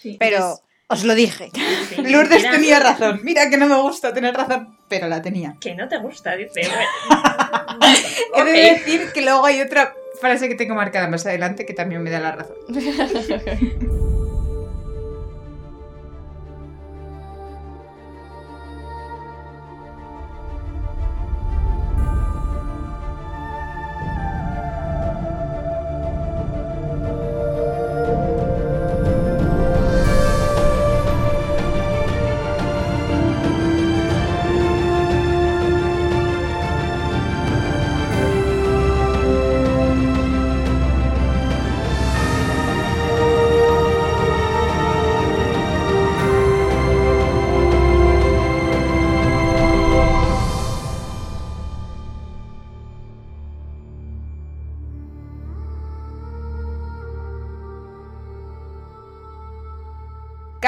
Sí. 0.00 0.16
Pero 0.18 0.60
os 0.88 1.04
lo 1.04 1.14
dije. 1.14 1.50
Sí, 1.88 2.02
Lourdes 2.02 2.42
mira, 2.42 2.50
tenía 2.50 2.80
razón. 2.80 3.20
Mira 3.22 3.48
que 3.48 3.56
no 3.56 3.66
me 3.66 3.80
gusta 3.80 4.12
tener 4.12 4.34
razón, 4.34 4.76
pero 4.88 5.08
la 5.08 5.22
tenía. 5.22 5.56
Que 5.60 5.74
no 5.74 5.88
te 5.88 5.98
gusta, 5.98 6.36
dice. 6.36 6.62
Bueno. 8.32 8.50
He 8.50 8.52
de 8.52 8.74
decir 8.74 9.12
que 9.12 9.22
luego 9.22 9.44
hay 9.44 9.60
otra 9.60 9.94
frase 10.20 10.48
que 10.48 10.54
tengo 10.54 10.74
marcada 10.74 11.08
más 11.08 11.26
adelante 11.26 11.66
que 11.66 11.72
también 11.74 12.02
me 12.02 12.10
da 12.10 12.20
la 12.20 12.32
razón. 12.32 12.56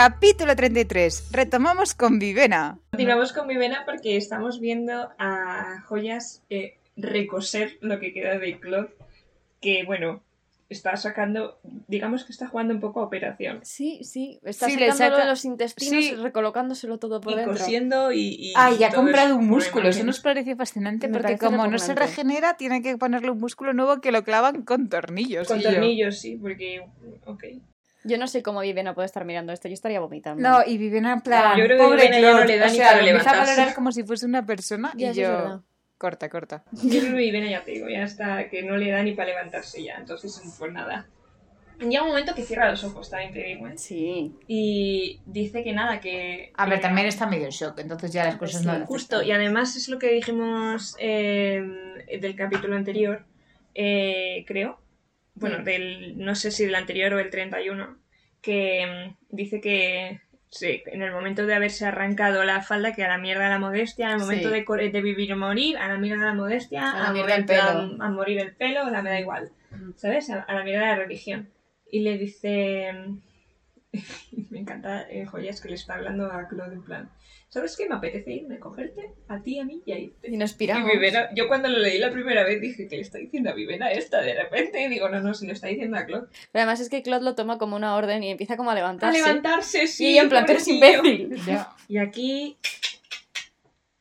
Capítulo 0.06 0.56
33. 0.56 1.28
Retomamos 1.30 1.94
con 1.94 2.18
Vivena. 2.18 2.76
Continuamos 2.90 3.32
con 3.32 3.46
Vivena 3.46 3.84
porque 3.84 4.16
estamos 4.16 4.58
viendo 4.58 5.10
a 5.16 5.80
Joyas 5.86 6.42
eh, 6.50 6.74
recoser 6.96 7.78
lo 7.82 8.00
que 8.00 8.12
queda 8.12 8.36
de 8.36 8.58
Claude. 8.58 8.88
Que 9.60 9.84
bueno, 9.84 10.20
está 10.68 10.96
sacando. 10.96 11.60
Digamos 11.86 12.24
que 12.24 12.32
está 12.32 12.48
jugando 12.48 12.74
un 12.74 12.80
poco 12.80 12.98
a 12.98 13.04
operación. 13.04 13.60
Sí, 13.62 14.00
sí, 14.02 14.40
está 14.42 14.66
Sí, 14.66 14.74
le 14.76 14.90
sacándolo 14.90 15.10
saca- 15.18 15.22
de 15.24 15.30
los 15.30 15.44
intestinos 15.44 16.04
sí. 16.04 16.10
y 16.10 16.16
recolocándolo 16.16 16.98
todo 16.98 17.20
por 17.20 17.34
y 17.34 17.36
dentro. 17.36 17.52
cosiendo 17.56 18.10
y. 18.10 18.22
y 18.40 18.52
Ah, 18.56 18.72
y 18.76 18.82
ha 18.82 18.90
comprado 18.90 19.28
eso 19.28 19.36
un 19.36 19.46
músculo. 19.46 19.88
Eso 19.88 20.02
nos 20.02 20.18
pareció 20.18 20.56
fascinante 20.56 21.06
Me 21.06 21.12
porque 21.12 21.36
parece 21.36 21.46
como 21.46 21.68
no 21.68 21.78
se 21.78 21.94
regenera, 21.94 22.56
tiene 22.56 22.82
que 22.82 22.98
ponerle 22.98 23.30
un 23.30 23.38
músculo 23.38 23.72
nuevo 23.72 24.00
que 24.00 24.10
lo 24.10 24.24
clavan 24.24 24.62
con 24.62 24.88
tornillos. 24.88 25.46
Con 25.46 25.60
yo, 25.60 25.70
tornillos, 25.70 26.18
sí, 26.18 26.34
porque. 26.42 26.84
Ok. 27.26 27.44
Yo 28.04 28.18
no 28.18 28.26
sé 28.26 28.42
cómo 28.42 28.60
Viviana 28.60 28.94
puede 28.94 29.06
estar 29.06 29.24
mirando 29.24 29.52
esto, 29.52 29.68
yo 29.68 29.74
estaría 29.74 30.00
vomitando. 30.00 30.42
No, 30.48 30.58
y 30.66 30.76
Vivena 30.78 31.12
en 31.12 31.20
plan, 31.20 31.56
Yo 31.58 31.64
creo 31.64 31.78
que 31.78 31.84
pobre 31.84 32.02
Vivena 32.06 32.20
ya 32.20 32.32
no 32.40 32.44
le 32.44 32.58
da 32.58 32.66
o 32.66 32.70
ni 32.70 32.76
sea, 32.76 32.86
para 32.88 32.98
empieza 32.98 33.18
a 33.18 33.22
levantarse. 33.32 33.52
valorar 33.52 33.74
como 33.74 33.92
si 33.92 34.02
fuese 34.02 34.26
una 34.26 34.44
persona 34.44 34.92
Ya, 34.96 35.10
y 35.10 35.14
yo... 35.14 35.62
Corta, 35.98 36.28
corta. 36.28 36.64
Yo 36.72 36.98
creo 36.98 37.12
que 37.12 37.18
Vivena 37.18 37.48
ya 37.48 37.62
te 37.62 37.70
digo, 37.70 37.88
ya 37.88 38.02
está, 38.02 38.48
que 38.48 38.64
no 38.64 38.76
le 38.76 38.90
da 38.90 39.04
ni 39.04 39.12
para 39.12 39.28
levantarse 39.28 39.84
ya. 39.84 39.94
Entonces, 39.98 40.42
pues 40.58 40.72
nada. 40.72 41.06
Llega 41.78 42.02
un 42.02 42.08
momento 42.08 42.34
que 42.34 42.42
cierra 42.42 42.68
los 42.70 42.82
ojos, 42.82 43.08
también 43.08 43.32
te 43.32 43.40
digo, 43.44 43.68
¿eh? 43.68 43.78
Sí. 43.78 44.34
Y 44.48 45.20
dice 45.26 45.62
que 45.62 45.72
nada, 45.72 46.00
que. 46.00 46.52
A 46.56 46.66
ver, 46.66 46.78
que- 46.78 46.82
también 46.82 47.06
está 47.06 47.26
medio 47.28 47.44
en 47.44 47.50
shock, 47.52 47.78
entonces 47.78 48.12
ya 48.12 48.24
las 48.24 48.34
cosas 48.36 48.62
Sí, 48.62 48.66
no... 48.66 48.78
le 48.80 48.84
Justo, 48.86 49.22
y 49.22 49.30
además 49.30 49.76
es 49.76 49.88
lo 49.88 50.00
que 50.00 50.08
dijimos 50.12 50.96
eh, 50.98 51.62
del 52.20 52.34
capítulo 52.34 52.74
anterior, 52.74 53.24
eh, 53.76 54.44
creo. 54.48 54.80
Bueno, 55.34 55.60
Mm. 55.60 55.64
del 55.64 56.18
no 56.18 56.34
sé 56.34 56.50
si 56.50 56.64
del 56.66 56.74
anterior 56.74 57.14
o 57.14 57.18
el 57.20 57.30
31, 57.30 57.98
que 58.40 58.86
mm, 59.30 59.34
dice 59.36 59.60
que 59.60 60.20
sí, 60.50 60.82
en 60.86 61.02
el 61.02 61.12
momento 61.12 61.46
de 61.46 61.54
haberse 61.54 61.86
arrancado 61.86 62.44
la 62.44 62.60
falda, 62.62 62.92
que 62.94 63.02
a 63.04 63.08
la 63.08 63.18
mierda 63.18 63.48
la 63.48 63.58
modestia, 63.58 64.10
al 64.12 64.18
momento 64.20 64.50
Sí. 64.50 64.64
de, 64.66 64.90
de 64.90 65.00
vivir 65.02 65.32
o 65.32 65.36
morir, 65.36 65.78
a 65.78 65.88
la 65.88 65.96
mierda 65.98 66.26
la 66.26 66.34
modestia, 66.34 66.90
A 66.92 66.98
la 67.02 67.08
a, 67.08 67.12
mierda 67.12 67.34
el 67.36 67.44
morir- 67.46 67.60
a- 67.60 67.66
pelo. 67.72 68.02
a 68.04 68.10
morir 68.10 68.38
el 68.40 68.54
pelo, 68.54 68.90
la 68.90 69.00
me 69.02 69.10
da 69.10 69.20
igual, 69.20 69.50
Mm. 69.70 69.92
¿sabes? 69.96 70.28
A, 70.30 70.42
a 70.42 70.54
la 70.54 70.64
mierda 70.64 70.86
la 70.88 70.96
religión. 70.96 71.48
Y 71.90 72.00
le 72.00 72.18
dice... 72.18 72.92
Me 74.50 74.58
encanta, 74.60 75.06
eh, 75.10 75.26
joyas, 75.26 75.60
que 75.60 75.68
le 75.68 75.74
está 75.74 75.94
hablando 75.94 76.26
a 76.30 76.48
Claude 76.48 76.74
en 76.74 76.82
plan, 76.82 77.10
¿sabes 77.48 77.76
qué? 77.76 77.88
Me 77.88 77.94
apetece 77.96 78.32
irme, 78.32 78.58
cogerte 78.58 79.12
a 79.28 79.42
ti, 79.42 79.58
a 79.58 79.64
mí 79.64 79.82
y 79.84 79.92
a 79.92 79.98
irte. 79.98 80.30
Y 80.30 80.36
nos 80.36 80.52
Y 80.52 80.56
piramos. 80.56 80.90
Vivena, 80.90 81.28
yo 81.34 81.48
cuando 81.48 81.68
lo 81.68 81.78
leí 81.78 81.98
la 81.98 82.10
primera 82.10 82.44
vez 82.44 82.60
dije 82.60 82.88
que 82.88 82.96
le 82.96 83.02
está 83.02 83.18
diciendo 83.18 83.50
a 83.50 83.54
Vivena 83.54 83.90
esta 83.90 84.20
de 84.22 84.34
repente 84.34 84.80
y 84.82 84.88
digo, 84.88 85.08
no, 85.08 85.20
no, 85.20 85.34
se 85.34 85.46
lo 85.46 85.52
está 85.52 85.66
diciendo 85.68 85.96
a 85.98 86.06
Claude. 86.06 86.28
Pero 86.52 86.62
además 86.62 86.80
es 86.80 86.88
que 86.88 87.02
Claude 87.02 87.24
lo 87.24 87.34
toma 87.34 87.58
como 87.58 87.76
una 87.76 87.94
orden 87.96 88.22
y 88.22 88.30
empieza 88.30 88.56
como 88.56 88.70
a 88.70 88.72
A 88.72 88.76
levantarse. 88.76 89.18
levantarse, 89.18 89.86
sí. 89.86 90.12
y 90.12 90.18
en 90.18 90.28
plan, 90.28 90.44
eres 90.48 90.64
pobrecillo". 90.64 91.04
imbécil. 91.04 91.44
Ya. 91.46 91.68
Y 91.88 91.98
aquí 91.98 92.56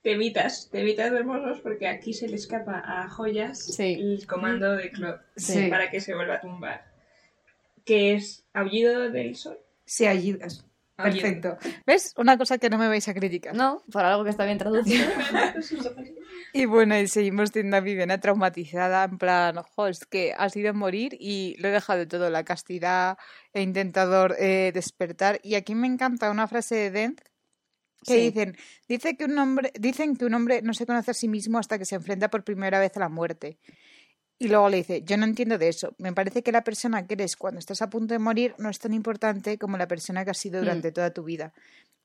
te 0.02 0.13
evitas, 0.13 0.69
te 0.72 0.81
evitas 0.81 1.12
hermosos 1.12 1.59
porque 1.62 1.88
aquí 1.88 2.13
se 2.13 2.28
le 2.28 2.35
escapa 2.35 2.81
a 2.85 3.09
Joyas 3.09 3.63
Sí. 3.75 3.94
el 4.00 4.25
comando 4.28 4.75
de 4.75 4.90
Claude 4.91 5.19
Sí. 5.35 5.68
para 5.69 5.90
que 5.91 6.00
se 6.02 6.16
vuelva 6.16 6.35
a 6.35 6.41
tumbar. 6.41 6.85
Que 7.85 8.13
es 8.13 8.46
aullido 8.53 9.09
del 9.09 9.35
sol. 9.35 9.58
Ayudas. 10.00 10.66
Aullido. 10.97 11.24
Perfecto. 11.24 11.57
¿Ves? 11.88 12.13
Una 12.18 12.38
cosa 12.38 12.57
que 12.59 12.69
no 12.69 12.78
me 12.78 12.88
vais 12.88 13.07
a 13.07 13.13
criticar. 13.13 13.56
No, 13.56 13.84
por 13.91 14.03
algo 14.06 14.24
que 14.24 14.29
está 14.29 14.46
bien 14.46 14.57
traducido. 14.57 15.06
Y 16.53 16.66
bueno, 16.66 17.00
y 17.00 17.07
seguimos 17.07 17.52
teniendo 17.52 17.78
a 17.78 17.79
Vivena 17.79 18.19
traumatizada, 18.19 19.06
en 19.06 19.18
plan, 19.18 19.57
ojo, 19.57 19.88
es 19.88 20.06
que 20.06 20.34
has 20.38 20.53
ido 20.57 20.72
a 20.72 20.74
morir 20.74 21.16
y 21.18 21.56
lo 21.59 21.69
he 21.69 21.72
dejado 21.72 22.06
todo, 22.09 22.29
la 22.29 22.44
castidad, 22.44 23.18
he 23.53 23.62
intentado 23.62 24.28
eh, 24.38 24.72
despertar. 24.74 25.40
Y 25.44 25.56
aquí 25.56 25.75
me 25.75 25.88
encanta 25.88 26.29
una 26.29 26.50
frase 26.50 26.75
de 26.75 26.91
Dent 26.91 27.22
que 28.03 28.13
Sí. 28.16 28.19
dicen, 28.31 28.58
dice 28.90 29.16
que 29.16 29.25
un 29.25 29.38
hombre, 29.38 29.72
dicen 29.79 30.18
que 30.18 30.25
un 30.25 30.34
hombre 30.34 30.62
no 30.62 30.73
se 30.73 30.85
conoce 30.85 31.12
a 31.12 31.13
sí 31.13 31.29
mismo 31.29 31.58
hasta 31.58 31.78
que 31.78 31.85
se 31.85 31.96
enfrenta 31.96 32.29
por 32.29 32.44
primera 32.44 32.79
vez 32.79 32.97
a 32.97 33.00
la 33.00 33.09
muerte. 33.09 33.58
Y 34.41 34.47
luego 34.47 34.69
le 34.69 34.78
dice, 34.78 35.03
yo 35.03 35.18
no 35.18 35.25
entiendo 35.25 35.57
de 35.59 35.68
eso. 35.69 35.94
Me 36.00 36.13
parece 36.13 36.41
que 36.41 36.52
la 36.52 36.63
persona 36.63 37.06
que 37.06 37.13
eres 37.13 37.35
cuando 37.35 37.59
estás 37.59 37.81
a 37.84 37.91
punto 37.91 38.16
de 38.16 38.19
morir 38.19 38.56
no 38.57 38.69
es 38.69 38.79
tan 38.79 38.91
importante 38.91 39.59
como 39.59 39.78
la 39.78 39.88
persona 39.88 40.25
que 40.25 40.31
has 40.31 40.38
sido 40.40 40.59
Mm. 40.59 40.63
durante 40.63 40.91
toda 40.91 41.12
tu 41.13 41.24
vida. 41.24 41.53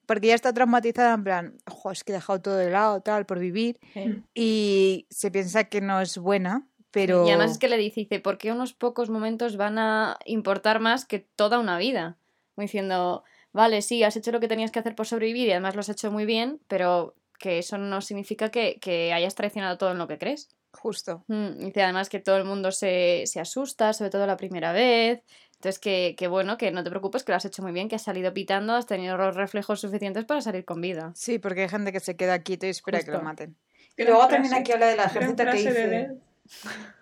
Porque 0.05 0.27
ya 0.29 0.35
está 0.35 0.53
traumatizada 0.53 1.15
en 1.15 1.25
plan, 1.25 1.55
ojo, 1.67 1.91
es 1.91 2.05
que 2.05 2.13
he 2.13 2.15
dejado 2.15 2.41
todo 2.43 2.57
de 2.57 2.71
lado, 2.71 3.01
tal, 3.01 3.25
por 3.25 3.39
vivir. 3.39 3.81
Sí. 3.95 4.23
Y 4.35 5.07
se 5.09 5.31
piensa 5.31 5.65
que 5.65 5.81
no 5.81 6.01
es 6.03 6.19
buena, 6.19 6.69
pero... 6.91 7.27
Y 7.27 7.31
además 7.31 7.53
es 7.53 7.59
que 7.59 7.69
le 7.69 7.79
dice, 7.79 8.01
dice, 8.03 8.21
¿por 8.21 8.37
qué 8.37 8.53
unos 8.53 8.75
pocos 8.75 9.09
momentos 9.09 9.57
van 9.57 9.79
a 9.79 10.19
importar 10.27 10.79
más 10.79 11.07
que 11.07 11.21
toda 11.21 11.59
una 11.59 11.79
vida? 11.79 12.19
Como 12.55 12.65
diciendo, 12.65 13.25
vale, 13.53 13.81
sí, 13.81 14.03
has 14.05 14.17
hecho 14.17 14.31
lo 14.31 14.41
que 14.41 14.49
tenías 14.49 14.71
que 14.71 14.79
hacer 14.79 14.95
por 14.95 15.07
sobrevivir 15.07 15.49
y 15.49 15.53
además 15.53 15.75
lo 15.75 15.81
has 15.81 15.89
hecho 15.89 16.13
muy 16.13 16.27
bien, 16.27 16.61
pero 16.69 17.15
que 17.39 17.59
eso 17.59 17.79
no 17.79 18.01
significa 18.03 18.51
que, 18.51 18.79
que 18.81 19.13
hayas 19.15 19.35
traicionado 19.35 19.79
todo 19.79 19.91
en 19.91 19.99
lo 19.99 20.07
que 20.07 20.19
crees. 20.19 20.49
Justo. 20.77 21.25
Mm, 21.29 21.67
Dice 21.67 21.83
además 21.83 22.09
que 22.09 22.21
todo 22.21 22.37
el 22.37 22.45
mundo 22.45 22.71
se, 22.71 23.25
se 23.27 23.41
asusta, 23.41 23.93
sobre 23.93 24.11
todo 24.11 24.27
la 24.27 24.37
primera 24.37 24.73
vez. 24.73 25.23
Entonces, 25.55 25.79
que, 25.79 26.15
que 26.19 26.29
bueno, 26.29 26.59
que 26.59 26.71
no 26.71 26.85
te 26.85 26.91
preocupes, 26.91 27.25
que 27.25 27.33
lo 27.33 27.37
has 27.37 27.45
hecho 27.45 27.63
muy 27.63 27.73
bien, 27.73 27.89
que 27.89 27.97
has 27.97 28.03
salido 28.03 28.33
pitando, 28.35 28.75
has 28.75 28.87
tenido 28.87 29.17
los 29.17 29.35
reflejos 29.35 29.81
suficientes 29.81 30.25
para 30.25 30.43
salir 30.43 30.65
con 30.65 30.81
vida. 30.81 31.13
Sí, 31.15 31.39
porque 31.39 31.63
hay 31.63 31.69
gente 31.69 31.93
que 31.93 32.01
se 32.01 32.15
queda 32.15 32.39
quieto 32.41 32.67
y 32.67 32.71
espera 32.71 33.03
que 33.03 33.11
lo 33.11 33.23
maten. 33.23 33.57
Y 33.97 34.05
luego 34.05 34.29
también 34.29 34.53
aquí 34.55 34.73
habla 34.73 34.89
del 34.89 34.97
Gran 34.97 35.11
ejército 35.11 35.45
que 35.45 35.73
de 35.73 35.89
dice... 35.89 36.17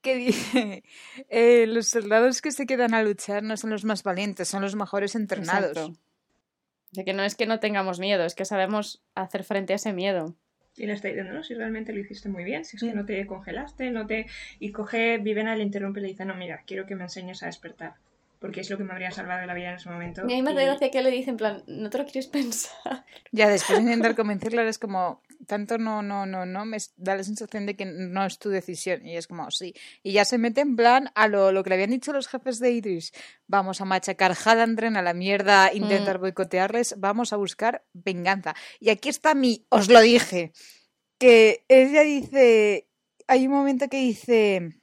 Que 0.00 0.14
dice, 0.14 0.84
eh, 1.28 1.66
los 1.66 1.88
soldados 1.88 2.40
que 2.40 2.52
se 2.52 2.66
quedan 2.66 2.94
a 2.94 3.02
luchar 3.02 3.42
no 3.42 3.56
son 3.56 3.70
los 3.70 3.84
más 3.84 4.04
valientes, 4.04 4.46
son 4.46 4.62
los 4.62 4.76
mejores 4.76 5.16
entrenados. 5.16 5.76
Exacto. 5.76 5.98
De 6.92 7.04
que 7.04 7.12
no 7.12 7.24
es 7.24 7.34
que 7.34 7.46
no 7.46 7.58
tengamos 7.58 7.98
miedo, 7.98 8.24
es 8.24 8.36
que 8.36 8.44
sabemos 8.44 9.02
hacer 9.16 9.42
frente 9.42 9.72
a 9.72 9.76
ese 9.76 9.92
miedo. 9.92 10.36
Y 10.78 10.86
le 10.86 10.92
está 10.94 11.08
diciendo, 11.08 11.32
no, 11.32 11.42
si 11.42 11.54
realmente 11.54 11.92
lo 11.92 12.00
hiciste 12.00 12.28
muy 12.28 12.44
bien, 12.44 12.64
si 12.64 12.76
es 12.76 12.82
que 12.82 12.92
Mm. 12.92 12.96
no 12.96 13.04
te 13.04 13.26
congelaste, 13.26 13.90
no 13.90 14.06
te... 14.06 14.26
Y 14.60 14.70
coge, 14.72 15.18
Vivena 15.18 15.56
le 15.56 15.62
interrumpe 15.64 16.00
y 16.00 16.02
le 16.02 16.08
dice, 16.08 16.24
no, 16.24 16.34
mira, 16.34 16.62
quiero 16.66 16.86
que 16.86 16.94
me 16.94 17.04
enseñes 17.04 17.42
a 17.42 17.46
despertar. 17.46 17.94
Porque 18.40 18.60
es 18.60 18.70
lo 18.70 18.78
que 18.78 18.84
me 18.84 18.92
habría 18.92 19.10
salvado 19.10 19.44
la 19.46 19.54
vida 19.54 19.70
en 19.70 19.74
ese 19.76 19.90
momento. 19.90 20.22
Y 20.28 20.32
a 20.32 20.36
mí 20.36 20.42
me 20.42 20.52
y- 20.52 20.54
hace 20.54 20.64
gracia 20.66 20.90
que 20.90 21.02
le 21.02 21.10
dice 21.10 21.30
en 21.30 21.36
plan, 21.36 21.62
no 21.66 21.90
te 21.90 21.98
lo 21.98 22.04
quieres 22.04 22.26
pensar. 22.28 23.04
Ya 23.32 23.48
después 23.48 23.78
de 23.78 23.84
intentar 23.84 24.14
convencerla 24.14 24.62
es 24.68 24.78
como, 24.78 25.20
tanto 25.46 25.78
no, 25.78 26.02
no, 26.02 26.26
no, 26.26 26.44
no, 26.46 26.64
me 26.64 26.78
da 26.96 27.16
la 27.16 27.24
sensación 27.24 27.66
de 27.66 27.76
que 27.76 27.84
no 27.84 28.24
es 28.24 28.38
tu 28.38 28.48
decisión. 28.48 29.06
Y 29.06 29.16
es 29.16 29.26
como, 29.26 29.50
sí. 29.50 29.74
Y 30.02 30.12
ya 30.12 30.24
se 30.24 30.38
mete 30.38 30.60
en 30.60 30.76
plan 30.76 31.10
a 31.14 31.28
lo, 31.28 31.52
lo 31.52 31.62
que 31.62 31.70
le 31.70 31.74
habían 31.74 31.90
dicho 31.90 32.12
los 32.12 32.28
jefes 32.28 32.58
de 32.58 32.72
Idris. 32.72 33.12
Vamos 33.46 33.80
a 33.80 33.84
machacar 33.84 34.36
Halandren 34.44 34.96
a 34.96 35.02
la 35.02 35.14
mierda, 35.14 35.72
intentar 35.72 36.18
boicotearles, 36.18 36.94
vamos 36.98 37.32
a 37.32 37.36
buscar 37.36 37.84
venganza. 37.92 38.54
Y 38.80 38.90
aquí 38.90 39.08
está 39.08 39.34
mi, 39.34 39.66
os 39.70 39.88
lo 39.88 40.00
dije, 40.00 40.52
que 41.18 41.64
ella 41.68 42.02
dice, 42.02 42.88
hay 43.26 43.46
un 43.46 43.52
momento 43.52 43.88
que 43.88 43.98
dice, 43.98 44.80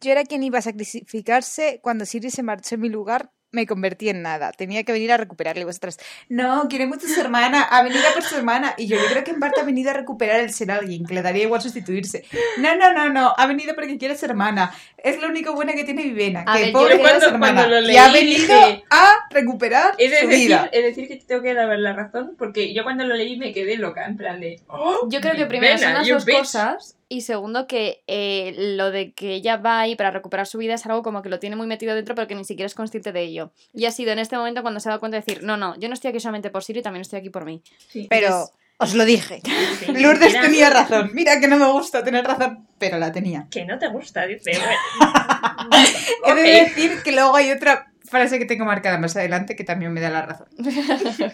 yo 0.00 0.12
era 0.12 0.24
quien 0.24 0.42
iba 0.42 0.58
a 0.58 0.62
sacrificarse 0.62 1.80
cuando 1.82 2.06
Siri 2.06 2.30
se 2.30 2.42
marchó 2.42 2.76
en 2.76 2.82
mi 2.82 2.88
lugar 2.88 3.32
me 3.50 3.66
convertí 3.66 4.08
en 4.08 4.22
nada. 4.22 4.52
Tenía 4.52 4.84
que 4.84 4.92
venir 4.92 5.10
a 5.12 5.16
recuperarle. 5.16 5.64
Vosotras, 5.64 5.98
no, 6.28 6.66
quiere 6.68 6.86
mucho 6.86 7.06
a 7.06 7.10
su 7.10 7.20
hermana, 7.20 7.62
ha 7.62 7.82
venido 7.82 8.06
a 8.08 8.12
por 8.12 8.22
su 8.22 8.36
hermana. 8.36 8.74
Y 8.76 8.86
yo, 8.88 8.96
yo 8.96 9.06
creo 9.10 9.24
que 9.24 9.30
en 9.30 9.40
parte 9.40 9.60
ha 9.60 9.64
venido 9.64 9.90
a 9.90 9.94
recuperar 9.94 10.40
el 10.40 10.52
ser 10.52 10.70
alguien, 10.70 11.04
que 11.06 11.14
le 11.14 11.22
daría 11.22 11.44
igual 11.44 11.60
sustituirse. 11.62 12.24
No, 12.58 12.76
no, 12.76 12.92
no, 12.92 13.08
no, 13.08 13.34
ha 13.36 13.46
venido 13.46 13.74
porque 13.74 13.96
quiere 13.98 14.16
ser 14.16 14.30
hermana. 14.30 14.72
Es 14.98 15.20
lo 15.20 15.28
único 15.28 15.54
bueno 15.54 15.72
que 15.74 15.84
tiene 15.84 16.02
Vivena, 16.02 16.44
A 16.46 16.56
que 16.56 16.64
ver, 16.64 16.72
pobre 16.72 16.98
cuando, 16.98 17.26
hermana. 17.26 17.66
lo 17.66 17.80
y 17.90 17.96
ha 17.96 18.08
leí 18.08 18.24
venido 18.24 18.54
dije- 18.60 18.84
a 18.90 19.14
recuperar 19.30 19.94
He 19.98 20.10
de, 20.10 20.20
su 20.20 20.26
decir, 20.28 20.46
vida. 20.48 20.68
de 20.72 20.82
decir 20.82 21.08
que 21.08 21.16
te 21.16 21.24
tengo 21.24 21.42
que 21.42 21.54
dar 21.54 21.68
la 21.78 21.92
razón, 21.92 22.34
porque 22.38 22.74
yo 22.74 22.82
cuando 22.82 23.04
lo 23.04 23.14
leí 23.14 23.36
me 23.38 23.52
quedé 23.52 23.76
loca, 23.76 24.04
en 24.06 24.16
plan 24.16 24.40
de... 24.40 24.60
"Oh, 24.68 25.08
Yo 25.08 25.20
creo 25.20 25.34
que 25.36 25.46
primero 25.46 25.74
Vivena, 25.74 25.92
son 25.92 25.98
las 26.00 26.08
dos 26.08 26.24
bitch". 26.24 26.36
cosas 26.38 26.96
y 27.08 27.22
segundo 27.22 27.66
que 27.66 28.02
eh, 28.06 28.54
lo 28.76 28.90
de 28.90 29.12
que 29.12 29.34
ella 29.34 29.56
va 29.56 29.80
ahí 29.80 29.96
para 29.96 30.10
recuperar 30.10 30.46
su 30.46 30.58
vida 30.58 30.74
es 30.74 30.84
algo 30.86 31.02
como 31.02 31.22
que 31.22 31.28
lo 31.28 31.38
tiene 31.38 31.56
muy 31.56 31.66
metido 31.66 31.94
dentro 31.94 32.14
pero 32.14 32.28
que 32.28 32.34
ni 32.34 32.44
siquiera 32.44 32.66
es 32.66 32.74
consciente 32.74 33.12
de 33.12 33.22
ello. 33.22 33.50
Y 33.72 33.86
ha 33.86 33.90
sido 33.90 34.12
en 34.12 34.18
este 34.18 34.36
momento 34.36 34.62
cuando 34.62 34.80
se 34.80 34.88
ha 34.88 34.90
dado 34.90 35.00
cuenta 35.00 35.16
de 35.16 35.22
decir, 35.26 35.42
no, 35.42 35.56
no, 35.56 35.78
yo 35.78 35.88
no 35.88 35.94
estoy 35.94 36.10
aquí 36.10 36.20
solamente 36.20 36.50
por 36.50 36.62
Siri, 36.64 36.82
también 36.82 37.00
estoy 37.02 37.20
aquí 37.20 37.30
por 37.30 37.44
mí. 37.44 37.62
Sí. 37.88 38.06
Pero 38.10 38.50
os 38.78 38.94
lo 38.94 39.04
dije. 39.04 39.40
Sí, 39.78 39.92
Lourdes 39.92 40.28
mira, 40.28 40.42
tenía 40.42 40.70
razón. 40.70 41.10
Mira 41.14 41.40
que 41.40 41.48
no 41.48 41.56
me 41.56 41.66
gusta 41.70 42.02
tener 42.04 42.24
razón, 42.24 42.66
pero 42.78 42.98
la 42.98 43.10
tenía. 43.12 43.46
Que 43.50 43.64
no 43.64 43.78
te 43.78 43.88
gusta, 43.88 44.26
dice. 44.26 44.52
Bueno. 44.52 45.86
He 46.26 46.34
de 46.34 46.60
Ok. 46.62 46.66
decir 46.68 47.02
que 47.02 47.12
luego 47.12 47.34
hay 47.36 47.50
otra 47.52 47.92
frase 48.08 48.38
que 48.38 48.44
tengo 48.46 48.64
marcada 48.64 48.98
más 48.98 49.16
adelante 49.16 49.54
que 49.56 49.64
también 49.64 49.92
me 49.92 50.00
da 50.00 50.10
la 50.10 50.22
razón. 50.26 50.48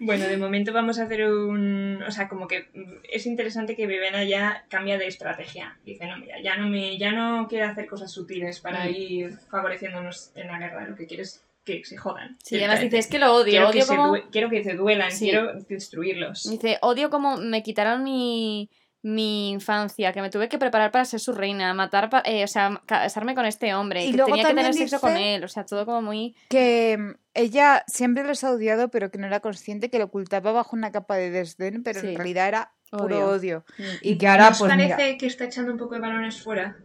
Bueno, 0.00 0.26
de 0.26 0.36
momento 0.36 0.72
vamos 0.74 0.98
a 0.98 1.04
hacer 1.04 1.26
un... 1.26 2.02
O 2.06 2.10
sea, 2.10 2.28
como 2.28 2.46
que 2.46 2.66
es 3.10 3.24
interesante 3.24 3.74
que 3.74 3.86
Vivena 3.86 4.22
ya 4.24 4.64
cambia 4.68 4.98
de 4.98 5.06
estrategia. 5.06 5.78
Dice, 5.86 6.06
no, 6.06 6.18
mira, 6.18 6.36
ya 6.42 6.56
no, 6.58 6.68
me, 6.68 6.98
ya 6.98 7.12
no 7.12 7.48
quiere 7.48 7.64
hacer 7.64 7.86
cosas 7.86 8.12
sutiles 8.12 8.60
para 8.60 8.86
ir 8.90 9.38
favoreciéndonos 9.50 10.32
en 10.34 10.48
la 10.48 10.58
guerra. 10.58 10.86
Lo 10.86 10.94
que 10.94 11.06
quiere 11.06 11.22
es 11.22 11.42
que 11.64 11.82
se 11.86 11.96
jodan. 11.96 12.36
Sí, 12.42 12.56
además 12.58 12.80
dice, 12.80 12.98
es 12.98 13.06
que 13.06 13.18
lo 13.18 13.32
odio, 13.34 13.44
quiero, 13.52 13.66
que 13.70 13.76
odio 13.78 13.84
se 13.86 13.96
como... 13.96 14.08
due- 14.14 14.24
quiero 14.30 14.50
que 14.50 14.62
se 14.62 14.74
duelan, 14.74 15.10
Sí. 15.10 15.24
quiero 15.30 15.54
destruirlos. 15.70 16.50
Dice, 16.50 16.78
odio 16.82 17.08
como 17.08 17.38
me 17.38 17.62
quitaron 17.62 18.04
mi, 18.04 18.68
mi 19.04 19.50
infancia, 19.50 20.14
que 20.14 20.22
me 20.22 20.30
tuve 20.30 20.48
que 20.48 20.56
preparar 20.58 20.90
para 20.90 21.04
ser 21.04 21.20
su 21.20 21.34
reina, 21.34 21.74
matar, 21.74 22.08
eh, 22.24 22.42
o 22.42 22.48
sea, 22.48 22.80
casarme 22.86 23.34
con 23.34 23.44
este 23.44 23.74
hombre, 23.74 24.02
Y 24.02 24.12
que 24.12 24.16
luego 24.16 24.30
tenía 24.30 24.48
que 24.48 24.54
tener 24.54 24.72
sexo 24.72 24.98
con 24.98 25.14
él, 25.18 25.44
o 25.44 25.48
sea, 25.48 25.66
todo 25.66 25.84
como 25.84 26.00
muy... 26.00 26.34
Que 26.48 26.96
mm, 26.98 27.10
ella 27.34 27.84
siempre 27.86 28.24
los 28.24 28.42
ha 28.44 28.50
odiado, 28.50 28.88
pero 28.88 29.10
que 29.10 29.18
no 29.18 29.26
era 29.26 29.40
consciente, 29.40 29.90
que 29.90 29.98
lo 29.98 30.06
ocultaba 30.06 30.52
bajo 30.52 30.74
una 30.74 30.90
capa 30.90 31.16
de 31.16 31.30
desdén, 31.30 31.82
pero 31.82 32.00
Sí. 32.00 32.08
en 32.08 32.14
realidad 32.16 32.48
era 32.48 32.72
puro 32.90 33.28
Odio. 33.28 33.28
odio. 33.28 33.64
Y 34.00 34.16
que 34.16 34.26
ahora, 34.26 34.48
¿Nos 34.48 34.58
pues 34.60 34.70
parece 34.70 35.04
mira, 35.04 35.18
que 35.18 35.26
está 35.26 35.44
echando 35.44 35.72
un 35.72 35.78
poco 35.78 35.96
de 35.96 36.00
balones 36.00 36.40
fuera? 36.42 36.78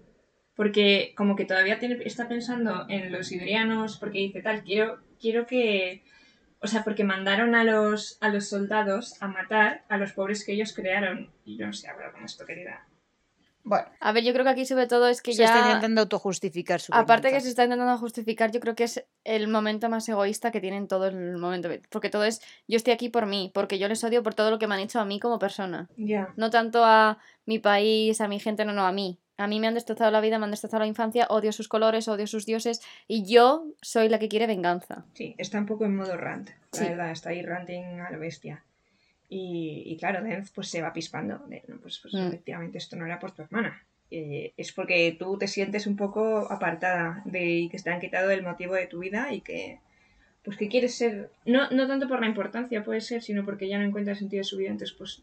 Porque 0.55 1.13
como 1.15 1.37
que 1.37 1.45
todavía 1.45 1.79
tiene, 1.79 1.99
está 2.03 2.27
pensando 2.27 2.85
en 2.89 3.13
los 3.13 3.31
hidrianos, 3.31 3.97
porque 3.97 4.19
dice 4.19 4.41
tal, 4.41 4.61
quiero, 4.63 4.99
quiero 5.21 5.45
que... 5.45 6.03
O 6.61 6.67
sea, 6.67 6.83
porque 6.83 7.03
mandaron 7.03 7.55
a 7.55 7.63
los, 7.63 8.17
a 8.21 8.29
los 8.29 8.49
soldados 8.49 9.21
a 9.21 9.27
matar 9.27 9.85
a 9.87 9.97
los 9.97 10.11
pobres 10.11 10.43
que 10.43 10.51
ellos 10.53 10.73
crearon. 10.73 11.31
Y 11.45 11.57
yo 11.57 11.65
no 11.65 11.73
sé, 11.73 11.87
ahora 11.87 12.11
con 12.11 12.23
esto, 12.25 12.45
querida. 12.45 12.85
bueno, 13.63 13.87
A 14.01 14.11
ver, 14.11 14.23
yo 14.25 14.33
creo 14.33 14.43
que 14.43 14.51
aquí 14.51 14.65
sobre 14.65 14.87
todo 14.87 15.07
es 15.07 15.21
que 15.21 15.31
se 15.31 15.39
ya... 15.39 15.45
está 15.45 15.65
intentando 15.67 16.01
autojustificar 16.01 16.81
su 16.81 16.93
Aparte 16.93 17.31
que 17.31 17.39
se 17.39 17.47
está 17.47 17.63
intentando 17.63 17.97
justificar, 17.97 18.51
yo 18.51 18.59
creo 18.59 18.75
que 18.75 18.83
es 18.83 19.05
el 19.23 19.47
momento 19.47 19.87
más 19.87 20.09
egoísta 20.09 20.51
que 20.51 20.59
tienen 20.59 20.89
todo 20.89 21.07
el 21.07 21.37
momento. 21.37 21.69
Porque 21.89 22.09
todo 22.09 22.25
es, 22.25 22.41
yo 22.67 22.75
estoy 22.75 22.91
aquí 22.91 23.07
por 23.07 23.25
mí, 23.25 23.51
porque 23.53 23.79
yo 23.79 23.87
les 23.87 24.03
odio 24.03 24.21
por 24.21 24.33
todo 24.33 24.51
lo 24.51 24.59
que 24.59 24.67
me 24.67 24.75
han 24.75 24.81
hecho 24.81 24.99
a 24.99 25.05
mí 25.05 25.19
como 25.19 25.39
persona. 25.39 25.87
Ya. 25.95 26.33
No 26.35 26.49
tanto 26.49 26.83
a 26.83 27.19
mi 27.45 27.59
país, 27.59 28.19
a 28.19 28.27
mi 28.27 28.39
gente, 28.39 28.65
no, 28.65 28.73
no, 28.73 28.85
a 28.85 28.91
mí. 28.91 29.17
A 29.39 29.47
mí 29.47 29.59
me 29.59 29.67
han 29.67 29.73
destrozado 29.73 30.11
la 30.11 30.19
vida, 30.21 30.37
me 30.37 30.45
han 30.45 30.51
destrozado 30.51 30.81
la 30.81 30.87
infancia, 30.87 31.25
odio 31.29 31.51
sus 31.53 31.67
colores, 31.67 32.07
odio 32.09 32.27
sus 32.27 32.45
dioses, 32.45 32.81
y 33.07 33.23
yo 33.23 33.65
soy 33.81 34.09
la 34.09 34.19
que 34.19 34.27
quiere 34.27 34.47
venganza. 34.47 35.05
Sí, 35.13 35.33
está 35.37 35.59
un 35.59 35.65
poco 35.65 35.85
en 35.85 35.95
modo 35.95 36.17
rant. 36.17 36.49
La 36.49 36.79
Sí. 36.79 36.83
verdad, 36.89 37.11
está 37.11 37.29
ahí 37.29 37.41
ranting 37.41 38.01
a 38.01 38.11
la 38.11 38.17
bestia. 38.17 38.63
Y, 39.29 39.83
y 39.85 39.97
claro, 39.97 40.21
Denz 40.23 40.51
pues 40.51 40.67
se 40.69 40.81
va 40.81 40.91
pispando. 40.91 41.37
De, 41.47 41.63
no, 41.67 41.77
pues, 41.77 41.99
pues 41.99 42.13
Mm. 42.13 42.27
efectivamente 42.27 42.77
esto 42.79 42.95
no 42.95 43.05
era 43.05 43.19
por 43.19 43.31
tu 43.31 43.43
hermana. 43.43 43.81
Eh, 44.11 44.53
es 44.57 44.71
porque 44.73 45.15
tú 45.17 45.37
te 45.37 45.47
sientes 45.47 45.85
un 45.87 45.95
poco 45.95 46.51
apartada 46.51 47.21
de 47.25 47.45
y 47.45 47.69
que 47.69 47.77
te 47.77 47.91
han 47.91 47.99
quitado 48.01 48.31
el 48.31 48.41
motivo 48.43 48.73
de 48.73 48.87
tu 48.87 48.99
vida 48.99 49.31
y 49.31 49.41
que 49.41 49.79
pues 50.43 50.57
que 50.57 50.67
quieres 50.67 50.95
ser 50.95 51.29
no, 51.45 51.69
no 51.69 51.85
tanto 51.87 52.07
por 52.07 52.19
la 52.19 52.25
importancia 52.27 52.83
puede 52.83 53.01
ser 53.01 53.21
sino 53.21 53.45
porque 53.45 53.67
ya 53.69 53.77
no 53.77 53.83
encuentras 53.85 54.17
sentido 54.17 54.39
de 54.39 54.45
su 54.45 54.57
vida 54.57 54.69
entonces 54.71 54.95
pues 54.97 55.21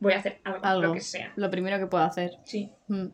voy 0.00 0.12
a 0.12 0.18
hacer 0.18 0.38
algo, 0.44 0.64
Algo. 0.66 0.86
lo 0.88 0.92
que 0.92 1.00
sea 1.00 1.32
Lo 1.36 1.50
primero 1.50 1.78
que 1.78 1.86
puedo 1.86 2.04
hacer. 2.04 2.32
sí 2.44 2.70
Mm. 2.88 3.06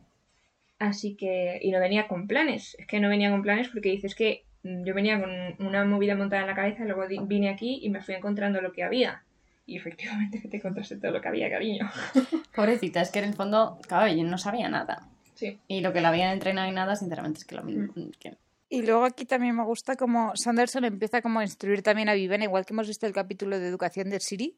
Así 0.82 1.14
que, 1.14 1.60
y 1.62 1.70
no 1.70 1.78
venía 1.78 2.08
con 2.08 2.26
planes, 2.26 2.74
es 2.76 2.88
que 2.88 2.98
no 2.98 3.08
venía 3.08 3.30
con 3.30 3.42
planes 3.42 3.68
porque 3.68 3.90
dices 3.90 4.16
que 4.16 4.44
mm, 4.64 4.82
yo 4.84 4.94
venía 4.94 5.20
con 5.20 5.30
una 5.64 5.84
movida 5.84 6.16
montada 6.16 6.42
en 6.42 6.48
la 6.48 6.56
cabeza, 6.56 6.84
luego 6.84 7.04
vine 7.26 7.50
aquí 7.50 7.78
y 7.82 7.88
me 7.90 8.00
fui 8.02 8.14
encontrando 8.16 8.60
lo 8.60 8.72
que 8.72 8.82
había. 8.82 9.22
Y 9.64 9.76
efectivamente 9.76 10.40
que 10.42 10.48
te 10.48 10.56
encontraste 10.56 10.96
todo 10.96 11.12
lo 11.12 11.20
que 11.20 11.28
había, 11.28 11.48
cariño. 11.48 11.88
Pobrecita, 12.56 13.00
es 13.00 13.10
que 13.10 13.20
en 13.20 13.26
el 13.26 13.34
fondo, 13.34 13.78
claro, 13.86 14.06
ella 14.06 14.24
no 14.24 14.38
sabía 14.38 14.68
nada. 14.68 15.06
Sí. 15.34 15.60
Y 15.68 15.82
lo 15.82 15.92
que 15.92 16.00
la 16.00 16.08
habían 16.08 16.32
entrenado 16.32 16.68
y 16.68 16.72
nada, 16.72 16.96
sinceramente, 16.96 17.38
es 17.38 17.44
que 17.44 17.54
lo 17.54 17.62
mismo. 17.62 17.92
que- 18.18 18.36
Y 18.68 18.82
luego 18.82 19.04
aquí 19.04 19.24
también 19.24 19.54
me 19.54 19.62
gusta 19.64 19.94
como 19.94 20.32
Sanderson 20.34 20.84
empieza 20.84 21.22
como 21.22 21.38
a 21.38 21.44
instruir 21.44 21.82
también 21.82 22.08
a 22.08 22.14
Vivena, 22.14 22.42
igual 22.42 22.66
que 22.66 22.72
hemos 22.74 22.88
visto 22.88 23.06
el 23.06 23.12
capítulo 23.12 23.60
de 23.60 23.68
educación 23.68 24.10
de 24.10 24.18
Siri. 24.18 24.56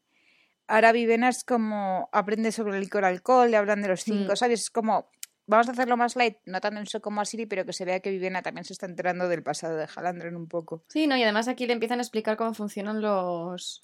Ahora 0.69 0.93
Vivena 0.93 1.29
es 1.29 1.45
como 1.45 2.09
aprende 2.13 2.51
sobre 2.51 2.77
el 2.79 2.81
licor 2.85 3.05
alcohol, 3.05 3.51
le 3.51 3.59
hablan 3.59 3.83
de 3.83 3.89
los 3.89 4.01
cinco, 4.01 4.33
Mm. 4.33 4.37
¿sabes? 4.37 4.61
Es 4.63 4.71
como 4.71 5.11
vamos 5.47 5.69
a 5.69 5.73
hacerlo 5.73 5.97
más 5.97 6.17
light, 6.17 6.37
no 6.47 6.61
tan 6.61 6.75
denso 6.75 7.01
como 7.01 7.21
a 7.21 7.25
Siri, 7.25 7.47
pero 7.47 7.65
que 7.65 7.73
se 7.73 7.85
vea 7.85 8.01
que 8.01 8.11
Vivena 8.11 8.43
también 8.43 8.65
se 8.65 8.73
está 8.73 8.87
enterando 8.87 9.29
del 9.29 9.43
pasado 9.43 9.77
de 9.77 9.87
Halandren 9.95 10.37
un 10.37 10.49
poco. 10.49 10.83
Sí, 10.89 11.07
no, 11.07 11.17
y 11.17 11.23
además 11.23 11.49
aquí 11.49 11.67
le 11.67 11.73
empiezan 11.73 11.99
a 11.99 12.03
explicar 12.03 12.37
cómo 12.37 12.55
funcionan 12.55 13.01
los 13.03 13.83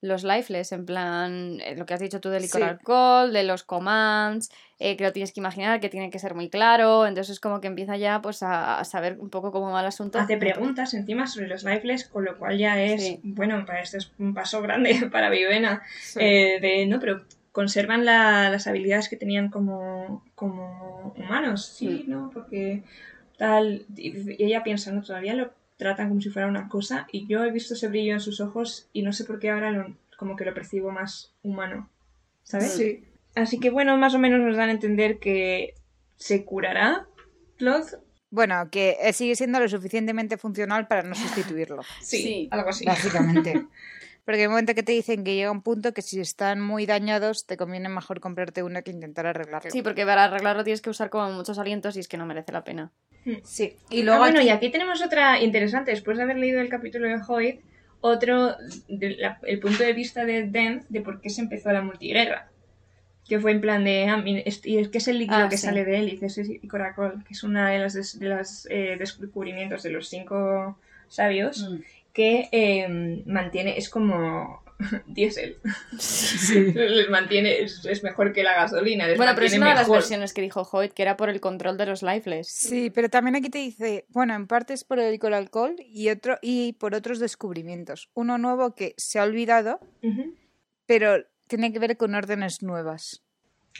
los 0.00 0.22
lifeless, 0.22 0.70
en 0.72 0.84
plan, 0.84 1.60
eh, 1.62 1.76
lo 1.76 1.86
que 1.86 1.94
has 1.94 2.00
dicho 2.00 2.20
tú 2.20 2.28
del 2.28 2.42
licor 2.42 2.60
Sí. 2.60 2.66
alcohol, 2.66 3.32
de 3.32 3.42
los 3.42 3.62
commands, 3.64 4.50
eh, 4.78 4.98
que 4.98 5.04
lo 5.04 5.12
tienes 5.14 5.32
que 5.32 5.40
imaginar, 5.40 5.80
que 5.80 5.88
tiene 5.88 6.10
que 6.10 6.18
ser 6.18 6.34
muy 6.34 6.50
claro, 6.50 7.06
entonces 7.06 7.32
es 7.32 7.40
como 7.40 7.58
que 7.62 7.68
empieza 7.68 7.96
ya 7.96 8.20
pues 8.20 8.42
a, 8.42 8.78
a 8.80 8.84
saber 8.84 9.16
un 9.18 9.30
poco 9.30 9.50
cómo 9.50 9.70
va 9.72 9.80
el 9.80 9.86
asunto. 9.86 10.18
Hace 10.18 10.36
preguntas 10.36 10.92
encima 10.92 11.26
sobre 11.26 11.48
los 11.48 11.64
lifeless, 11.64 12.06
con 12.06 12.22
lo 12.26 12.36
cual 12.36 12.58
ya 12.58 12.82
es, 12.82 13.02
Sí. 13.02 13.20
bueno, 13.22 13.64
para 13.64 13.80
esto 13.80 13.96
es 13.96 14.12
un 14.18 14.34
paso 14.34 14.60
grande 14.60 14.90
para 15.10 15.30
Vivena. 15.30 15.80
Eh, 16.16 16.58
de, 16.60 16.84
no, 16.84 17.00
pero 17.00 17.22
conservan 17.54 18.04
la- 18.04 18.50
las 18.50 18.66
habilidades 18.66 19.08
que 19.08 19.16
tenían 19.16 19.48
como, 19.48 20.24
como 20.34 21.14
humanos, 21.16 21.64
sí, 21.66 22.04
Mm. 22.06 22.10
¿no? 22.10 22.30
Porque 22.34 22.82
tal, 23.38 23.86
y 23.96 24.08
y 24.42 24.44
ella 24.44 24.62
piensa, 24.64 24.90
no, 24.92 25.02
todavía 25.02 25.34
lo 25.34 25.52
tratan 25.76 26.08
como 26.08 26.20
si 26.20 26.30
fuera 26.30 26.48
una 26.48 26.68
cosa 26.68 27.06
y 27.12 27.26
yo 27.28 27.44
he 27.44 27.50
visto 27.52 27.74
ese 27.74 27.88
brillo 27.88 28.12
en 28.14 28.20
sus 28.20 28.40
ojos 28.40 28.88
y 28.92 29.02
no 29.02 29.12
sé 29.12 29.24
por 29.24 29.38
qué 29.38 29.50
ahora 29.50 29.70
lo- 29.70 29.94
como 30.18 30.34
que 30.36 30.44
lo 30.44 30.52
percibo 30.52 30.90
más 30.90 31.32
humano, 31.44 31.88
¿sabes? 32.42 32.72
Sí. 32.74 33.04
Así 33.36 33.58
que 33.60 33.70
bueno, 33.70 33.96
más 33.96 34.14
o 34.14 34.18
menos 34.18 34.40
nos 34.40 34.56
dan 34.56 34.68
a 34.70 34.72
entender 34.72 35.18
que 35.18 35.74
se 36.16 36.44
curará 36.44 37.06
Claude. 37.56 37.98
Bueno, 38.30 38.68
que 38.70 38.96
eh, 39.00 39.12
sigue 39.12 39.36
siendo 39.36 39.60
lo 39.60 39.68
suficientemente 39.68 40.36
funcional 40.38 40.88
para 40.88 41.02
no 41.04 41.14
sustituirlo, 41.14 41.82
Sí, 42.02 42.22
Sí. 42.22 42.48
algo 42.50 42.70
así. 42.70 42.84
básicamente. 42.84 43.64
Porque 44.24 44.40
hay 44.40 44.46
un 44.46 44.52
momento 44.52 44.74
que 44.74 44.82
te 44.82 44.92
dicen 44.92 45.22
que 45.22 45.34
llega 45.34 45.50
un 45.50 45.62
punto 45.62 45.92
que 45.92 46.00
si 46.02 46.18
están 46.20 46.60
muy 46.60 46.86
dañados 46.86 47.46
te 47.46 47.56
conviene 47.56 47.88
mejor 47.90 48.20
comprarte 48.20 48.62
una 48.62 48.82
que 48.82 48.90
intentar 48.90 49.26
arreglarlo. 49.26 49.70
Sí, 49.70 49.82
porque 49.82 50.06
para 50.06 50.24
arreglarlo 50.24 50.64
tienes 50.64 50.80
que 50.80 50.90
usar 50.90 51.10
como 51.10 51.30
muchos 51.32 51.58
alientos 51.58 51.96
y 51.96 52.00
es 52.00 52.08
que 52.08 52.16
no 52.16 52.24
merece 52.24 52.52
la 52.52 52.64
pena. 52.64 52.90
Sí. 53.42 53.76
Y 53.90 54.00
Y 54.00 54.02
luego 54.02 54.20
bueno, 54.20 54.38
aquí- 54.38 54.48
y 54.48 54.50
aquí 54.50 54.70
tenemos 54.70 55.02
otra 55.02 55.40
interesante, 55.40 55.90
después 55.90 56.16
de 56.16 56.22
haber 56.24 56.36
leído 56.38 56.60
el 56.60 56.68
capítulo 56.68 57.06
de 57.08 57.18
Hoyt, 57.26 57.60
otro, 58.00 58.54
de 58.88 59.16
la- 59.16 59.38
el 59.44 59.60
punto 59.60 59.82
de 59.82 59.92
vista 59.92 60.24
de 60.24 60.42
Dent 60.44 60.84
de 60.88 61.00
por 61.00 61.20
qué 61.20 61.30
se 61.30 61.40
empezó 61.40 61.70
la 61.72 61.82
multiguerra. 61.82 62.48
Que 63.26 63.40
fue 63.40 63.52
en 63.52 63.62
plan 63.62 63.82
de, 63.84 64.06
ah, 64.08 64.22
y 64.24 64.42
es 64.78 64.88
que 64.88 64.98
es 64.98 65.08
el 65.08 65.18
líquido 65.18 65.38
Ah, 65.44 65.48
que 65.48 65.56
sí. 65.56 65.64
sale 65.66 65.84
de 65.86 65.98
él, 65.98 66.18
y 66.20 66.24
es 66.24 66.38
Coracol, 66.68 67.24
que 67.24 67.32
es 67.32 67.42
una 67.42 67.70
de 67.70 67.78
las, 67.78 67.94
des- 67.94 68.18
de 68.18 68.28
las 68.28 68.66
eh, 68.70 68.96
descubrimientos 68.98 69.82
de 69.82 69.90
los 69.90 70.08
cinco 70.10 70.78
sabios, 71.08 71.62
Mm. 71.70 71.80
Que 72.14 72.48
eh, 72.52 73.22
mantiene, 73.26 73.76
es 73.76 73.90
como 73.90 74.62
diésel. 75.06 75.58
Les 76.54 77.10
mantiene, 77.10 77.60
es, 77.60 77.84
es 77.84 78.02
mejor 78.02 78.32
que 78.32 78.42
la 78.42 78.54
gasolina. 78.54 79.06
les 79.06 79.18
Bueno, 79.18 79.32
pero 79.34 79.46
es 79.46 79.56
una 79.56 79.70
de 79.70 79.74
las 79.74 79.90
versiones 79.90 80.32
que 80.32 80.40
dijo 80.40 80.66
Hoyt, 80.70 80.92
que 80.92 81.02
era 81.02 81.16
por 81.16 81.28
el 81.28 81.40
control 81.40 81.76
de 81.76 81.86
los 81.86 82.02
lifeless. 82.02 82.48
Sí, 82.48 82.90
pero 82.90 83.10
también 83.10 83.36
aquí 83.36 83.50
te 83.50 83.58
dice, 83.58 84.06
bueno, 84.08 84.34
en 84.34 84.46
parte 84.46 84.72
es 84.72 84.84
por 84.84 84.98
el 85.00 85.20
alcohol 85.34 85.76
y 85.80 86.08
otro 86.08 86.38
y 86.40 86.74
por 86.74 86.94
otros 86.94 87.18
descubrimientos. 87.18 88.08
Uno 88.14 88.38
nuevo 88.38 88.74
que 88.74 88.94
se 88.96 89.18
ha 89.18 89.24
olvidado, 89.24 89.80
pero 90.86 91.24
tiene 91.48 91.72
que 91.72 91.80
ver 91.80 91.96
con 91.96 92.14
órdenes 92.14 92.62
nuevas. 92.62 93.24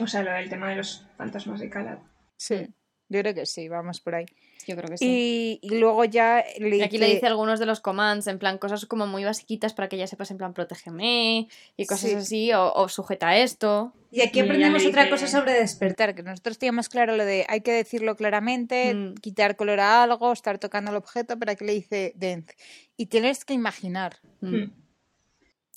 O 0.01 0.09
sea, 0.09 0.25
lo 0.25 0.33
del 0.33 0.49
tema 0.49 0.71
de 0.71 0.77
los 0.77 1.07
fantasmas 1.17 1.61
de 1.61 1.71
Calad. 1.71 1.99
Sí. 2.37 2.67
Yo 3.09 3.21
creo 3.21 3.35
que 3.35 3.47
sí, 3.47 3.69
vamos 3.69 4.01
por 4.01 4.15
ahí. 4.15 4.27
Yo 4.67 4.77
creo 4.77 4.89
que 4.89 4.97
sí. 4.97 5.61
Y, 5.63 5.75
y 5.75 5.79
luego 5.79 6.07
ya 6.07 6.43
le 6.59 6.79
Y 6.79 6.83
aquí 6.83 6.97
le 6.97 7.07
dice 7.07 7.27
algunos 7.27 7.61
de 7.61 7.67
los 7.67 7.81
commands, 7.81 8.27
en 8.29 8.39
plan, 8.39 8.57
cosas 8.57 8.87
como 8.87 9.07
muy 9.07 9.23
basiquitas 9.23 9.75
para 9.75 9.89
que 9.91 9.99
ya 9.99 10.07
sepas, 10.07 10.31
en 10.31 10.39
plan, 10.39 10.55
protégeme 10.55 11.49
y 11.77 11.87
cosas 11.87 12.11
Sí. 12.11 12.17
así, 12.17 12.53
o, 12.55 12.73
o 12.73 12.89
sujeta 12.89 13.37
esto. 13.37 13.93
Y 14.11 14.23
aquí 14.23 14.41
aprendemos 14.41 14.87
otra 14.87 15.03
dice- 15.05 15.11
cosa 15.11 15.27
sobre 15.29 15.53
despertar. 15.53 16.15
que 16.15 16.23
nosotros 16.23 16.57
teníamos 16.59 16.89
claro 16.89 17.15
lo 17.15 17.27
de 17.27 17.45
hay 17.49 17.61
que 17.61 17.73
decirlo 17.73 18.17
claramente, 18.17 18.95
Mm. 18.95 19.15
quitar 19.17 19.57
color 19.57 19.81
a 19.81 20.03
algo, 20.03 20.33
estar 20.33 20.59
tocando 20.59 20.91
el 20.93 20.97
objeto, 20.97 21.39
para 21.39 21.57
que 21.57 21.65
le 21.67 21.75
dice 21.75 22.13
dense. 22.17 22.55
Y 22.97 23.07
tienes 23.07 23.45
que 23.45 23.53
imaginar. 23.53 24.17
Mm. 24.41 24.57
Mm. 24.57 24.73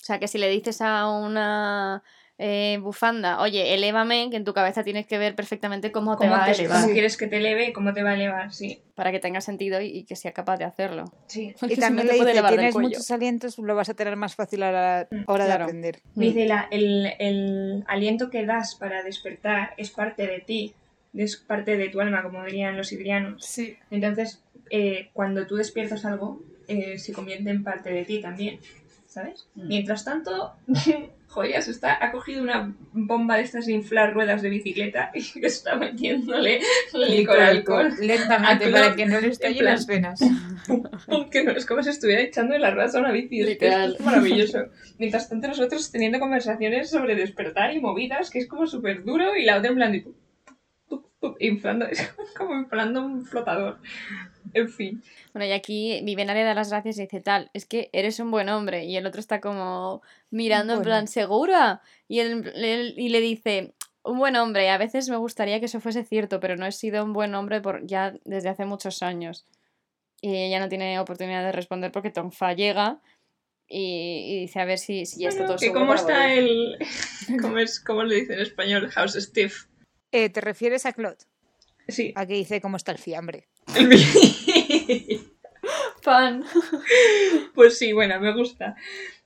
sea, 0.08 0.18
que 0.18 0.28
si 0.28 0.38
le 0.38 0.48
dices 0.48 0.80
a 0.80 1.06
una 1.10 2.02
eh, 2.38 2.78
bufanda, 2.80 3.40
oye, 3.40 3.74
elévame, 3.74 4.28
que 4.30 4.36
en 4.36 4.44
tu 4.44 4.52
cabeza 4.54 4.84
tienes 4.84 5.06
que 5.06 5.18
ver 5.18 5.34
perfectamente 5.34 5.90
cómo 5.90 6.16
te 6.16 6.26
¿Cómo, 6.26 6.32
va 6.38 6.44
a 6.44 6.50
elevar, 6.52 6.80
cómo 6.82 6.92
quieres 6.92 7.16
que 7.16 7.26
te 7.26 7.38
eleve 7.38 7.68
y 7.68 7.72
cómo 7.72 7.92
te 7.92 8.02
va 8.04 8.10
a 8.10 8.14
elevar? 8.14 8.52
Sí. 8.52 8.80
para 8.94 9.10
que 9.12 9.18
tenga 9.20 9.40
sentido 9.40 9.80
y, 9.80 9.86
y 9.86 10.04
que 10.04 10.14
sea 10.16 10.32
capaz 10.32 10.56
de 10.56 10.64
hacerlo. 10.64 11.04
sí. 11.26 11.54
Porque 11.60 11.72
Y 11.72 11.76
si 11.76 11.80
también 11.80 12.06
no 12.06 12.12
te 12.12 12.16
le 12.16 12.18
puede 12.18 12.30
dice, 12.30 12.38
elevar 12.38 12.50
del 12.52 12.58
tienes 12.58 12.74
cuello". 12.74 12.88
muchos 12.90 13.10
alientos, 13.10 13.58
lo 13.58 13.74
vas 13.74 13.88
a 13.88 13.94
tener 13.94 14.16
más 14.16 14.34
fácil 14.36 14.62
a 14.62 14.72
la 14.72 15.08
hora 15.26 15.44
Claro. 15.46 15.58
de 15.58 15.64
aprender. 15.64 16.00
Dice, 16.14 16.46
la- 16.46 16.68
el, 16.70 17.12
el 17.18 17.84
aliento 17.88 18.30
que 18.30 18.46
das 18.46 18.74
para 18.76 19.02
despertar 19.02 19.74
es 19.76 19.90
parte 19.90 20.26
de 20.26 20.38
ti, 20.40 20.74
es 21.14 21.36
parte 21.36 21.76
de 21.76 21.88
tu 21.88 22.00
alma, 22.00 22.22
como 22.22 22.44
dirían 22.44 22.76
los 22.76 22.92
idrianos. 22.92 23.44
Sí. 23.44 23.76
Entonces, 23.90 24.42
eh, 24.70 25.08
cuando 25.12 25.46
tú 25.46 25.56
despiertas 25.56 26.04
algo, 26.04 26.40
eh, 26.68 26.98
se 26.98 27.12
convierte 27.12 27.50
en 27.50 27.64
parte 27.64 27.90
de 27.90 28.04
ti 28.04 28.20
también, 28.20 28.60
¿sabes? 29.06 29.48
Mm. 29.54 29.68
Mientras 29.68 30.04
tanto, 30.04 30.52
Joyas 31.28 31.68
está, 31.68 32.02
ha 32.02 32.10
cogido 32.10 32.42
una 32.42 32.74
bomba 32.92 33.36
de 33.36 33.42
estas 33.42 33.66
de 33.66 33.72
inflar 33.72 34.14
ruedas 34.14 34.40
de 34.40 34.48
bicicleta 34.48 35.10
y 35.14 35.44
está 35.44 35.76
metiéndole 35.76 36.60
licor 36.94 37.38
alcohol. 37.38 37.92
Lentamente, 38.00 38.68
para 38.70 38.96
que 38.96 39.04
no 39.04 39.20
le 39.20 39.26
en 39.26 39.32
estallen 39.32 39.64
las 39.66 39.86
venas. 39.86 40.20
Aunque 41.06 41.44
no 41.44 41.52
es 41.52 41.66
como 41.66 41.82
si 41.82 41.90
estuviera 41.90 42.22
echando 42.22 42.54
en 42.54 42.62
las 42.62 42.72
ruedas 42.72 42.94
a 42.94 43.00
una 43.00 43.12
bici. 43.12 43.40
que 43.40 43.44
Literal. 43.44 43.96
es 43.98 44.00
maravilloso. 44.00 44.58
Mientras 44.98 45.28
tanto, 45.28 45.48
nosotros 45.48 45.90
teniendo 45.92 46.18
conversaciones 46.18 46.88
sobre 46.90 47.14
despertar 47.14 47.74
y 47.74 47.80
movidas, 47.80 48.30
que 48.30 48.38
es 48.38 48.48
como 48.48 48.66
súper 48.66 49.04
duro, 49.04 49.36
y 49.36 49.44
la 49.44 49.58
otra 49.58 49.68
en 49.68 49.76
plan 49.76 49.92
de... 49.92 50.06
inflando, 51.40 51.86
es 51.90 52.10
como 52.36 52.54
inflando 52.54 53.04
un 53.04 53.26
flotador. 53.26 53.78
En 54.54 54.68
fin. 54.68 55.02
Bueno, 55.32 55.46
y 55.46 55.52
aquí 55.52 56.00
Vivena 56.04 56.34
le 56.34 56.42
da 56.44 56.54
las 56.54 56.70
gracias 56.70 56.98
y 56.98 57.02
dice 57.02 57.20
tal, 57.20 57.50
es 57.54 57.66
que 57.66 57.90
eres 57.92 58.18
un 58.20 58.30
buen 58.30 58.48
hombre. 58.48 58.84
Y 58.84 58.96
el 58.96 59.06
otro 59.06 59.20
está 59.20 59.40
como 59.40 60.02
mirando 60.30 60.74
en 60.74 60.82
plan, 60.82 61.08
¿segura? 61.08 61.82
Y, 62.08 62.20
él, 62.20 62.50
él- 62.54 62.94
y 62.96 63.08
le 63.10 63.20
dice, 63.20 63.72
un 64.02 64.18
buen 64.18 64.36
hombre, 64.36 64.70
a 64.70 64.78
veces 64.78 65.08
me 65.08 65.16
gustaría 65.16 65.58
que 65.60 65.66
eso 65.66 65.80
fuese 65.80 66.04
cierto, 66.04 66.40
pero 66.40 66.56
no 66.56 66.66
he 66.66 66.72
sido 66.72 67.04
un 67.04 67.12
buen 67.12 67.34
hombre 67.34 67.60
por 67.60 67.86
ya 67.86 68.14
desde 68.24 68.48
hace 68.48 68.64
muchos 68.64 69.02
años. 69.02 69.46
Y 70.20 70.34
ella 70.34 70.58
no 70.60 70.68
tiene 70.68 70.98
oportunidad 70.98 71.44
de 71.44 71.52
responder 71.52 71.92
porque 71.92 72.10
Tonfa 72.10 72.52
llega 72.54 73.00
y, 73.68 74.24
y 74.34 74.40
dice 74.40 74.60
a 74.60 74.64
ver 74.64 74.78
si, 74.78 75.04
si 75.06 75.20
ya 75.20 75.28
está 75.28 75.42
Bueno, 75.42 75.56
todo 75.56 75.66
que 75.66 75.72
cómo 75.72 75.94
está 75.94 76.22
volver. 76.22 76.38
el... 76.38 76.78
¿Cómo, 77.40 77.58
es, 77.58 77.78
¿Cómo 77.80 78.02
le 78.02 78.16
dice 78.16 78.34
en 78.34 78.40
español? 78.40 78.88
House 78.90 79.14
Steve. 79.14 79.52
Eh, 80.10 80.28
¿Te 80.30 80.40
refieres 80.40 80.86
a 80.86 80.92
Claude? 80.92 81.18
Sí. 81.86 82.12
Aquí 82.16 82.32
dice 82.34 82.60
cómo 82.60 82.76
está 82.78 82.92
el 82.92 82.98
fiambre. 82.98 83.46
Fan. 86.02 86.44
pues 87.54 87.78
sí, 87.78 87.92
bueno, 87.92 88.18
me 88.20 88.32
gusta. 88.34 88.76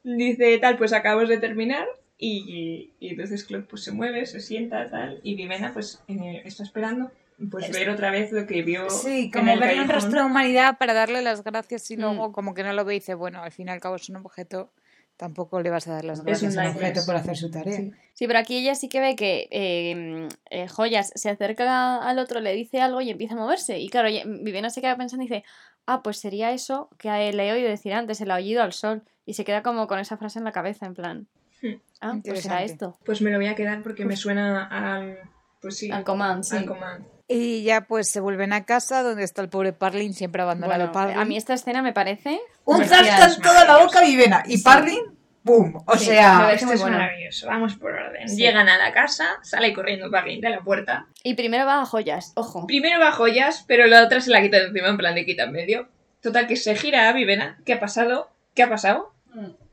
Dice 0.02 0.58
tal, 0.58 0.76
pues 0.78 0.92
acabamos 0.92 1.28
de 1.28 1.38
terminar 1.38 1.86
y, 2.18 2.92
y 2.98 3.08
entonces 3.10 3.44
Claude 3.44 3.66
pues 3.68 3.84
se 3.84 3.92
mueve, 3.92 4.26
se 4.26 4.40
sienta, 4.40 4.88
tal, 4.90 5.20
y 5.22 5.34
Vivena 5.34 5.72
pues 5.72 6.02
eh, 6.08 6.42
está 6.44 6.62
esperando 6.64 7.10
pues 7.50 7.68
Es- 7.68 7.76
ver 7.76 7.90
otra 7.90 8.10
vez 8.10 8.32
lo 8.32 8.46
que 8.46 8.62
vio 8.62 8.88
Sí, 8.90 9.30
como 9.32 9.56
verle 9.58 9.82
un 9.82 9.88
rastro 9.88 10.20
de 10.20 10.26
humanidad. 10.26 10.78
Para 10.78 10.92
darle 10.92 11.22
las 11.22 11.42
gracias 11.44 11.90
y 11.90 11.96
Mm. 11.96 12.00
luego 12.00 12.32
como 12.32 12.54
que 12.54 12.62
no 12.62 12.72
lo 12.72 12.84
ve 12.84 12.94
y 12.94 12.98
dice, 12.98 13.14
bueno, 13.14 13.42
al 13.42 13.52
fin 13.52 13.68
y 13.68 13.70
al 13.70 13.80
cabo 13.80 13.96
es 13.96 14.08
un 14.08 14.16
objeto, 14.16 14.72
tampoco 15.16 15.60
le 15.60 15.70
vas 15.70 15.86
a 15.88 15.92
dar 15.94 16.04
las 16.04 16.18
Es 16.20 16.24
gracias. 16.24 16.56
un 16.56 16.62
lifeless. 16.62 16.76
objeto 16.76 17.06
por 17.06 17.16
hacer 17.16 17.36
su 17.36 17.50
tarea. 17.50 17.76
Sí. 17.76 17.92
Sí, 18.14 18.26
pero 18.26 18.38
aquí 18.38 18.58
ella 18.58 18.74
sí 18.74 18.88
que 18.88 19.00
ve 19.00 19.16
que 19.16 19.48
eh, 19.50 20.28
eh, 20.50 20.68
Joyas 20.68 21.12
se 21.14 21.30
acerca 21.30 21.98
al 21.98 22.18
otro, 22.18 22.40
le 22.40 22.52
dice 22.54 22.80
algo 22.80 23.00
y 23.00 23.10
empieza 23.10 23.34
a 23.34 23.38
moverse. 23.38 23.78
Y 23.78 23.88
claro, 23.88 24.08
Vivena 24.42 24.70
se 24.70 24.80
queda 24.80 24.96
pensando 24.96 25.24
y 25.24 25.28
dice, 25.28 25.44
ah, 25.86 26.02
pues 26.02 26.18
sería 26.18 26.52
eso 26.52 26.88
que 26.98 27.08
le 27.32 27.48
he 27.48 27.52
oído 27.52 27.68
decir 27.68 27.92
antes, 27.94 28.20
el 28.20 28.30
aullido 28.30 28.62
al 28.62 28.72
sol. 28.72 29.02
Y 29.24 29.34
se 29.34 29.44
queda 29.44 29.62
como 29.62 29.86
con 29.86 29.98
esa 29.98 30.16
frase 30.16 30.38
en 30.40 30.44
la 30.44 30.52
cabeza, 30.52 30.86
en 30.86 30.94
plan, 30.94 31.28
Hmm. 31.62 31.74
ah, 32.00 32.18
pues 32.24 32.42
será 32.42 32.64
esto. 32.64 32.98
Pues 33.04 33.22
me 33.22 33.30
lo 33.30 33.36
voy 33.36 33.46
a 33.46 33.54
quedar 33.54 33.82
porque 33.84 34.04
me 34.04 34.16
suena 34.16 34.64
al... 34.66 35.16
Pues 35.60 35.76
sí. 35.78 35.92
Al 35.92 36.02
command, 36.02 36.42
sí. 36.42 36.56
al 36.56 36.66
command. 36.66 37.06
Y 37.32 37.62
ya 37.62 37.82
pues 37.82 38.10
se 38.10 38.20
vuelven 38.20 38.52
a 38.52 38.64
casa 38.64 39.02
donde 39.02 39.24
está 39.24 39.42
el 39.42 39.48
pobre 39.48 39.72
Parlin 39.72 40.14
siempre 40.14 40.42
abandonado. 40.42 40.78
Bueno, 40.78 40.92
Parlin. 40.92 41.18
a 41.18 41.24
mí 41.24 41.36
esta 41.36 41.54
escena 41.54 41.82
me 41.82 41.92
parece... 41.92 42.40
Un 42.64 42.84
zasca 42.84 43.26
en 43.34 43.40
toda 43.42 43.64
la 43.64 43.78
boca. 43.78 44.00
Vivena. 44.02 44.42
Y 44.46 44.58
Sí. 44.58 44.64
Parlin, 44.64 45.00
¡pum! 45.44 45.82
O 45.86 45.96
Sí, 45.96 46.06
sea, 46.06 46.50
Esto 46.52 46.66
muy 46.66 46.74
es 46.76 46.80
bueno. 46.82 46.98
maravilloso. 46.98 47.46
Vamos 47.46 47.74
por 47.76 47.92
orden. 47.92 48.28
Sí. 48.28 48.36
Llegan 48.36 48.68
a 48.68 48.76
la 48.78 48.92
casa, 48.92 49.26
sale 49.42 49.72
corriendo 49.72 50.10
Parlin 50.10 50.40
de 50.40 50.50
la 50.50 50.60
puerta. 50.60 51.06
Y 51.24 51.34
primero 51.34 51.66
va 51.66 51.80
a 51.82 51.86
Joyas, 51.86 52.32
ojo. 52.36 52.66
Primero 52.66 53.00
va 53.00 53.12
joyas, 53.12 53.64
pero 53.66 53.86
la 53.86 54.04
otra 54.04 54.20
se 54.20 54.30
la 54.30 54.40
quita 54.42 54.58
de 54.58 54.66
encima 54.66 54.88
en 54.88 54.96
plan 54.98 55.14
de 55.14 55.24
quita 55.24 55.44
en 55.44 55.52
medio. 55.52 55.88
Total, 56.20 56.46
que 56.46 56.56
se 56.56 56.74
gira 56.76 57.08
a 57.08 57.12
Vivena. 57.12 57.58
¿Qué 57.64 57.72
ha 57.72 57.80
pasado? 57.80 58.30
¿Qué 58.54 58.62
ha 58.62 58.68
pasado? 58.68 59.12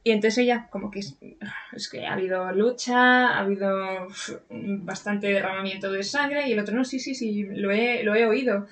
Y 0.09 0.11
entonces 0.11 0.39
ella, 0.39 0.67
como 0.71 0.89
que 0.89 1.01
es, 1.01 1.17
es 1.71 1.87
que 1.87 2.07
ha 2.07 2.13
habido 2.13 2.51
lucha, 2.51 3.27
ha 3.27 3.39
habido 3.41 4.07
bastante 4.49 5.27
derramamiento 5.27 5.91
de 5.91 6.01
sangre, 6.01 6.47
y 6.49 6.53
el 6.53 6.59
otro, 6.59 6.73
no, 6.75 6.83
sí, 6.83 6.99
sí, 6.99 7.13
sí, 7.13 7.43
lo 7.43 7.69
he, 7.69 8.01
lo 8.01 8.15
he 8.15 8.25
oído. 8.25 8.65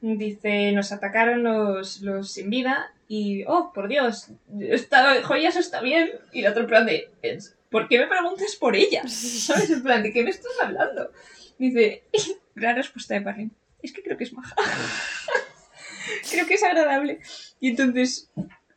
Dice, 0.00 0.72
nos 0.72 0.90
atacaron 0.92 1.42
los, 1.42 2.00
los 2.00 2.32
sin 2.32 2.48
vida, 2.48 2.94
y, 3.08 3.44
oh, 3.46 3.72
por 3.74 3.88
Dios, 3.88 4.28
está, 4.58 5.22
joyas 5.22 5.56
está 5.56 5.82
bien. 5.82 6.12
Y 6.32 6.40
el 6.40 6.46
otro, 6.50 6.62
en 6.62 6.68
plan 6.68 6.86
de, 6.86 7.10
"Es- 7.20 7.58
¿por 7.70 7.86
qué 7.86 7.98
me 7.98 8.06
preguntas 8.06 8.56
por 8.56 8.74
ella? 8.74 9.02
¿Sabes? 9.06 9.68
En 9.68 9.82
plan, 9.82 10.02
¿de 10.02 10.14
qué 10.14 10.24
me 10.24 10.30
estás 10.30 10.52
hablando? 10.62 11.12
Dice, 11.58 12.04
la 12.54 12.72
respuesta 12.72 13.12
de 13.12 13.20
Parlin, 13.20 13.52
es 13.82 13.92
que 13.92 14.02
creo 14.02 14.16
que 14.16 14.24
es 14.24 14.32
maja. 14.32 14.56
creo 16.30 16.46
que 16.46 16.54
es 16.54 16.62
agradable. 16.62 17.20
Y 17.60 17.68
entonces 17.68 18.30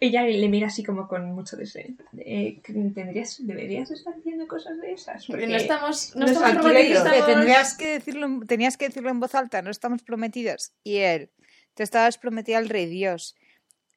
ella 0.06 0.24
le 0.24 0.50
mira 0.50 0.68
así 0.68 0.84
como 0.84 1.08
con 1.08 1.32
mucho 1.32 1.56
deseo. 1.58 1.88
Eh, 2.18 2.60
¿tendrías, 2.64 3.38
¿Deberías 3.46 3.92
estar 3.92 4.16
diciendo 4.16 4.48
cosas 4.48 4.80
de 4.82 4.94
esas? 4.94 5.26
Porque 5.26 5.48
no 5.48 5.56
estamos, 5.56 6.16
no 6.16 6.26
prometidos. 6.26 7.04
tendrías 7.26 7.78
que 7.78 7.88
decirlo, 7.94 8.26
en- 8.26 8.48
tenías 8.48 8.78
que 8.78 8.88
decirlo 8.88 9.10
en 9.10 9.20
voz 9.20 9.36
alta, 9.36 9.62
no 9.62 9.72
estamos 9.72 10.04
prometidos. 10.04 10.74
Y 10.84 10.98
él, 10.98 11.32
te 11.74 11.84
estabas 11.84 12.18
prometida 12.18 12.58
al 12.58 12.70
rey 12.70 12.86
Dios. 12.86 13.36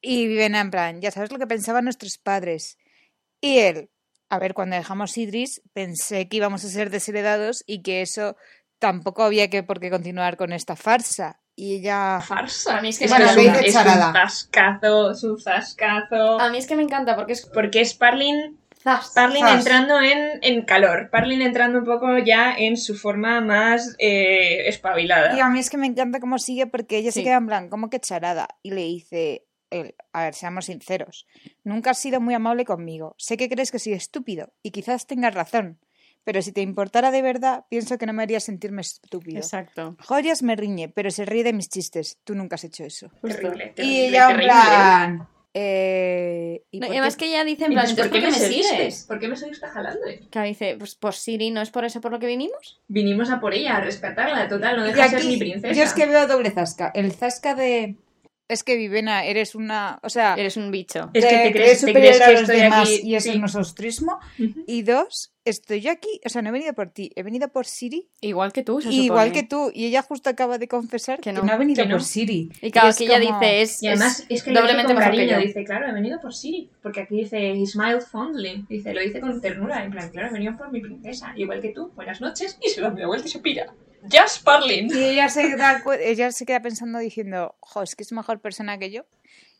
Y 0.00 0.26
Vivena 0.28 0.60
en 0.60 0.70
plan, 0.70 1.00
ya 1.00 1.10
sabes 1.10 1.32
lo 1.32 1.38
que 1.38 1.46
pensaban 1.46 1.84
nuestros 1.84 2.18
padres. 2.18 2.78
Y 3.40 3.58
él, 3.58 3.90
a 4.28 4.38
ver, 4.38 4.54
cuando 4.54 4.76
dejamos 4.76 5.16
Idris, 5.18 5.62
pensé 5.72 6.28
que 6.28 6.36
íbamos 6.36 6.64
a 6.64 6.68
ser 6.68 6.90
desheredados 6.90 7.64
y 7.66 7.82
que 7.82 8.02
eso 8.02 8.36
tampoco 8.78 9.22
había 9.24 9.48
que 9.50 9.62
por 9.62 9.80
qué 9.80 9.90
continuar 9.90 10.36
con 10.36 10.52
esta 10.52 10.76
farsa. 10.76 11.40
Y 11.58 11.76
ella, 11.76 12.20
farsa. 12.20 12.76
A 12.78 12.82
mí 12.82 12.90
es 12.90 12.98
que 12.98 13.06
es, 13.06 13.10
me 13.10 13.16
que 13.16 13.24
es, 13.24 13.30
encanta. 13.32 13.58
un, 13.58 13.64
es 13.64 13.74
un 13.74 13.82
Charada. 13.82 14.12
zascazo, 14.12 15.10
es 15.12 15.24
un 15.24 15.40
zascazo. 15.40 16.38
A 16.40 16.50
mí 16.50 16.58
es 16.58 16.66
que 16.66 16.76
me 16.76 16.82
encanta 16.82 17.16
porque 17.16 17.32
es... 17.32 17.46
Porque 17.46 17.80
es 17.80 17.94
Parlin, 17.94 18.58
Zas. 18.82 19.12
Parlin 19.14 19.42
Zas. 19.42 19.58
entrando 19.60 20.00
en, 20.02 20.38
en 20.42 20.62
calor. 20.66 21.08
Parlin 21.10 21.40
entrando 21.40 21.78
un 21.78 21.86
poco 21.86 22.18
ya 22.18 22.52
en 22.56 22.76
su 22.76 22.94
forma 22.94 23.40
más 23.40 23.96
eh, 23.98 24.68
espabilada. 24.68 25.34
y 25.34 25.40
a 25.40 25.48
mí 25.48 25.58
es 25.58 25.70
que 25.70 25.78
me 25.78 25.86
encanta 25.86 26.20
cómo 26.20 26.38
sigue 26.38 26.66
porque 26.66 26.98
ella 26.98 27.10
Sí. 27.10 27.20
se 27.20 27.24
queda 27.24 27.36
en 27.38 27.46
plan, 27.46 27.68
como 27.70 27.88
que 27.88 28.00
charada. 28.00 28.48
Y 28.62 28.72
le 28.72 28.82
dice, 28.82 29.46
a 30.12 30.22
ver, 30.24 30.34
seamos 30.34 30.66
sinceros, 30.66 31.26
nunca 31.64 31.90
has 31.92 31.98
sido 31.98 32.20
muy 32.20 32.34
amable 32.34 32.64
conmigo. 32.66 33.14
Sé 33.18 33.36
que 33.38 33.48
crees 33.48 33.70
que 33.72 33.78
soy 33.78 33.94
estúpido 33.94 34.52
y 34.62 34.72
quizás 34.72 35.06
tengas 35.06 35.34
razón. 35.34 35.80
Pero 36.26 36.42
si 36.42 36.50
te 36.50 36.60
importara 36.60 37.12
de 37.12 37.22
verdad, 37.22 37.66
pienso 37.70 37.98
que 37.98 38.04
no 38.06 38.12
me 38.12 38.24
haría 38.24 38.40
sentirme 38.40 38.80
estúpido. 38.82 39.38
Exacto. 39.38 39.96
Joyas 40.08 40.42
me 40.42 40.56
riñe, 40.56 40.88
pero 40.88 41.12
se 41.12 41.24
ríe 41.24 41.44
de 41.44 41.52
mis 41.52 41.68
chistes. 41.68 42.18
Tú 42.24 42.34
nunca 42.34 42.56
has 42.56 42.64
hecho 42.64 42.82
eso. 42.82 43.08
Terrible, 43.22 43.66
y 43.66 43.74
terrible, 43.74 44.08
ella 44.08 44.22
en 44.24 44.28
terrible. 44.30 44.52
plan... 44.52 45.28
Eh, 45.58 46.64
¿y 46.70 46.80
No, 46.80 46.86
y 46.88 46.90
además 46.90 47.16
que 47.16 47.26
ella 47.28 47.42
dice 47.44 47.64
en 47.66 47.72
¿Y 47.72 47.74
plan, 47.76 47.88
entonces 47.88 48.10
¿por 48.12 48.20
qué 48.20 48.26
me 48.26 48.32
seguiste? 48.32 48.76
sigues? 48.76 49.04
¿Por 49.04 49.18
qué 49.20 49.28
me 49.28 49.36
seguiste 49.36 49.66
jalando? 49.68 50.00
Que 50.30 50.40
dice, 50.42 50.76
pues 50.78 50.96
por 50.96 51.14
Siri, 51.14 51.50
¿no 51.50 51.62
es 51.62 51.70
por 51.70 51.84
eso 51.84 52.00
por 52.02 52.10
lo 52.12 52.18
que 52.18 52.26
vinimos? 52.26 52.80
Vinimos 52.88 53.30
a 53.30 53.40
por 53.40 53.54
ella, 53.54 53.76
a 53.76 53.80
rescatarla, 53.80 54.48
total, 54.48 54.76
no 54.76 54.84
Y 54.84 54.88
deja 54.92 55.04
de 55.04 55.08
ser 55.18 55.24
mi 55.24 55.36
princesa. 55.38 55.72
yo 55.72 55.82
es 55.82 55.94
que 55.94 56.04
veo 56.06 56.26
doble 56.26 56.50
zasca. 56.50 56.90
El 56.94 57.10
zasca 57.12 57.54
de... 57.54 57.96
Es 58.48 58.62
que 58.62 58.76
Vivena, 58.76 59.24
eres 59.24 59.54
una... 59.56 59.98
O 60.02 60.08
sea, 60.08 60.34
Eres 60.34 60.56
un 60.56 60.70
bicho. 60.70 61.10
Es 61.14 61.24
que 61.24 61.36
te 61.36 61.52
crees, 61.52 61.84
te 61.84 61.92
crees 61.92 62.20
a 62.20 62.26
que 62.26 62.32
los 62.32 62.40
estoy 62.42 62.56
demás 62.60 62.88
aquí. 62.88 63.00
y 63.02 63.14
eso 63.16 63.32
sí. 63.32 63.38
no 63.40 63.46
es 63.46 63.54
ostrismo. 63.56 64.18
Ujú. 64.38 64.62
y 64.68 64.82
dos, 64.82 65.32
estoy 65.44 65.80
yo 65.80 65.90
aquí, 65.90 66.20
o 66.24 66.28
sea, 66.28 66.42
no 66.42 66.50
he 66.50 66.52
venido 66.52 66.72
por 66.72 66.90
ti, 66.90 67.10
he 67.16 67.24
venido 67.24 67.48
por 67.48 67.66
Siri, 67.66 68.08
Igual 68.20 68.52
que 68.52 68.62
tú, 68.62 68.80
se 68.80 68.90
igual 68.90 69.28
supone. 69.28 69.42
que 69.42 69.48
tú, 69.48 69.70
y 69.74 69.86
ella 69.86 70.02
justo 70.02 70.30
acaba 70.30 70.58
de 70.58 70.68
confesar 70.68 71.18
Que 71.20 71.32
Que 71.32 71.42
no. 71.42 71.52
ha 71.52 71.56
venido 71.56 71.82
que 71.82 71.88
no. 71.88 71.96
por 71.96 72.04
Siri. 72.04 72.48
Y 72.62 72.70
claro, 72.70 72.88
Es 72.90 72.96
que 72.98 73.04
ella 73.06 73.20
como- 73.20 73.40
dice, 73.40 73.62
es, 73.62 73.82
Y 73.82 73.88
además 73.88 74.20
es 74.20 74.26
es 74.30 74.42
que 74.44 74.50
lo 74.52 74.60
doblemente 74.60 74.94
con 74.94 75.02
cariño, 75.02 75.38
dice, 75.40 75.64
claro, 75.64 75.88
he 75.88 75.92
venido 75.92 76.20
por 76.20 76.32
Siri, 76.32 76.70
porque 76.82 77.00
aquí 77.00 77.16
dice, 77.16 77.50
he 77.50 77.66
smiled 77.66 78.02
fondly, 78.02 78.64
dice, 78.68 78.94
lo 78.94 79.00
dice 79.00 79.20
con 79.20 79.40
ternura, 79.40 79.82
en 79.84 79.90
plan, 79.90 80.08
claro, 80.10 80.28
he 80.28 80.32
venido 80.32 80.56
por 80.56 80.70
mi 80.70 80.80
princesa, 80.80 81.32
igual 81.36 81.60
que 81.60 81.70
tú, 81.70 81.90
buenas 81.96 82.20
noches, 82.20 82.58
y 82.64 82.68
se 82.70 82.80
da 82.80 82.90
media 82.90 83.08
vuelta 83.08 83.26
y 83.26 83.30
se 83.32 83.40
pira. 83.40 83.74
Just 84.02 84.44
Parlin. 84.44 84.88
Y 84.94 85.04
ella 85.04 85.28
se, 85.28 85.56
da, 85.56 85.82
cu- 85.82 85.92
ella 85.92 86.30
se 86.32 86.46
queda 86.46 86.60
pensando 86.60 86.98
diciendo, 86.98 87.54
jo, 87.60 87.82
es 87.82 87.96
que 87.96 88.02
es 88.02 88.12
mejor 88.12 88.40
persona 88.40 88.78
que 88.78 88.90
yo. 88.90 89.04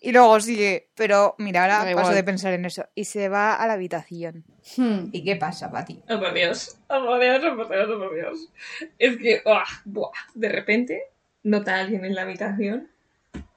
Y 0.01 0.13
luego 0.13 0.39
sigue, 0.41 0.89
pero 0.95 1.35
mira, 1.39 1.63
ahora 1.63 1.79
Da 1.79 1.85
paso 1.85 1.91
igual. 1.91 2.15
de 2.15 2.23
pensar 2.25 2.53
en 2.53 2.65
eso. 2.67 2.87
Y 2.95 3.05
se 3.07 3.29
va 3.29 3.55
a 3.55 3.67
la 3.67 3.73
habitación. 3.73 4.45
Hmm. 4.77 5.09
¿Y 5.11 5.25
qué 5.25 5.37
pasa, 5.37 5.71
Pati? 5.71 6.03
Oh, 6.09 6.21
por 6.21 6.35
Dios. 6.35 6.77
Oh, 6.89 7.05
por 7.05 7.21
Dios, 7.21 7.43
oh, 7.45 7.57
por 7.57 7.69
Dios, 7.71 7.89
oh, 7.91 7.99
por 7.99 8.15
Dios. 8.15 8.49
Es 8.99 9.17
que, 9.17 9.43
¡ah! 9.47 9.65
buah, 9.85 10.11
de 10.35 10.49
repente, 10.51 11.03
nota 11.43 11.77
a 11.77 11.81
alguien 11.81 12.05
en 12.05 12.15
la 12.15 12.23
habitación, 12.23 12.89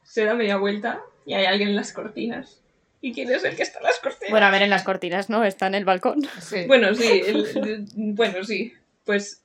se 0.04 0.24
da 0.24 0.34
media 0.34 0.58
vuelta 0.58 1.02
y 1.26 1.34
hay 1.34 1.46
alguien 1.46 1.70
en 1.70 1.76
las 1.76 1.92
cortinas. 1.94 2.62
¿Y 3.02 3.14
quién 3.14 3.32
es 3.32 3.44
el 3.44 3.56
que 3.56 3.64
está 3.64 3.80
en 3.80 3.84
las 3.86 4.00
cortinas? 4.00 4.32
Bueno, 4.32 4.46
a 4.46 4.52
ver, 4.52 4.62
en 4.64 4.70
las 4.70 4.84
cortinas, 4.84 5.30
¿no? 5.30 5.44
Está 5.44 5.68
en 5.68 5.76
el 5.76 5.86
balcón. 5.86 6.22
Sí. 6.42 6.66
Bueno, 6.68 6.94
sí, 6.96 7.22
el- 7.28 7.46
el- 7.68 7.86
bueno, 7.96 8.44
sí. 8.44 8.74
Pues, 9.06 9.44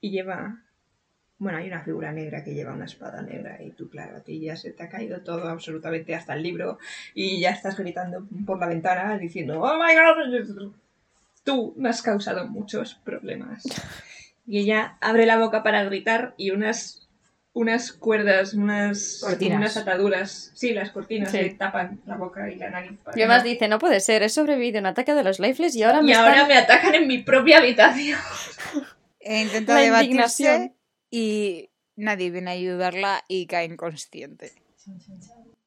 y 0.00 0.10
lleva... 0.10 0.62
Bueno, 1.38 1.58
hay 1.58 1.66
una 1.68 1.82
figura 1.82 2.12
negra 2.12 2.42
que 2.42 2.54
lleva 2.54 2.72
una 2.72 2.86
espada 2.86 3.20
negra 3.20 3.58
y 3.62 3.70
tú, 3.70 3.90
claro, 3.90 4.16
a 4.16 4.20
ti 4.20 4.40
ya 4.40 4.56
se 4.56 4.70
te 4.70 4.82
ha 4.84 4.88
caído 4.88 5.20
todo 5.20 5.48
absolutamente 5.48 6.14
hasta 6.14 6.32
el 6.32 6.42
libro 6.42 6.78
y 7.14 7.40
ya 7.40 7.50
estás 7.50 7.76
gritando 7.76 8.26
por 8.46 8.58
la 8.58 8.66
ventana 8.66 9.18
diciendo, 9.18 9.60
oh 9.60 9.74
my 9.76 9.94
god, 9.94 10.72
tú 11.44 11.74
me 11.76 11.90
has 11.90 12.00
causado 12.00 12.46
muchos 12.46 12.94
problemas. 13.04 13.64
Y 14.46 14.60
ella 14.60 14.96
abre 15.02 15.26
la 15.26 15.36
boca 15.38 15.62
para 15.62 15.84
gritar 15.84 16.32
y 16.38 16.52
unas, 16.52 17.06
unas 17.52 17.92
cuerdas, 17.92 18.54
unas, 18.54 19.20
Cortinas. 19.22 19.58
unas 19.58 19.76
ataduras, 19.76 20.52
sí, 20.54 20.72
las 20.72 20.90
cortinas 20.90 21.30
Sí. 21.32 21.38
le 21.38 21.50
tapan 21.50 22.00
la 22.06 22.16
boca 22.16 22.48
y 22.50 22.54
la 22.56 22.70
nariz. 22.70 22.92
para 23.04 23.18
Y 23.18 23.22
además 23.22 23.42
no- 23.44 23.50
dice, 23.50 23.68
no 23.68 23.78
puede 23.78 24.00
ser, 24.00 24.22
he 24.22 24.30
sobrevivido 24.30 24.78
a 24.78 24.80
un 24.80 24.86
ataque 24.86 25.12
de 25.12 25.22
los 25.22 25.38
Lifeless 25.38 25.76
y 25.76 25.82
ahora 25.82 26.00
me 26.00 26.10
y 26.10 26.14
ahora 26.14 26.32
están... 26.32 26.48
me 26.48 26.56
atacan 26.56 26.94
en 26.94 27.06
mi 27.06 27.18
propia 27.18 27.58
habitación. 27.58 28.18
E 29.20 29.42
intenta 29.42 29.74
La 29.74 29.80
debatirse 29.80 30.04
indignación. 30.06 30.72
Y 31.18 31.70
nadie 31.96 32.30
viene 32.30 32.50
a 32.50 32.54
ayudarla 32.54 33.24
y 33.26 33.46
cae 33.46 33.64
inconsciente. 33.64 34.52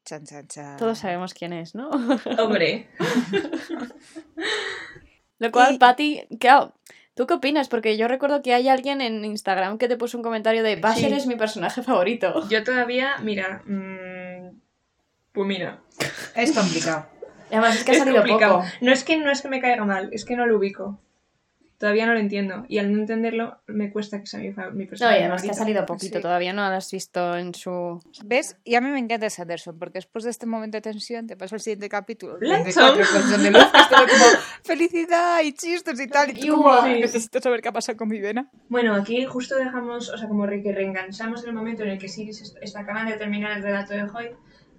Chan, 0.04 0.24
chan, 0.24 0.46
chan. 0.46 0.76
Todos 0.76 0.98
sabemos 0.98 1.34
quién 1.34 1.52
es, 1.52 1.74
¿no? 1.74 1.90
Hombre, 2.38 2.88
Lo 5.38 5.50
cual, 5.50 5.74
Y- 5.74 5.78
Patty, 5.78 6.22
claro, 6.38 6.74
¿tú 7.14 7.26
qué 7.26 7.34
opinas? 7.34 7.68
Porque 7.68 7.96
yo 7.96 8.08
recuerdo 8.08 8.42
que 8.42 8.54
hay 8.54 8.68
alguien 8.68 9.00
en 9.00 9.24
Instagram 9.24 9.78
que 9.78 9.88
te 9.88 9.96
puso 9.96 10.16
un 10.18 10.22
comentario 10.22 10.62
de 10.62 10.76
Basher 10.76 11.10
Sí. 11.10 11.16
es 11.16 11.26
mi 11.26 11.36
personaje 11.36 11.82
favorito. 11.82 12.48
yo 12.48 12.62
todavía, 12.62 13.16
mira, 13.22 13.62
mm, 13.66 14.56
pues 15.32 15.46
mira, 15.46 15.80
Es 16.34 16.52
complicado. 16.52 17.06
Además 17.50 17.76
es 17.76 17.84
que 17.84 17.90
ha 17.90 17.94
es 17.94 17.98
salido 18.00 18.18
complicado. 18.18 18.58
poco. 18.58 18.68
No 18.82 18.92
es 18.92 19.02
que 19.04 19.16
no 19.16 19.30
es 19.30 19.42
que 19.42 19.48
me 19.48 19.60
caiga 19.60 19.84
mal, 19.84 20.10
es 20.12 20.24
que 20.24 20.36
no 20.36 20.46
lo 20.46 20.58
ubico. 20.58 21.00
Todavía 21.80 22.04
no 22.04 22.12
lo 22.12 22.20
entiendo 22.20 22.66
y 22.68 22.76
al 22.76 22.92
no 22.92 22.98
entenderlo 22.98 23.56
me 23.66 23.90
cuesta 23.90 24.20
que 24.20 24.26
sea 24.26 24.38
mi, 24.38 24.50
mi 24.50 24.84
No, 24.84 24.90
personaje 24.90 25.16
y 25.16 25.20
además 25.22 25.42
que 25.42 25.50
ha 25.50 25.54
salido 25.54 25.86
poquito, 25.86 26.16
Sí. 26.18 26.22
todavía 26.22 26.52
no 26.52 26.68
lo 26.68 26.76
has 26.76 26.90
visto 26.92 27.34
en 27.38 27.54
su... 27.54 27.98
¿Ves? 28.22 28.58
Y 28.64 28.74
a 28.74 28.82
mí 28.82 28.90
me 28.90 28.98
encanta 28.98 29.30
Sanderson, 29.30 29.78
porque 29.78 29.94
después 29.98 30.24
de 30.24 30.30
este 30.30 30.44
momento 30.44 30.76
de 30.76 30.82
tensión 30.82 31.26
te 31.26 31.38
paso 31.38 31.54
al 31.54 31.62
siguiente 31.62 31.88
capítulo. 31.88 32.36
Lightson. 32.38 32.96
24 32.98 33.20
con 33.22 33.30
John 33.32 33.42
de 33.42 33.50
Luz, 33.50 33.64
que 33.72 33.78
es 33.80 33.88
todo 33.88 34.06
como 34.06 34.24
felicidad 34.62 35.40
y 35.42 35.52
chistes 35.54 36.00
y 36.00 36.06
tal. 36.06 36.30
Y 36.30 36.34
tú 36.46 36.54
como, 36.56 36.82
necesito 36.86 37.40
saber 37.40 37.62
qué 37.62 37.68
ha 37.68 37.72
pasado 37.72 37.96
con 37.96 38.08
mi 38.08 38.20
vena. 38.20 38.50
Bueno, 38.68 38.94
aquí 38.94 39.24
justo 39.24 39.56
dejamos, 39.56 40.10
o 40.10 40.18
sea, 40.18 40.28
como 40.28 40.44
re- 40.46 40.62
que 40.62 40.72
reenganchamos 40.72 41.44
el 41.44 41.54
momento 41.54 41.82
en 41.82 41.88
el 41.90 41.98
que 41.98 42.08
Sirius 42.08 42.42
est- 42.42 42.56
está 42.60 42.80
acabando 42.80 43.10
de 43.12 43.16
terminar 43.18 43.56
el 43.56 43.62
relato 43.62 43.94
de 43.94 44.02
Hoyt. 44.02 44.32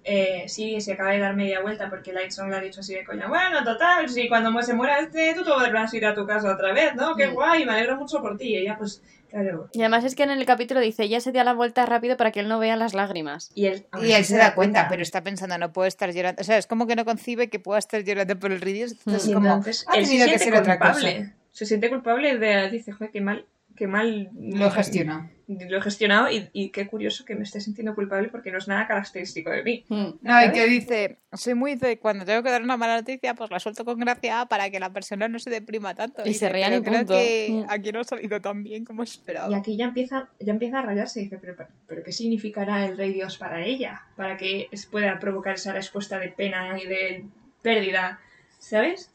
Eh, 0.04 0.44
Sirius 0.48 0.84
se 0.84 0.94
acaba 0.94 1.10
de 1.12 1.18
dar 1.20 1.36
media 1.36 1.60
vuelta 1.60 1.88
porque 1.88 2.12
Lightson 2.12 2.50
le 2.50 2.56
ha 2.56 2.60
dicho 2.60 2.80
así 2.80 2.94
de 2.94 3.04
coña. 3.04 3.28
Bueno, 3.28 3.62
total, 3.64 4.08
si 4.08 4.28
cuando 4.28 4.60
se 4.62 4.74
muera 4.74 4.98
este, 4.98 5.32
tú 5.34 5.44
te 5.44 5.50
podrás 5.50 5.94
ir 5.94 6.04
a 6.06 6.14
tu 6.14 6.26
casa 6.26 6.52
otra 6.52 6.72
vez, 6.72 6.94
¿no? 6.96 7.14
Qué 7.14 7.28
Mm. 7.28 7.34
guay, 7.34 7.64
me 7.64 7.72
alegro 7.72 7.96
mucho 7.96 8.20
por 8.20 8.36
ti. 8.36 8.48
Y 8.48 8.56
ella, 8.56 8.76
pues, 8.76 9.00
claro. 9.30 9.68
Y 9.72 9.80
además 9.80 10.02
es 10.04 10.16
que 10.16 10.24
en 10.24 10.30
el 10.30 10.44
capítulo 10.44 10.80
dice, 10.80 11.04
ella 11.04 11.20
se 11.20 11.30
dio 11.30 11.44
la 11.44 11.52
vuelta 11.52 11.86
rápido 11.86 12.16
para 12.16 12.32
que 12.32 12.40
él 12.40 12.48
no 12.48 12.58
vea 12.58 12.74
las 12.76 12.94
lágrimas. 12.94 13.52
Y 13.54 13.66
él, 13.66 13.86
Y 14.02 14.10
se 14.24 14.36
da 14.36 14.54
cuenta, 14.56 14.88
pero 14.88 15.02
está 15.02 15.22
pensando, 15.22 15.56
no 15.58 15.72
puedo 15.72 15.86
estar 15.86 16.10
llorando. 16.12 16.40
O 16.40 16.44
sea, 16.44 16.58
es 16.58 16.66
como 16.66 16.86
que 16.88 16.96
no 16.96 17.04
concibe 17.04 17.48
que 17.48 17.60
pueda 17.60 17.78
estar 17.78 18.02
llorando 18.02 18.36
por 18.38 18.50
el 18.50 18.60
río. 18.60 18.86
Entonces, 18.86 19.32
como, 19.32 19.46
entonces 19.48 19.84
ha 19.88 19.96
él 19.98 20.04
se 20.06 20.10
tenido 20.10 20.26
que 20.26 20.38
siente 20.38 20.44
ser 20.56 20.60
otra 20.62 20.78
culpable. 20.80 21.32
Se 21.52 21.66
siente 21.66 21.88
culpable 21.90 22.38
de 22.38 22.70
dice, 22.70 22.90
joder, 22.92 23.10
qué 23.12 23.20
mal, 23.20 23.46
qué 23.76 23.86
mal 23.86 24.30
Lo 24.38 24.70
gestiona. 24.70 25.30
Lo 25.48 25.78
he 25.78 25.82
gestionado 25.82 26.30
y, 26.30 26.48
y 26.54 26.70
qué 26.70 26.86
curioso 26.86 27.24
que 27.26 27.34
me 27.34 27.42
esté 27.42 27.60
sintiendo 27.60 27.94
culpable 27.94 28.28
porque 28.28 28.50
no 28.50 28.56
es 28.58 28.68
nada 28.68 28.86
característico 28.86 29.50
de 29.50 29.62
mí. 29.62 29.84
Hmm. 29.88 30.12
No, 30.22 30.44
y 30.46 30.50
que 30.52 30.66
dice, 30.66 31.18
soy 31.32 31.54
muy 31.54 31.74
de 31.74 31.98
cuando 31.98 32.24
tengo 32.24 32.42
que 32.42 32.50
dar 32.50 32.62
una 32.62 32.78
mala 32.78 32.96
noticia, 32.96 33.34
pues 33.34 33.50
la 33.50 33.58
suelto 33.60 33.84
con 33.84 33.98
gracia 33.98 34.46
para 34.46 34.70
que 34.70 34.80
la 34.80 34.90
persona 34.92 35.28
no 35.28 35.38
se 35.38 35.50
deprima 35.50 35.94
tanto. 35.94 36.22
Y 36.24 36.28
Dice, 36.28 36.46
se 36.46 36.48
rían 36.48 36.70
"Pero 36.70 36.80
y 36.80 36.84
creo 36.84 36.98
punto". 37.00 37.14
que 37.14 37.48
Mm. 37.50 37.64
aquí 37.70 37.92
no 37.92 38.00
ha 38.00 38.04
salido 38.04 38.40
tan 38.40 38.62
bien 38.62 38.84
como 38.86 39.02
Y 39.02 39.04
esperaba. 39.04 39.54
aquí 39.54 39.76
ya 39.76 39.84
empieza, 39.86 40.28
ya 40.40 40.52
empieza 40.52 40.78
a 40.78 40.82
rayarse 40.82 41.20
y 41.20 41.24
dice, 41.24 41.38
pero, 41.38 41.54
pero, 41.56 41.68
pero 41.86 42.02
¿qué 42.02 42.12
significará 42.12 42.86
el 42.86 42.96
rey 42.96 43.12
Dios 43.12 43.36
para 43.36 43.62
ella? 43.62 44.02
Para 44.16 44.38
que 44.38 44.68
pueda 44.90 45.18
provocar 45.18 45.54
esa 45.56 45.72
respuesta 45.72 46.18
de 46.18 46.28
pena 46.28 46.78
y 46.82 46.86
de 46.86 47.24
pérdida, 47.60 48.20
¿sabes? 48.58 49.10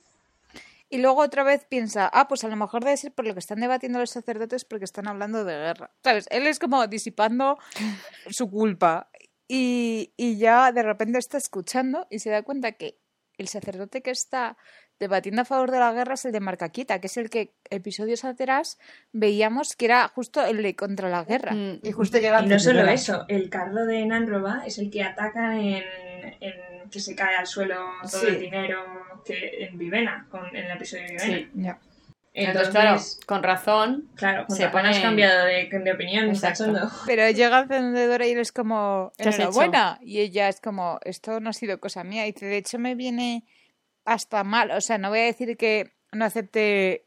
Y 0.89 0.99
luego 0.99 1.21
otra 1.21 1.43
vez 1.43 1.65
piensa, 1.65 2.09
ah, 2.13 2.27
pues 2.27 2.43
a 2.43 2.47
lo 2.47 2.55
mejor 2.55 2.83
debe 2.83 2.95
ser 2.95 3.13
por 3.13 3.25
lo 3.25 3.33
que 3.33 3.39
están 3.39 3.59
debatiendo 3.59 3.99
los 3.99 4.11
sacerdotes 4.11 4.63
porque 4.63 4.85
están 4.85 5.07
hablando 5.07 5.43
de 5.43 5.53
guerra. 5.53 5.91
¿Sabes? 6.03 6.27
Él 6.31 6.47
es 6.47 6.59
como 6.59 6.87
disipando 6.87 7.57
su 8.29 8.49
culpa. 8.49 9.09
Y, 9.49 10.13
y 10.17 10.37
ya 10.37 10.71
de 10.71 10.83
repente 10.83 11.19
está 11.19 11.37
escuchando 11.37 12.07
y 12.09 12.19
se 12.19 12.29
da 12.29 12.43
cuenta 12.43 12.73
que 12.73 12.99
el 13.37 13.47
sacerdote 13.47 14.01
que 14.01 14.11
está 14.11 14.57
debatiendo 14.99 15.41
a 15.41 15.45
favor 15.45 15.71
de 15.71 15.79
la 15.79 15.91
guerra 15.93 16.15
es 16.15 16.25
el 16.25 16.31
de 16.31 16.39
Marcaquita, 16.39 16.99
que 16.99 17.07
es 17.07 17.17
el 17.17 17.29
que 17.29 17.53
episodios 17.69 18.25
atrás 18.25 18.77
veíamos 19.11 19.75
que 19.75 19.85
era 19.85 20.07
justo 20.07 20.45
el 20.45 20.61
de 20.63 20.75
contra 20.75 21.09
la 21.09 21.23
guerra. 21.23 21.53
Hmm. 21.53 21.79
Y 21.83 21.91
justo 21.91 22.17
llega 22.17 22.41
Y 22.43 22.47
no 22.47 22.59
solo 22.59 22.81
eso, 22.87 23.25
el 23.27 23.49
carro 23.49 23.85
de 23.85 24.05
Nanroba 24.05 24.63
es 24.65 24.77
el 24.79 24.89
que 24.89 25.03
ataca 25.03 25.59
en, 25.59 25.83
en 26.39 26.89
que 26.89 26.99
se 26.99 27.15
cae 27.15 27.35
al 27.35 27.47
suelo 27.47 27.85
todo 28.09 28.21
Sí. 28.21 28.27
el 28.27 28.39
dinero 28.39 28.83
que 29.25 29.65
en 29.65 29.77
Vivena, 29.77 30.25
con, 30.29 30.47
en 30.55 30.65
el 30.65 30.71
episodio 30.71 31.03
de 31.05 31.11
Vivena. 31.13 31.37
Sí. 31.37 31.49
Ya. 31.55 31.79
Entonces, 32.33 32.69
claro, 32.69 33.01
con 33.25 33.41
razón. 33.41 34.09
Claro, 34.15 34.45
con 34.45 34.55
Se 34.55 34.65
razón 34.65 34.85
has 34.85 34.91
pone- 34.97 35.01
cambiado 35.01 35.45
de, 35.45 35.69
de 35.71 35.91
opinión, 35.91 36.29
Exacto. 36.29 36.65
Pero 37.07 37.27
llega 37.31 37.61
encendedora 37.61 38.27
y 38.27 38.31
él 38.33 38.37
es 38.39 38.51
como, 38.51 39.11
enhorabuena. 39.17 39.97
Y 40.01 40.19
ella 40.19 40.47
es 40.47 40.61
como, 40.61 40.99
esto 41.03 41.39
no 41.39 41.49
ha 41.49 41.53
sido 41.53 41.79
cosa 41.79 42.03
mía. 42.03 42.27
Y 42.27 42.33
dice, 42.33 42.45
de 42.45 42.57
hecho 42.57 42.77
me 42.77 42.93
viene 42.93 43.43
hasta 44.07 44.43
mal. 44.43 44.71
O 44.71 44.81
sea, 44.81 44.97
no 44.97 45.09
voy 45.09 45.19
a 45.19 45.23
decir 45.23 45.57
que 45.57 45.91
no 46.13 46.25
acepte 46.25 47.03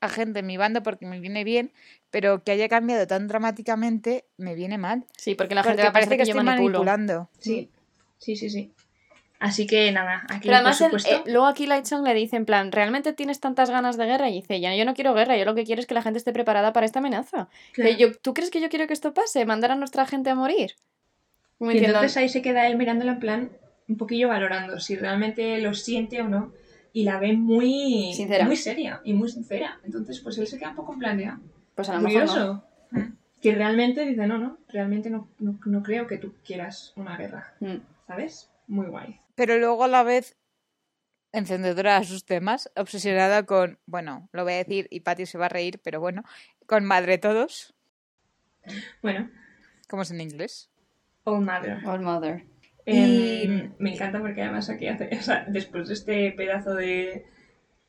a 0.00 0.08
gente 0.08 0.40
en 0.40 0.46
mi 0.46 0.56
bando 0.56 0.82
porque 0.82 1.06
me 1.06 1.18
viene 1.18 1.44
bien, 1.44 1.72
pero 2.10 2.44
que 2.44 2.52
haya 2.52 2.68
cambiado 2.68 3.06
tan 3.06 3.26
dramáticamente 3.26 4.26
me 4.36 4.54
viene 4.54 4.76
mal. 4.78 5.04
Sí, 5.16 5.34
porque 5.34 5.54
la 5.54 5.62
gente 5.62 5.82
porque 5.82 5.84
va 5.84 5.88
a 5.88 5.92
pensar 5.92 6.08
parece 6.08 6.10
que, 6.10 6.22
que, 6.24 6.28
yo 6.28 6.32
estoy 6.32 6.44
manipulo. 6.44 6.78
manipulando. 6.84 7.30
Sí, 7.40 7.70
sí, 8.18 8.36
sí, 8.36 8.50
sí. 8.50 8.72
Así 9.40 9.66
que 9.66 9.90
nada, 9.90 10.22
aquí 10.28 10.42
Pero 10.48 10.56
además, 10.56 10.78
por 10.78 11.00
supuesto... 11.00 11.10
eh, 11.10 11.22
luego 11.32 11.46
aquí 11.46 11.66
Lightsong 11.66 12.04
le 12.04 12.14
dice 12.14 12.36
en 12.36 12.44
plan, 12.44 12.70
¿realmente 12.70 13.12
tienes 13.12 13.40
tantas 13.40 13.70
ganas 13.70 13.96
de 13.96 14.06
guerra? 14.06 14.28
Y 14.28 14.34
dice, 14.34 14.60
ya, 14.60 14.72
yo 14.76 14.84
no 14.84 14.94
quiero 14.94 15.14
guerra, 15.14 15.36
yo 15.36 15.44
lo 15.44 15.54
que 15.56 15.64
quiero 15.64 15.80
es 15.80 15.86
que 15.88 15.94
la 15.94 16.02
gente 16.02 16.18
esté 16.18 16.32
preparada 16.32 16.72
para 16.72 16.86
esta 16.86 17.00
amenaza. 17.00 17.48
claro. 17.72 17.90
Que 17.90 17.96
yo- 17.96 18.12
¿Tú 18.12 18.34
crees 18.34 18.50
que 18.50 18.60
yo 18.60 18.68
quiero 18.68 18.86
que 18.86 18.92
esto 18.92 19.14
pase? 19.14 19.44
¿Mandar 19.44 19.72
a 19.72 19.76
nuestra 19.76 20.06
gente 20.06 20.30
a 20.30 20.34
morir? 20.36 20.74
Y 21.58 21.78
entonces 21.78 22.16
ahí 22.16 22.28
se 22.28 22.42
queda 22.42 22.66
él 22.68 22.76
mirándolo 22.76 23.12
en 23.12 23.18
plan, 23.20 23.50
un 23.88 23.96
poquillo 23.96 24.28
valorando 24.28 24.78
si 24.80 24.96
realmente 24.96 25.60
lo 25.60 25.74
siente 25.74 26.20
o 26.20 26.28
no. 26.28 26.52
Y 26.94 27.04
la 27.04 27.18
ve 27.18 27.32
muy 27.32 28.12
Sincera. 28.14 28.44
muy 28.44 28.56
seria 28.56 29.00
y 29.02 29.14
muy 29.14 29.30
sincera. 29.30 29.80
Entonces, 29.82 30.20
pues 30.20 30.36
él 30.36 30.46
se 30.46 30.58
queda 30.58 30.70
un 30.70 30.76
poco 30.76 30.92
en 30.92 30.98
plan 30.98 31.16
de, 31.16 31.24
ah, 31.26 31.40
pues 31.74 31.88
a 31.88 31.94
lo 31.94 32.00
mejor 32.02 32.26
no. 32.26 32.28
curioso. 32.28 32.64
Que 33.40 33.54
realmente 33.54 34.04
dice, 34.04 34.26
no, 34.26 34.36
no, 34.38 34.58
realmente 34.68 35.08
no, 35.08 35.28
no, 35.38 35.58
no 35.64 35.82
creo 35.82 36.06
que 36.06 36.18
tú 36.18 36.34
quieras 36.44 36.92
una 36.96 37.16
guerra. 37.16 37.54
Mm. 37.60 37.76
¿Sabes? 38.06 38.50
Muy 38.66 38.86
guay. 38.86 39.20
Pero 39.34 39.56
luego 39.58 39.84
a 39.84 39.88
la 39.88 40.02
vez 40.02 40.36
encendedora 41.32 41.96
a 41.96 42.04
sus 42.04 42.26
temas, 42.26 42.70
obsesionada 42.76 43.44
con, 43.44 43.78
bueno, 43.86 44.28
lo 44.32 44.44
voy 44.44 44.52
a 44.52 44.56
decir 44.56 44.86
y 44.90 45.00
Patty 45.00 45.24
se 45.24 45.38
va 45.38 45.46
a 45.46 45.48
reír, 45.48 45.80
pero 45.82 45.98
bueno, 45.98 46.24
con 46.66 46.84
madre 46.84 47.16
todos, 47.18 47.74
Bueno, 49.02 49.30
como 49.88 50.02
es 50.02 50.10
en 50.10 50.20
inglés. 50.20 50.70
Old 51.24 51.44
Mother. 51.44 51.78
All 51.86 52.00
Mother. 52.00 52.44
Y- 52.84 53.44
Em, 53.44 53.72
me 53.78 53.92
encanta 53.94 54.18
porque 54.20 54.42
además 54.42 54.68
aquí 54.70 54.88
hace, 54.88 55.08
o 55.16 55.22
sea, 55.22 55.44
después 55.48 55.88
de 55.88 55.94
este 55.94 56.32
pedazo 56.32 56.74
de 56.74 57.24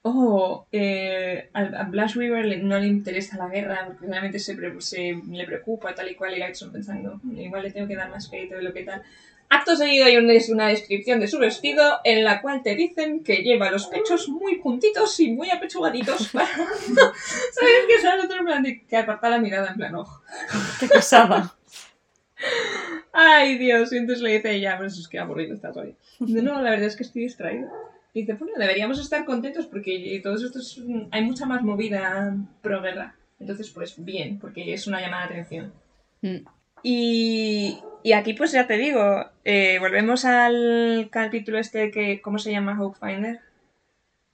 oh, 0.04 0.66
eh, 0.72 1.50
a, 1.54 1.84
Blush 1.86 2.18
Weaver 2.18 2.46
le- 2.46 2.58
no 2.58 2.78
le 2.78 2.88
interesa 2.88 3.38
la 3.38 3.48
guerra 3.48 3.86
porque 3.88 4.06
realmente 4.06 4.38
se, 4.38 4.54
pre- 4.56 4.80
se 4.82 5.18
le 5.32 5.46
preocupa 5.46 5.96
tal 5.96 6.12
y 6.12 6.16
cual 6.16 6.36
y 6.36 6.40
Lightson 6.40 6.72
pensando, 6.74 7.20
"Mm, 7.24 7.40
igual 7.40 7.64
le 7.64 7.72
tengo 7.72 7.88
que 7.88 7.96
dar 7.96 8.10
más 8.10 8.28
crédito 8.28 8.56
de 8.56 8.64
lo 8.64 8.74
que 8.74 8.84
tal. 8.84 9.02
Acto 9.50 9.76
seguido 9.76 10.06
hay 10.06 10.18
un- 10.18 10.30
es 10.30 10.50
una 10.50 10.68
descripción 10.68 11.20
de 11.22 11.28
su 11.28 11.40
vestido 11.40 12.00
en 12.04 12.24
la 12.24 12.42
cual 12.42 12.62
te 12.64 12.76
dicen 12.76 13.24
que 13.24 13.38
lleva 13.44 13.72
los 13.72 13.88
pechos 13.88 14.28
muy 14.28 14.56
puntitos 14.58 15.18
y 15.22 15.32
muy 15.32 15.50
apechugaditos. 15.52 16.28
para- 16.34 16.48
¿Sabes 16.58 17.86
que 17.88 18.02
son 18.02 18.20
otro 18.26 18.44
plan 18.44 18.62
de 18.62 18.82
que 18.86 18.98
aparta 18.98 19.30
la 19.30 19.38
mirada 19.40 19.70
en 19.70 19.76
plan, 19.76 19.96
ojo. 19.96 20.22
Qué 20.80 20.88
pesada. 20.88 21.56
Ay, 23.14 23.58
Dios. 23.58 23.94
Y 23.94 23.98
entonces 23.98 24.24
le 24.24 24.34
dice 24.34 24.56
ella, 24.56 24.78
pues 24.78 24.98
es 24.98 25.08
que 25.08 25.20
aburrido 25.20 25.54
estás 25.54 25.78
hoy. 25.78 25.96
Dice, 26.20 26.42
no, 26.42 26.62
la 26.62 26.72
verdad 26.72 26.88
es 26.88 26.96
que 26.96 27.04
estoy 27.04 27.24
distraída. 27.24 27.72
Y 28.14 28.22
dice, 28.22 28.34
bueno, 28.34 28.54
deberíamos 28.58 29.00
estar 29.00 29.24
contentos 29.24 29.68
porque 29.68 30.20
todos 30.24 30.44
estos, 30.44 30.82
hay 31.12 31.24
mucha 31.24 31.46
más 31.46 31.62
movida 31.64 32.36
pro 32.62 32.82
guerra. 32.82 33.16
Entonces, 33.40 33.70
pues 33.70 34.04
bien, 34.04 34.40
porque 34.40 34.74
es 34.74 34.88
una 34.88 35.00
llamada 35.00 35.28
de 35.28 35.34
atención. 35.34 35.74
Mm. 36.22 36.46
Y, 36.84 37.80
y 38.04 38.12
aquí 38.12 38.34
pues 38.34 38.52
ya 38.52 38.68
te 38.68 38.78
digo, 38.78 39.26
eh, 39.46 39.78
volvemos 39.80 40.26
al 40.26 41.08
capítulo 41.12 41.58
este 41.58 41.92
que, 41.92 42.22
¿cómo 42.22 42.40
se 42.40 42.52
llama? 42.52 42.80
Hope 42.80 43.00
Finder. 43.00 43.40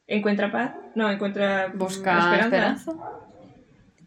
¿Encuentra 0.07 0.51
paz? 0.51 0.73
No, 0.95 1.09
encuentra 1.11 1.67
mm, 1.67 1.77
Busca 1.77 2.39
esperanza. 2.39 2.91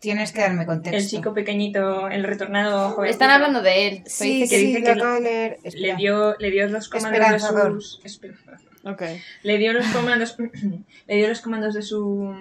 Tienes 0.03 0.33
que 0.33 0.41
darme 0.41 0.67
contexto. 0.67 0.99
El 0.99 1.09
chico 1.09 1.33
pequeñito, 1.33 2.09
el 2.09 2.25
retornado 2.25 2.91
joven. 2.91 3.09
Están 3.09 3.31
hablando 3.31 3.63
de 3.63 3.87
él. 3.87 4.03
Sí, 4.05 4.41
que 4.41 4.59
sí, 4.59 4.67
dice 4.67 4.81
lo 4.81 4.85
que 4.85 4.91
acabo 4.91 5.15
de 5.15 5.21
leer. 5.21 5.59
Le 5.75 5.95
dio, 5.95 6.37
le 6.41 6.51
dio 6.51 6.67
los 6.69 6.89
comandos 6.89 7.31
de 7.31 7.39
sus... 7.39 8.01
Esperanzador. 8.03 8.61
Ok. 8.83 9.03
Le 9.45 9.59
dio 9.59 9.73
los 9.73 9.87
comandos... 9.87 10.37
le 11.07 11.15
dio 11.15 11.29
los 11.29 11.41
comandos 11.41 11.75
de 11.75 11.83
su... 11.83 12.35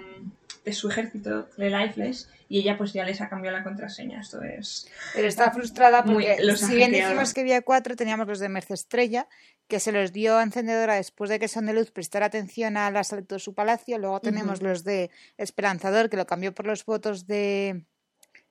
de 0.64 0.72
su 0.72 0.88
ejército 0.88 1.48
de 1.56 1.70
Lifeless 1.70 2.28
y 2.48 2.58
ella 2.58 2.76
pues 2.76 2.92
ya 2.92 3.04
les 3.04 3.20
ha 3.20 3.28
cambiado 3.28 3.56
la 3.56 3.62
contraseña. 3.62 4.20
Esto 4.20 4.42
es... 4.42 4.88
Pero 5.14 5.28
está 5.28 5.52
frustrada 5.52 6.02
Muy- 6.02 6.24
porque 6.24 6.42
los 6.42 6.58
Si 6.58 6.74
bien 6.74 6.90
dijimos 6.90 7.32
que 7.32 7.42
había 7.42 7.62
cuatro, 7.62 7.94
teníamos 7.94 8.26
los 8.26 8.40
de 8.40 8.48
Merce 8.48 8.74
Estrella, 8.74 9.28
que 9.72 9.80
se 9.80 9.90
los 9.90 10.12
dio 10.12 10.36
a 10.36 10.42
Encendedora 10.42 10.96
después 10.96 11.30
de 11.30 11.38
que 11.38 11.48
Son 11.48 11.64
de 11.64 11.72
Luz 11.72 11.92
prestara 11.92 12.26
atención 12.26 12.76
al 12.76 12.94
asalto 12.94 13.36
de 13.36 13.38
su 13.38 13.54
palacio. 13.54 13.96
Luego 13.96 14.20
tenemos 14.20 14.60
los 14.60 14.84
de 14.84 15.10
Esperanzador, 15.38 16.10
que 16.10 16.18
lo 16.18 16.26
cambió 16.26 16.54
por 16.54 16.66
los 16.66 16.84
votos 16.84 17.26
de 17.26 17.86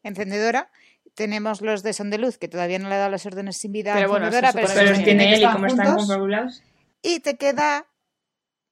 Encendedora. 0.02 0.72
Tenemos 1.14 1.62
los 1.62 1.84
de 1.84 1.94
Son 1.94 2.10
de 2.10 2.18
Luz, 2.18 2.40
que 2.40 2.48
todavía 2.48 2.80
no 2.80 2.90
le 2.90 2.96
ha 2.96 2.98
dado 2.98 3.12
las 3.12 3.24
órdenes 3.28 3.58
sin 3.58 3.72
vida 3.72 3.92
a 3.92 3.98
Pero 3.98 4.10
bueno, 4.10 4.26
Encendedora, 4.26 4.52
se 4.68 4.74
pero, 4.74 4.90
los 4.90 5.04
tiene 5.04 5.36
él 5.36 5.44
y 5.44 5.46
como 5.46 5.68
están 5.68 5.96
confabulados... 5.96 6.64
Y 7.04 7.20
te 7.20 7.38
queda 7.38 7.86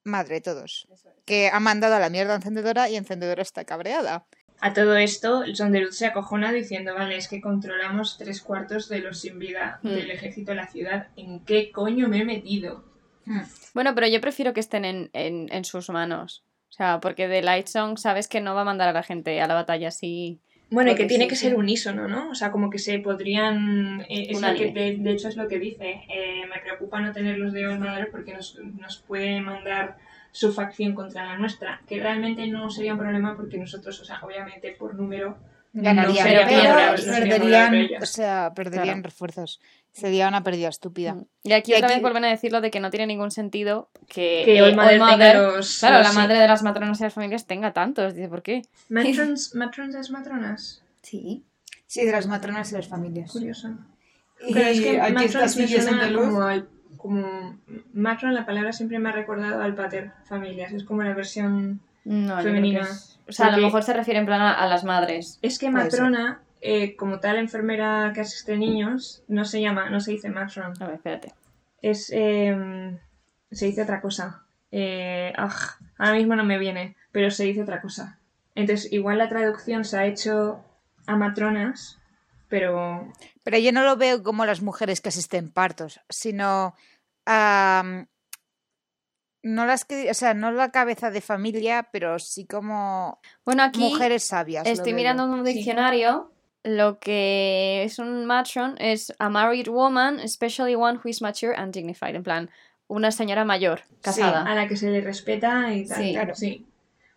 madre 0.03 0.35
de 0.35 0.41
todos, 0.41 0.88
que 1.25 1.51
ha 1.53 1.59
mandado 1.59 1.93
a 1.93 1.99
la 1.99 2.09
mierda 2.09 2.33
a 2.33 2.38
Encendedora 2.38 2.89
y 2.89 2.95
Encendedora 2.95 3.43
está 3.43 3.63
cabreada. 3.63 4.25
A 4.62 4.74
todo 4.74 4.98
esto, 4.98 5.43
el 5.43 5.56
Son 5.56 5.72
de 5.72 5.80
Luz 5.82 5.95
se 5.95 6.06
acojona 6.06 6.52
diciendo, 6.52 6.93
vale, 6.93 7.15
es 7.15 7.28
que 7.30 7.39
controlamos 7.41 8.17
tres 8.17 8.41
cuartos 8.41 8.89
de 8.89 9.00
los 9.00 9.19
sin 9.22 9.39
vida 9.39 9.80
Hmm. 9.84 9.89
del 9.89 10.12
ejército 10.12 10.52
de 10.52 10.58
la 10.58 10.67
ciudad. 10.67 11.08
¿En 11.15 11.39
qué 11.45 11.72
coño 11.72 12.08
me 12.10 12.19
he 12.19 12.26
metido? 12.26 12.84
Hmm. 13.26 13.41
Bueno, 13.74 13.95
pero 13.95 14.08
yo 14.08 14.19
prefiero 14.19 14.54
que 14.54 14.60
estén 14.60 14.84
en, 14.86 15.10
en, 15.13 15.48
en 15.52 15.63
sus 15.65 15.89
manos. 15.89 16.43
O 16.69 16.72
sea, 16.74 17.00
porque 17.00 17.28
de 17.28 17.41
Lightsong 17.41 17.98
sabes 17.98 18.28
que 18.28 18.41
no 18.41 18.54
va 18.56 18.62
a 18.62 18.65
mandar 18.65 18.89
a 18.89 18.93
la 18.93 19.04
gente 19.04 19.39
a 19.41 19.48
la 19.48 19.54
batalla 19.56 19.88
así. 19.89 20.39
Bueno, 20.72 20.91
y 20.91 20.95
que 20.95 21.06
tiene 21.06 21.24
sí, 21.24 21.30
que 21.30 21.36
sí. 21.36 21.45
ser 21.48 21.56
unísono, 21.56 22.08
¿no? 22.08 22.30
O 22.30 22.36
sea, 22.36 22.52
como 22.52 22.69
que 22.69 22.78
se 22.78 23.00
podrían... 23.00 24.02
eh, 24.08 24.28
es 24.30 24.39
lo 24.41 24.54
que, 24.54 24.72
de, 24.72 24.98
de 24.98 25.12
hecho 25.12 25.28
es 25.28 25.36
lo 25.36 25.48
que 25.48 25.58
dice. 25.58 26.04
eh, 26.10 26.43
me 26.54 26.60
preocupa 26.62 27.02
no 27.02 27.12
tener 27.12 27.38
los 27.39 27.54
de 27.54 27.67
Olmador 27.67 28.10
porque 28.12 28.34
nos, 28.34 28.56
nos 28.78 28.98
puede 28.98 29.41
mandar 29.41 29.98
su 30.31 30.51
facción 30.53 30.93
contra 30.95 31.25
la 31.25 31.37
nuestra. 31.37 31.81
Que 31.87 31.99
realmente 31.99 32.45
no 32.47 32.69
sería 32.69 32.93
un 32.93 32.99
problema 32.99 33.35
porque 33.35 33.57
nosotros, 33.57 33.99
o 33.99 34.05
sea, 34.05 34.19
obviamente 34.23 34.75
por 34.77 34.95
número... 34.95 35.37
Ganarían, 35.71 36.25
sería 36.25 36.47
pero 36.47 36.63
no 36.63 37.13
perderían, 37.13 38.01
o 38.01 38.05
sea, 38.07 38.51
perderían 38.55 38.85
Claro. 38.85 39.01
refuerzos. 39.03 39.61
Sería 39.91 40.27
una 40.27 40.43
pérdida 40.43 40.67
estúpida. 40.67 41.15
Y 41.43 41.51
aquí 41.53 41.71
Y 41.71 41.75
otra 41.75 41.87
aquí- 41.87 41.95
vez 41.95 42.01
vuelven 42.01 42.25
a 42.25 42.29
decirlo 42.29 42.59
de 42.61 42.71
que 42.71 42.79
no 42.79 42.89
tiene 42.89 43.05
ningún 43.05 43.29
sentido 43.29 43.89
que, 44.07 44.41
Que 44.45 44.57
eh, 44.57 44.63
Olmader- 44.63 45.35
los... 45.35 45.77
Claro, 45.79 45.97
los- 45.97 46.05
la 46.07 46.09
sí. 46.11 46.15
madre 46.17 46.39
de 46.39 46.47
las 46.47 46.63
matronas 46.63 46.99
y 46.99 47.03
las 47.03 47.13
familias 47.13 47.45
tenga 47.45 47.71
tantos. 47.71 48.15
Dice, 48.15 48.29
¿por 48.29 48.41
qué? 48.41 48.63
Matrons, 48.89 49.53
matrons 49.53 49.93
es 49.95 50.09
matronas. 50.09 50.81
Sí. 51.03 51.43
Sí, 51.85 52.03
de 52.03 52.11
las 52.13 52.25
matronas 52.25 52.71
y 52.71 52.75
las 52.75 52.87
familias. 52.87 53.31
Curioso. 53.31 53.69
Y 54.47 54.53
Pero 54.53 54.67
es 54.69 54.81
que 54.81 54.99
aquí 55.01 55.13
matron 55.13 55.43
está 55.43 55.59
me 55.61 55.67
suena 55.67 55.83
Santaluz. 55.83 56.25
como 56.25 56.41
al... 56.43 56.69
Como... 56.99 57.57
Matron, 57.93 58.33
la 58.35 58.45
palabra 58.45 58.71
siempre 58.73 58.99
me 58.99 59.09
ha 59.09 59.13
recordado 59.13 59.62
al 59.63 59.73
pater 59.73 60.12
familias. 60.25 60.71
Es 60.73 60.83
como 60.83 61.01
la 61.01 61.13
versión... 61.15 61.79
No, 62.05 62.39
Femenina. 62.41 62.81
es- 62.81 63.19
O 63.27 63.31
sea, 63.31 63.47
a 63.47 63.57
lo 63.57 63.63
mejor 63.63 63.83
se 63.83 63.93
refiere 63.93 64.19
en 64.19 64.25
plan 64.25 64.41
a, 64.41 64.53
a 64.53 64.67
las 64.67 64.83
madres. 64.83 65.39
Es 65.41 65.57
que 65.59 65.69
matrona, 65.69 66.41
eh, 66.62 66.95
como 66.95 67.19
tal 67.19 67.38
enfermera 67.38 68.12
que 68.13 68.21
asiste 68.21 68.57
niños, 68.57 69.23
no 69.27 69.45
se 69.45 69.62
llama, 69.62 69.89
no 69.89 69.99
se 69.99 70.12
dice 70.12 70.29
matron. 70.29 70.73
A 70.81 70.85
ver, 70.85 70.95
espérate. 70.95 71.33
Es... 71.81 72.12
eh, 72.13 72.97
se 73.51 73.65
dice 73.65 73.81
otra 73.83 74.01
cosa. 74.01 74.43
Eh, 74.71 75.33
ah, 75.38 75.55
ahora 75.97 76.13
mismo 76.17 76.35
no 76.35 76.43
me 76.43 76.57
viene, 76.59 76.95
pero 77.12 77.31
se 77.31 77.43
dice 77.45 77.62
otra 77.63 77.81
cosa. 77.81 78.17
Entonces, 78.55 78.91
igual 78.91 79.17
la 79.19 79.29
traducción 79.29 79.83
se 79.85 79.97
ha 79.97 80.05
hecho 80.05 80.63
a 81.07 81.15
matronas, 81.15 81.98
pero... 82.49 83.12
Pero 83.43 83.57
yo 83.57 83.71
no 83.71 83.83
lo 83.83 83.95
veo 83.95 84.21
como 84.21 84.45
las 84.45 84.62
mujeres 84.62 84.99
que 84.99 85.09
asisten 85.09 85.49
partos, 85.51 86.01
sino 86.09 86.75
am, 87.25 88.07
no 89.41 89.65
las 89.65 89.85
que, 89.85 90.09
o 90.09 90.13
sea, 90.13 90.33
no 90.33 90.51
la 90.51 90.71
cabeza 90.71 91.12
de 91.12 91.21
familia, 91.21 91.89
pero 91.91 92.19
sí 92.19 92.45
como 92.45 93.19
Bueno, 93.45 93.63
aquí 93.63 93.79
mujeres 93.79 94.23
sabias. 94.25 94.67
estoy 94.67 94.93
mirando 94.93 95.23
en 95.25 95.29
un 95.31 95.43
diccionario. 95.43 96.33
Lo 96.63 96.99
que 96.99 97.83
es 97.83 97.99
un 97.99 98.25
matron 98.25 98.75
es 98.79 99.13
a 99.17 99.29
married 99.29 99.69
woman, 99.69 100.19
especially 100.19 100.75
one 100.75 100.97
who 100.97 101.07
is 101.09 101.21
mature 101.21 101.55
and 101.55 101.73
dignified. 101.73 102.15
En 102.15 102.23
plan, 102.23 102.49
una 102.88 103.12
señora 103.12 103.45
mayor, 103.45 103.83
casada. 104.01 104.43
a 104.43 104.55
la 104.55 104.67
que 104.67 104.75
se 104.75 104.89
le 104.89 104.99
respeta 104.99 105.73
y 105.73 105.88
tal. 105.88 106.03
Sí. 106.03 106.12
claro. 106.12 106.35
Sí. 106.35 106.68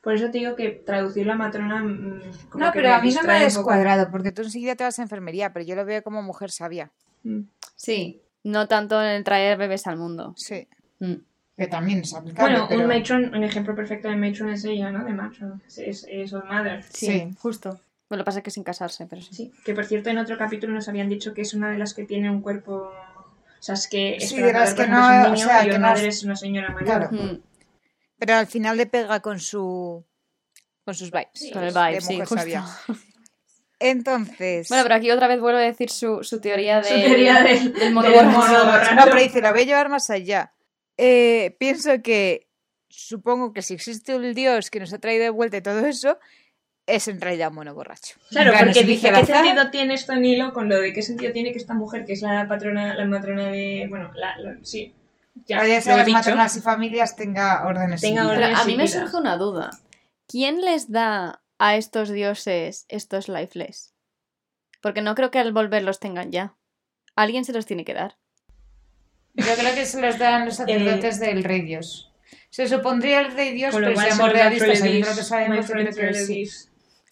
Por 0.03 0.15
eso 0.15 0.31
te 0.31 0.39
digo 0.39 0.57
que 0.57 0.71
traducirlo 0.71 1.33
a 1.33 1.37
matrona... 1.37 1.83
mm, 1.83 2.21
como 2.51 2.65
No, 2.65 2.73
que 2.73 2.81
pero 2.81 2.95
a 2.95 3.01
mí 3.01 3.09
no 3.15 3.23
me 3.23 3.29
ha 3.33 3.35
poco. 3.35 3.45
descuadrado, 3.45 4.11
porque 4.11 4.33
tú 4.33 4.43
enseguida 4.43 4.75
te 4.75 4.85
vas 4.85 4.99
a 4.99 5.03
enfermería, 5.03 5.53
pero 5.53 5.65
yo 5.65 5.77
lo 5.77 5.85
veo 5.85 6.03
como 6.03 6.23
mujer 6.23 6.51
sabia. 6.51 6.91
Mm. 7.23 7.43
Sí, 7.77 8.21
no 8.43 8.67
tanto 8.69 9.01
en 9.01 9.09
el 9.11 9.25
traer 9.25 9.57
bebés 9.59 9.87
al 9.87 9.97
mundo. 9.97 10.35
Sí. 10.37 10.67
Mm. 10.99 11.15
que 11.57 11.67
también 11.69 12.01
es 12.01 12.13
aplicable. 12.15 12.51
Bueno, 12.53 12.67
pero... 12.69 12.81
un 12.83 12.89
matron, 12.89 13.35
un 13.35 13.45
ejemplo 13.45 13.75
perfecto 13.77 14.09
de 14.09 14.17
matron 14.17 14.49
es 14.51 14.65
ella, 14.65 14.91
¿no? 14.91 15.05
De 15.05 15.13
matron. 15.13 15.63
Es, 15.69 15.79
es, 15.79 16.07
es 16.09 16.33
Mother. 16.33 16.83
Sí, 16.83 17.07
Sí. 17.07 17.31
justo. 17.39 17.69
Bueno, 18.09 18.19
lo 18.21 18.25
que 18.25 18.25
pasa 18.25 18.39
es 18.39 18.45
que 18.45 18.51
sin 18.51 18.65
casarse, 18.65 19.07
pero 19.07 19.23
sí. 19.23 19.29
Sí. 19.35 19.53
Que 19.65 19.73
por 19.75 19.85
cierto, 19.85 20.11
en 20.11 20.19
otro 20.19 20.37
capítulo 20.37 20.73
nos 20.75 20.89
habían 20.89 21.09
dicho 21.09 21.33
que 21.35 21.43
es 21.43 21.55
una 21.55 21.71
de 21.71 21.79
las 21.79 21.95
que 21.95 22.05
tiene 22.05 22.29
un 22.31 22.41
cuerpo. 22.43 22.91
O 22.91 23.63
sea, 23.63 23.75
es 23.77 23.87
que. 23.89 24.19
Sí, 24.21 24.41
de 24.41 24.53
las 24.53 24.75
que 24.75 24.87
no- 24.89 24.99
es 25.11 25.27
un 25.27 25.33
o 25.33 25.35
niño 25.35 25.47
sea, 25.47 25.65
y 25.65 25.71
que 25.71 25.79
no 25.79 25.89
Mother 25.89 26.07
es- 26.09 26.17
es 26.19 26.25
una 26.25 26.35
señora 26.37 26.71
mayor. 26.71 26.85
Claro. 26.85 27.09
Mm. 27.13 27.41
Pero 28.25 28.35
al 28.39 28.47
final 28.47 28.77
le 28.77 28.87
pega 28.87 29.19
con 29.21 29.41
su 29.41 30.07
con 30.85 30.95
sus 30.95 31.11
vibes. 31.11 31.51
Con 31.53 31.65
el 31.65 31.75
de 31.75 31.81
vibe, 31.89 32.01
sí, 32.01 32.21
sabia. 32.27 32.65
Entonces, 33.81 34.69
Bueno, 34.69 34.85
pero 34.85 34.95
aquí 34.95 35.11
otra 35.11 35.27
vez 35.27 35.41
vuelve 35.41 35.59
a 35.65 35.67
decir 35.67 35.91
su, 35.91 36.23
su 36.23 36.41
teoría 36.41 36.77
de, 36.81 36.85
Su 36.85 36.95
teoría 36.95 37.43
del- 37.43 37.73
del 37.73 37.93
mono 37.93 38.09
del 38.09 38.17
borracho. 38.27 38.39
mono 38.39 38.65
borracho. 38.65 38.95
no, 38.95 39.05
pero 39.07 39.21
dice, 39.21 39.41
la 39.41 39.51
voy 39.51 39.63
a 39.63 39.65
llevar 39.65 39.89
más 39.89 40.09
allá. 40.11 40.53
Eh, 40.97 41.57
pienso 41.59 41.91
que 42.01 42.49
supongo 42.89 43.53
que 43.53 43.63
si 43.63 43.75
existe 43.75 44.15
un 44.15 44.35
dios 44.35 44.71
que 44.71 44.79
nos 44.79 44.93
ha 44.93 44.99
traído 45.01 45.25
de 45.25 45.31
vuelta 45.31 45.57
y 45.57 45.63
todo 45.63 45.85
eso, 45.85 46.19
es 46.87 47.09
en 47.09 47.21
realidad 47.21 47.49
un 47.49 47.57
mono 47.57 47.75
borracho. 47.75 48.21
Claro, 48.31 48.53
porque 48.57 48.75
si 48.75 48.85
dice, 48.85 49.09
dije 49.11 49.21
¿qué 49.27 49.33
sentido 49.33 49.71
tiene 49.73 49.95
esto 49.95 50.13
en 50.13 50.25
hilo 50.25 50.53
con 50.53 50.69
lo 50.69 50.79
de 50.81 50.93
qué 50.93 51.03
sentido 51.03 51.33
tiene 51.33 51.51
que 51.51 51.59
esta 51.59 51.75
mujer, 51.75 52.05
que 52.05 52.13
es 52.13 52.23
la 52.23 52.47
patrona, 52.47 52.95
la 52.95 53.05
matrona 53.07 53.47
de. 53.49 53.87
Bueno, 53.91 54.13
la. 54.15 54.37
la- 54.39 54.59
sí. 54.63 54.95
Ya, 55.35 55.65
he 55.65 55.69
las 55.69 56.07
dicho. 56.07 56.19
matronas 56.19 56.57
y 56.57 56.61
familias 56.61 57.17
tenga 57.17 57.67
órdenes. 57.67 58.01
Tenga 58.01 58.29
órdenes. 58.29 58.59
a 58.59 58.65
mí 58.65 58.77
me 58.77 58.87
surge 58.87 59.17
una 59.17 59.37
duda. 59.37 59.71
¿Quién 60.29 60.61
les 60.61 60.91
da 60.91 61.43
a 61.59 61.77
estos 61.77 62.11
dioses 62.11 62.87
estos 62.89 63.29
lifeless? 63.29 63.95
Porque 64.81 65.01
no 65.01 65.15
creo 65.15 65.31
que 65.31 65.39
al 65.39 65.53
volver 65.53 65.83
los 65.83 66.01
tengan 66.01 66.33
ya. 66.33 66.57
Alguien 67.17 67.45
se 67.45 67.53
los 67.53 67.67
tiene 67.67 67.85
que 67.85 67.95
dar. 67.95 68.17
Yo 69.35 69.55
creo 69.57 69.75
que 69.75 69.87
se 69.87 70.01
los 70.01 70.19
dan 70.19 70.45
los 70.45 70.57
sacerdotes 70.57 71.21
del 71.21 71.45
rey 71.45 71.63
Dios. 71.63 72.13
Se 72.51 72.69
supondría 72.69 73.21
el 73.21 73.35
rey 73.35 73.53
Dios, 73.55 73.75
pero 73.75 73.97
seamos 73.99 74.33
realistas, 74.33 74.81
lo 74.81 75.17
que 75.17 75.23
sabemos, 75.23 75.67
creo 75.67 76.11
que 76.13 76.15
sí. 76.15 76.51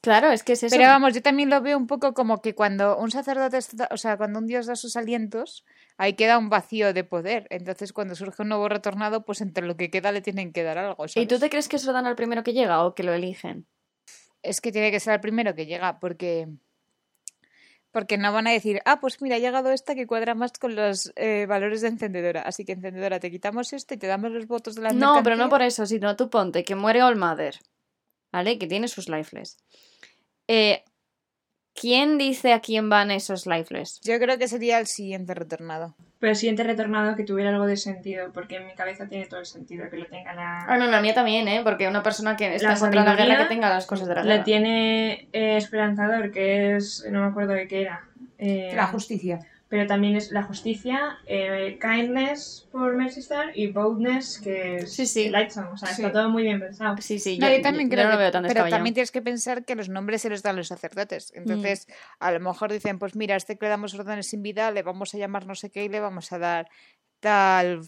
Claro, 0.02 0.30
es 0.30 0.42
que 0.42 0.54
es 0.54 0.62
eso. 0.62 0.74
Pero 0.74 0.88
vamos, 0.88 1.14
yo 1.14 1.22
también 1.22 1.50
lo 1.50 1.60
veo 1.60 1.76
un 1.76 1.86
poco 1.86 2.14
como 2.14 2.40
que 2.40 2.54
cuando 2.54 2.96
un 2.98 3.10
sacerdote, 3.10 3.58
o 3.90 3.96
sea, 3.96 4.16
cuando 4.16 4.38
un 4.38 4.46
dios 4.46 4.66
da 4.66 4.76
sus 4.76 4.96
alientos, 4.96 5.64
ahí 6.00 6.14
queda 6.14 6.38
un 6.38 6.48
vacío 6.48 6.94
de 6.94 7.04
poder. 7.04 7.46
Entonces, 7.50 7.92
cuando 7.92 8.14
surge 8.14 8.40
un 8.42 8.48
nuevo 8.48 8.70
retornado, 8.70 9.22
pues 9.26 9.42
entre 9.42 9.66
lo 9.66 9.76
que 9.76 9.90
queda 9.90 10.12
le 10.12 10.22
tienen 10.22 10.50
que 10.50 10.62
dar 10.62 10.78
algo. 10.78 11.04
¿Y 11.14 11.26
tú 11.26 11.38
te 11.38 11.50
crees 11.50 11.68
que 11.68 11.78
se 11.78 11.86
lo 11.86 11.92
dan 11.92 12.06
al 12.06 12.16
primero 12.16 12.42
que 12.42 12.54
llega 12.54 12.82
o 12.86 12.94
que 12.94 13.02
lo 13.02 13.12
eligen? 13.12 13.66
Es 14.42 14.62
que 14.62 14.72
tiene 14.72 14.90
que 14.90 14.98
ser 14.98 15.12
el 15.12 15.20
primero 15.20 15.54
que 15.54 15.66
llega, 15.66 16.00
porque 16.00 16.48
porque 17.90 18.16
no 18.16 18.32
van 18.32 18.46
a 18.46 18.52
decir, 18.52 18.80
ah, 18.86 18.98
pues 19.00 19.20
mira, 19.20 19.36
ha 19.36 19.40
llegado 19.40 19.72
esta 19.72 19.94
que 19.94 20.06
cuadra 20.06 20.34
más 20.34 20.52
con 20.52 20.74
los 20.74 21.12
eh, 21.16 21.44
valores 21.46 21.82
de 21.82 21.88
encendedora. 21.88 22.40
Así 22.42 22.64
que 22.64 22.72
encendedora, 22.72 23.20
te 23.20 23.30
quitamos 23.30 23.72
esto 23.74 23.92
y 23.92 23.98
te 23.98 24.06
damos 24.06 24.30
los 24.30 24.46
votos 24.46 24.76
de 24.76 24.82
la 24.82 24.92
No, 24.92 25.20
pero 25.22 25.36
no 25.36 25.44
mercancía". 25.44 25.48
por 25.50 25.62
eso, 25.62 25.86
sino 25.86 26.16
tú 26.16 26.30
ponte 26.30 26.64
que 26.64 26.76
muere 26.76 27.02
All 27.02 27.16
Mother, 27.16 27.58
¿vale? 28.32 28.58
Que 28.58 28.66
tiene 28.66 28.88
sus 28.88 29.08
lifeless. 29.08 29.58
Eh, 30.48 30.82
¿Quién 31.80 32.18
dice 32.18 32.52
a 32.52 32.60
quién 32.60 32.90
van 32.90 33.10
esos 33.10 33.46
lifeless? 33.46 34.00
Yo 34.02 34.18
creo 34.18 34.36
que 34.36 34.48
sería 34.48 34.78
el 34.78 34.86
siguiente 34.86 35.32
retornado. 35.32 35.94
Pero 36.18 36.32
el 36.32 36.36
siguiente 36.36 36.62
retornado 36.62 37.16
que 37.16 37.24
tuviera 37.24 37.48
algo 37.48 37.64
de 37.64 37.78
sentido, 37.78 38.30
porque 38.34 38.56
en 38.56 38.66
mi 38.66 38.74
cabeza 38.74 39.08
tiene 39.08 39.24
todo 39.24 39.40
el 39.40 39.46
sentido 39.46 39.88
que 39.88 39.96
lo 39.96 40.04
tenga 40.06 40.34
la. 40.34 40.58
Ah, 40.68 40.76
no, 40.76 40.86
la 40.88 41.00
mía 41.00 41.14
también, 41.14 41.48
¿eh? 41.48 41.62
Porque 41.64 41.88
una 41.88 42.02
persona 42.02 42.36
que 42.36 42.54
está 42.54 42.68
La 42.68 42.74
en 42.74 42.80
contra 42.80 43.04
la 43.04 43.14
guerra 43.16 43.38
que 43.38 43.44
tenga 43.46 43.70
las 43.70 43.86
cosas 43.86 44.06
de 44.06 44.14
la 44.16 44.22
La 44.24 44.32
guerra. 44.34 44.44
tiene 44.44 45.28
eh, 45.32 45.56
Esperanzador, 45.56 46.30
que 46.30 46.76
es. 46.76 47.06
No 47.10 47.22
me 47.22 47.28
acuerdo 47.28 47.54
de 47.54 47.66
qué 47.66 47.80
era. 47.80 48.04
Eh, 48.36 48.72
La 48.74 48.88
justicia. 48.88 49.38
Pero 49.70 49.86
también 49.86 50.16
es 50.16 50.32
la 50.32 50.42
justicia, 50.42 51.16
eh, 51.26 51.78
kindness 51.80 52.66
por 52.72 52.94
Mercy 52.96 53.20
Star 53.20 53.52
y 53.56 53.68
boldness 53.68 54.40
que 54.40 54.76
es 54.78 54.92
Sí. 54.92 55.32
O 55.32 55.76
sea, 55.76 55.88
Sí. 55.88 56.02
está 56.02 56.12
todo 56.12 56.28
muy 56.28 56.42
bien 56.42 56.58
pensado. 56.58 56.96
Sí, 56.98 57.18
sí, 57.20 57.38
No, 57.38 57.48
yo, 57.48 57.56
yo 57.56 57.62
también 57.62 57.88
yo 57.88 57.94
creo 57.94 58.04
no 58.06 58.10
lo 58.10 58.16
que- 58.18 58.22
veo 58.24 58.30
tan 58.32 58.42
pero 58.48 58.68
también 58.68 58.94
tienes 58.94 59.12
que 59.12 59.22
pensar 59.22 59.64
que 59.64 59.76
los 59.76 59.88
nombres 59.88 60.22
se 60.22 60.28
los 60.28 60.42
dan 60.42 60.56
los 60.56 60.66
sacerdotes. 60.68 61.32
Entonces, 61.36 61.86
a 62.18 62.32
lo 62.32 62.40
mejor 62.40 62.72
dicen, 62.72 62.98
pues 62.98 63.14
mira, 63.14 63.34
a 63.34 63.36
este 63.38 63.56
que 63.56 63.66
le 63.66 63.70
damos 63.70 63.94
órdenes 63.94 64.26
sin 64.28 64.42
vida, 64.42 64.70
le 64.72 64.82
vamos 64.82 65.14
a 65.14 65.18
llamar 65.18 65.46
no 65.46 65.54
sé 65.54 65.70
qué 65.70 65.84
y 65.84 65.88
le 65.88 66.00
vamos 66.00 66.32
a 66.32 66.38
dar 66.40 66.68
tal, 67.20 67.82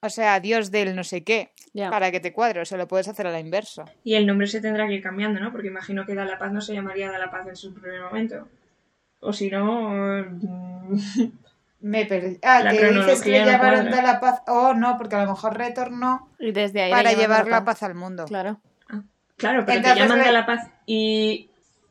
o 0.00 0.08
sea, 0.08 0.40
Dios 0.40 0.70
del 0.70 0.96
no 0.96 1.04
sé 1.04 1.22
qué, 1.22 1.52
para 1.90 2.10
que 2.12 2.20
te 2.20 2.32
cuadre. 2.32 2.60
O 2.60 2.64
sea, 2.64 2.78
lo 2.78 2.88
puedes 2.88 3.08
hacer 3.08 3.26
a 3.26 3.30
la 3.30 3.40
inversa. 3.40 3.84
Y 4.04 4.14
el 4.14 4.26
nombre 4.26 4.46
se 4.46 4.60
tendrá 4.62 4.86
que 4.88 4.94
ir 4.94 5.02
cambiando, 5.02 5.38
¿no? 5.38 5.52
Porque 5.52 5.68
imagino 5.68 6.06
que 6.06 6.14
Da 6.14 6.24
la 6.24 6.38
Paz 6.38 6.50
no 6.52 6.62
se 6.62 6.72
llamaría 6.72 7.10
Da 7.10 7.18
la 7.18 7.30
Paz 7.30 7.46
en 7.46 7.56
su 7.56 7.74
primer 7.74 8.00
momento. 8.00 8.48
O 9.24 9.32
si 9.32 9.50
no... 9.50 9.90
mm, 10.30 10.98
Me 11.80 12.06
perdí. 12.06 12.38
Ah, 12.42 12.60
La 12.62 12.70
que 12.70 12.92
dices 12.92 13.20
que 13.20 13.30
le 13.30 13.40
no 13.58 13.84
de 13.96 14.02
la 14.02 14.18
paz. 14.18 14.40
Oh, 14.46 14.72
no, 14.72 14.96
porque 14.96 15.16
a 15.16 15.24
lo 15.24 15.32
mejor 15.32 15.58
retornó 15.58 16.30
Y 16.38 16.52
desde 16.52 16.80
ahí 16.82 16.90
para 16.90 17.12
llevar 17.12 17.46
la 17.46 17.62
Paz. 17.64 17.82
al 17.82 17.94
mundo. 17.94 18.24
Claro. 18.24 18.58
Claro, 19.36 19.64
pero 19.66 19.78
Entonces 19.78 19.94
te 19.94 20.00
llaman 20.00 20.18
Da 20.24 20.32
la 20.32 20.46
Paz 20.46 20.70
y... 20.86 21.50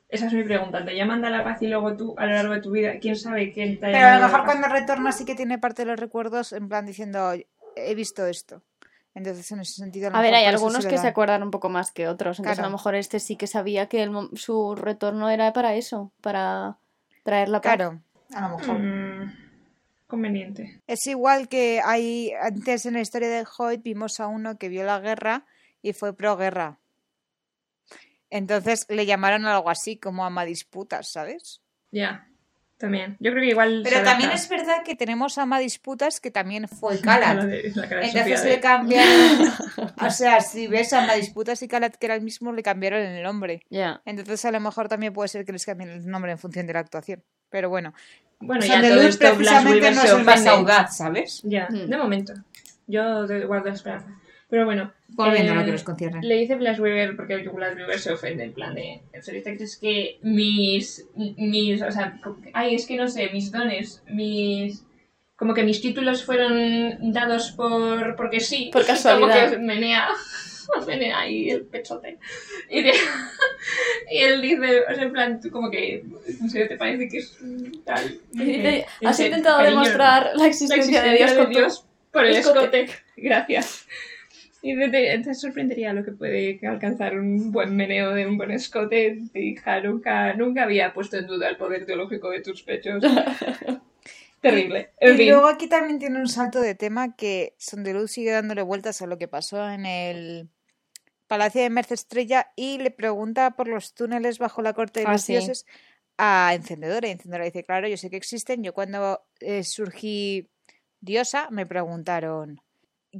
Esa 0.09 0.27
es 0.27 0.33
mi 0.33 0.43
pregunta. 0.43 0.83
¿Te 0.83 0.95
llaman 0.95 1.21
Da 1.21 1.29
la 1.29 1.43
Paz 1.43 1.61
y 1.61 1.67
luego 1.67 1.95
tú, 1.95 2.15
a 2.17 2.25
lo 2.25 2.31
largo 2.31 2.53
de 2.55 2.61
tu 2.61 2.71
vida, 2.71 2.93
quién 2.99 3.15
sabe 3.15 3.51
quién 3.51 3.79
te 3.79 3.85
ha 3.87 3.91
Pero 3.91 4.07
a 4.07 4.15
lo 4.17 4.25
mejor 4.25 4.45
cuando 4.45 4.67
retorna 4.67 5.11
sí 5.11 5.25
que 5.25 5.35
tiene 5.35 5.59
parte 5.59 5.83
de 5.83 5.91
los 5.91 5.99
recuerdos 5.99 6.53
en 6.53 6.67
plan 6.69 6.87
diciendo, 6.87 7.31
he 7.75 7.93
visto 7.95 8.25
esto. 8.25 8.63
Entonces, 9.15 9.51
en 9.51 9.59
ese 9.59 9.73
sentido, 9.73 10.09
lo 10.09 10.17
A 10.17 10.21
ver, 10.21 10.33
hay 10.33 10.45
algunos 10.45 10.83
se 10.83 10.89
que 10.89 10.97
se 10.97 11.03
dan. 11.03 11.11
acuerdan 11.11 11.43
un 11.43 11.51
poco 11.51 11.69
más 11.69 11.91
que 11.91 12.07
otros. 12.07 12.39
Entonces, 12.39 12.57
Claro. 12.57 12.67
a 12.67 12.71
lo 12.71 12.77
mejor 12.77 12.95
este 12.95 13.19
sí 13.19 13.35
que 13.35 13.45
sabía 13.45 13.87
que 13.87 14.01
el 14.01 14.11
su 14.33 14.73
retorno 14.75 15.29
era 15.29 15.53
para 15.53 15.75
eso, 15.75 16.11
para 16.21 16.77
traer 17.23 17.49
la 17.49 17.61
paz. 17.61 17.75
Claro, 17.75 18.01
a 18.33 18.49
lo 18.49 18.57
mejor. 18.57 18.79
Mm, 18.79 19.33
conveniente. 20.07 20.81
Es 20.87 21.07
igual 21.07 21.47
que 21.47 21.81
hay 21.83 22.31
antes 22.41 22.85
en 22.85 22.93
la 22.93 23.01
historia 23.01 23.29
de 23.29 23.45
Hoyt 23.57 23.81
vimos 23.81 24.19
a 24.19 24.27
uno 24.27 24.57
que 24.57 24.69
vio 24.69 24.83
la 24.83 24.99
guerra 24.99 25.45
y 25.81 25.93
fue 25.93 26.15
pro 26.15 26.37
guerra. 26.37 26.79
Entonces 28.29 28.85
le 28.89 29.05
llamaron 29.05 29.45
algo 29.45 29.69
así 29.69 29.97
como 29.97 30.25
ama 30.25 30.45
disputas, 30.45 31.11
¿sabes? 31.11 31.61
Ya, 31.91 32.27
también. 32.83 33.15
Yo 33.19 33.31
creo 33.31 33.41
que 33.43 33.49
igual... 33.49 33.81
Pero 33.83 34.03
también 34.03 34.31
es 34.31 34.47
verdad 34.49 34.83
que 34.83 34.95
tenemos 34.95 35.37
ama 35.37 35.57
disputas 35.59 36.19
que 36.19 36.31
también 36.31 36.67
fue 36.67 36.93
a 36.93 36.95
la 36.97 37.01
Calat. 37.01 37.43
Entonces 37.49 38.13
Sofía 38.13 38.43
le 38.43 38.59
cambiaron, 38.59 39.51
o 40.01 40.09
sea, 40.11 40.41
si 40.41 40.67
ves 40.67 40.91
ama 40.93 41.13
disputas 41.13 41.61
y 41.63 41.67
Calat 41.67 41.95
que 41.95 42.05
era 42.07 42.15
el 42.15 42.21
mismo, 42.21 42.51
le 42.51 42.61
cambiaron 42.61 42.99
el 43.01 43.23
nombre. 43.23 43.61
Ya. 43.69 44.01
Entonces 44.05 44.43
a 44.45 44.51
lo 44.51 44.59
mejor 44.59 44.89
también 44.89 45.13
puede 45.13 45.29
ser 45.29 45.45
que 45.45 45.53
les 45.53 45.65
cambien 45.65 45.89
el 45.89 46.05
nombre 46.05 46.31
en 46.33 46.37
función 46.37 46.67
de 46.67 46.73
la 46.73 46.79
actuación. 46.79 47.23
Pero 47.49 47.69
bueno, 47.69 47.93
Bueno, 48.39 48.65
ya 48.65 48.81
de 48.81 48.89
todo 48.89 48.97
Luz 49.03 49.09
esto 49.11 49.35
precisamente 49.35 49.91
no 49.91 50.01
es 50.03 50.11
el 50.11 50.23
más 50.23 50.33
ofende. 50.41 50.49
audaz, 50.49 50.97
¿sabes? 50.97 51.41
Ya, 51.43 51.67
Mm. 51.69 51.89
de 51.89 51.97
momento. 51.97 52.33
Yo 52.87 53.25
te 53.25 53.45
guardo 53.45 53.69
la 53.69 53.75
esperanza. 53.75 54.07
Pero 54.53 54.65
bueno. 54.65 54.93
Volviendo 55.07 55.51
a 55.53 55.55
lo 55.55 55.61
eh, 55.61 55.65
que 55.65 55.71
nos 55.71 55.83
concierne. 55.83 56.21
Le 56.21 56.35
dice 56.35 56.53
Blas 56.53 56.79
Weaver, 56.79 57.15
porque 57.15 57.37
Blas 57.37 57.75
Weaver 57.75 57.97
se 57.97 58.13
ofende, 58.13 58.43
en 58.43 58.53
plan 58.53 58.75
de. 58.75 59.01
¿En 59.11 59.23
serio 59.23 59.41
te 59.41 59.55
crees 59.55 59.77
que 59.77 60.19
mis. 60.21 61.07
mis. 61.15 61.81
o 61.81 61.91
sea. 61.91 62.19
Ay, 62.53 62.75
es 62.75 62.85
que 62.85 62.95
no 62.95 63.07
sé, 63.07 63.31
mis 63.33 63.51
dones, 63.51 64.03
mis. 64.07 64.85
Como 65.35 65.55
que 65.55 65.63
mis 65.63 65.81
títulos 65.81 66.23
fueron 66.23 67.11
dados 67.11 67.51
por. 67.53 68.15
porque 68.15 68.39
sí. 68.41 68.69
Por 68.71 68.85
casualidad. 68.85 69.45
Como 69.49 69.51
que 69.53 69.57
menea. 69.57 70.09
menea 70.85 71.21
ahí 71.21 71.49
el 71.49 71.61
pechote. 71.61 72.19
Y, 72.69 72.83
de- 72.83 72.93
y 74.11 74.17
él 74.19 74.39
dice, 74.39 74.81
o 74.87 74.93
sea, 74.93 75.03
en 75.03 75.11
plan, 75.13 75.41
tú 75.41 75.49
como 75.49 75.71
que. 75.71 76.03
¿En 76.27 76.47
serio 76.47 76.67
te 76.67 76.77
parece 76.77 77.09
que 77.09 77.17
es 77.17 77.39
tal? 77.83 78.19
Dice, 78.33 78.85
Has 79.03 79.19
intentado 79.19 79.57
"Cariño, 79.57 79.79
demostrar 79.79 80.25
la 80.35 80.43
la 80.43 80.45
existencia, 80.45 81.01
de 81.01 81.13
existencia 81.13 81.43
Dios 81.49 81.79
con 81.79 81.81
tu 81.81 82.11
por 82.11 82.25
el 82.27 82.35
escote". 82.35 82.81
escote. 82.81 83.03
Gracias. 83.17 83.87
Y 84.65 84.77
te, 84.89 85.33
sorprendería 85.33 85.91
lo 85.91 86.05
que 86.05 86.13
puede 86.13 86.57
alcanzar 86.65 87.19
un 87.19 87.51
buen 87.51 87.75
meneo 87.75 88.13
de 88.13 88.25
un 88.25 88.37
buen 88.37 88.49
escote. 88.49 89.19
Hija, 89.33 89.81
nunca, 89.81 90.33
nunca 90.35 90.63
había 90.63 90.93
puesto 90.93 91.17
en 91.17 91.27
duda 91.27 91.49
el 91.49 91.57
poder 91.57 91.85
teológico 91.85 92.29
de 92.29 92.39
tus 92.39 92.63
pechos. 92.63 93.03
Terrible. 94.41 94.91
En 95.01 95.15
y 95.15 95.17
fin. 95.17 95.29
luego 95.31 95.47
aquí 95.47 95.67
también 95.67 95.99
tiene 95.99 96.17
un 96.17 96.29
salto 96.29 96.61
de 96.61 96.75
tema 96.75 97.13
que 97.17 97.55
Sondeluz 97.57 98.11
sigue 98.11 98.31
dándole 98.31 98.61
vueltas 98.61 99.01
a 99.01 99.05
lo 99.07 99.17
que 99.17 99.27
pasó 99.27 99.69
en 99.69 99.85
el 99.85 100.49
Palacio 101.27 101.61
de 101.61 101.69
Merce 101.69 101.95
Estrella 101.95 102.53
y 102.55 102.77
le 102.77 102.91
pregunta 102.91 103.51
por 103.57 103.67
los 103.67 103.93
túneles 103.93 104.39
bajo 104.39 104.61
la 104.61 104.71
corte 104.71 105.01
de 105.01 105.07
Ah, 105.07 105.11
los 105.13 105.23
sí. 105.23 105.33
dioses 105.33 105.65
a 106.17 106.53
Encendedora. 106.55 107.09
Y 107.09 107.11
Encendedora 107.11 107.43
dice, 107.43 107.65
claro, 107.65 107.89
yo 107.89 107.97
sé 107.97 108.09
que 108.09 108.15
existen. 108.15 108.63
Yo 108.63 108.73
cuando 108.73 109.25
eh, 109.41 109.65
surgí 109.65 110.49
diosa 111.01 111.49
me 111.51 111.65
preguntaron, 111.65 112.61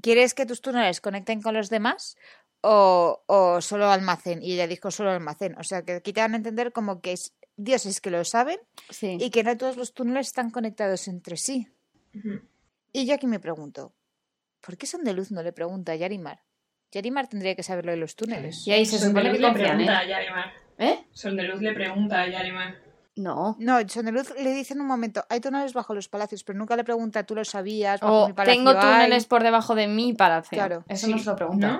¿quieres 0.01 0.34
que 0.34 0.45
tus 0.45 0.62
túneles 0.62 1.01
conecten 1.01 1.41
con 1.41 1.53
los 1.53 1.69
demás? 1.69 2.15
O, 2.62 3.23
o 3.27 3.62
solo 3.62 3.91
almacén. 3.91 4.41
Y 4.41 4.53
ella 4.53 4.67
dijo 4.67 4.89
solo 4.91 5.12
almacén. 5.12 5.58
O 5.58 5.63
sea 5.63 5.84
que 5.84 5.93
aquí 5.93 6.13
te 6.13 6.21
dan 6.21 6.34
a 6.34 6.38
entender 6.38 6.71
como 6.71 7.01
que 7.01 7.12
es 7.13 7.34
dioses 7.58 7.99
que 8.01 8.10
lo 8.10 8.23
saben 8.23 8.58
Sí. 8.89 9.17
y 9.19 9.29
que 9.29 9.43
no 9.43 9.56
todos 9.58 9.75
los 9.77 9.93
túneles 9.93 10.27
están 10.27 10.49
conectados 10.49 11.08
entre 11.08 11.38
sí. 11.38 11.67
Y 12.93 13.06
yo 13.06 13.15
aquí 13.15 13.27
me 13.27 13.39
pregunto, 13.39 13.93
¿por 14.62 14.77
qué 14.77 14.86
Son 14.86 15.03
de 15.03 15.13
Luz 15.13 15.32
no 15.32 15.43
le 15.43 15.51
pregunta 15.51 15.91
a 15.91 15.95
Yarimar? 15.95 16.41
Yarimar 16.91 17.27
tendría 17.27 17.56
que 17.56 17.63
saber 17.63 17.86
lo 17.86 17.91
de 17.91 17.97
los 17.97 18.15
túneles. 18.15 18.65
Y 18.67 18.71
ahí 18.71 18.86
se 18.86 18.99
Son 18.99 19.13
de 19.13 19.21
supone 19.21 19.29
Luz 19.29 19.38
que 19.38 19.41
le 19.41 19.47
confían, 19.47 19.69
pregunta 19.77 19.93
¿eh? 19.93 19.97
a 19.97 20.08
Yarimar. 20.08 20.53
¿Eh? 20.77 21.08
Son 21.12 21.36
de 21.36 21.43
Luz 21.43 21.62
le 21.62 21.73
pregunta 21.73 22.21
a 22.21 22.27
Yarimar. 22.29 22.83
No. 23.15 23.56
No, 23.60 23.78
Son 23.89 24.06
de 24.06 24.12
Luz 24.12 24.34
le 24.39 24.52
dice 24.54 24.73
en 24.73 24.82
un 24.82 24.88
momento, 24.88 25.23
hay 25.30 25.39
túneles 25.39 25.73
bajo 25.73 25.93
los 25.93 26.08
palacios, 26.10 26.43
pero 26.43 26.58
nunca 26.58 26.76
le 26.76 26.84
pregunta, 26.84 27.23
¿tú 27.23 27.36
lo 27.36 27.45
sabías? 27.45 27.99
Bajo 28.02 28.23
O 28.23 28.28
mi 28.28 28.34
palacio 28.34 28.58
tengo 28.60 28.71
hay?". 28.71 28.80
túneles 28.80 29.26
por 29.28 29.43
debajo 29.43 29.76
de 29.76 29.88
mi 29.88 30.13
palacio. 30.13 30.56
Claro. 30.58 30.84
Eso 30.88 31.06
Sí. 31.06 31.12
no 31.13 31.19
se 31.19 31.26
lo 31.26 31.36
pregunta. 31.36 31.67
¿No? 31.73 31.80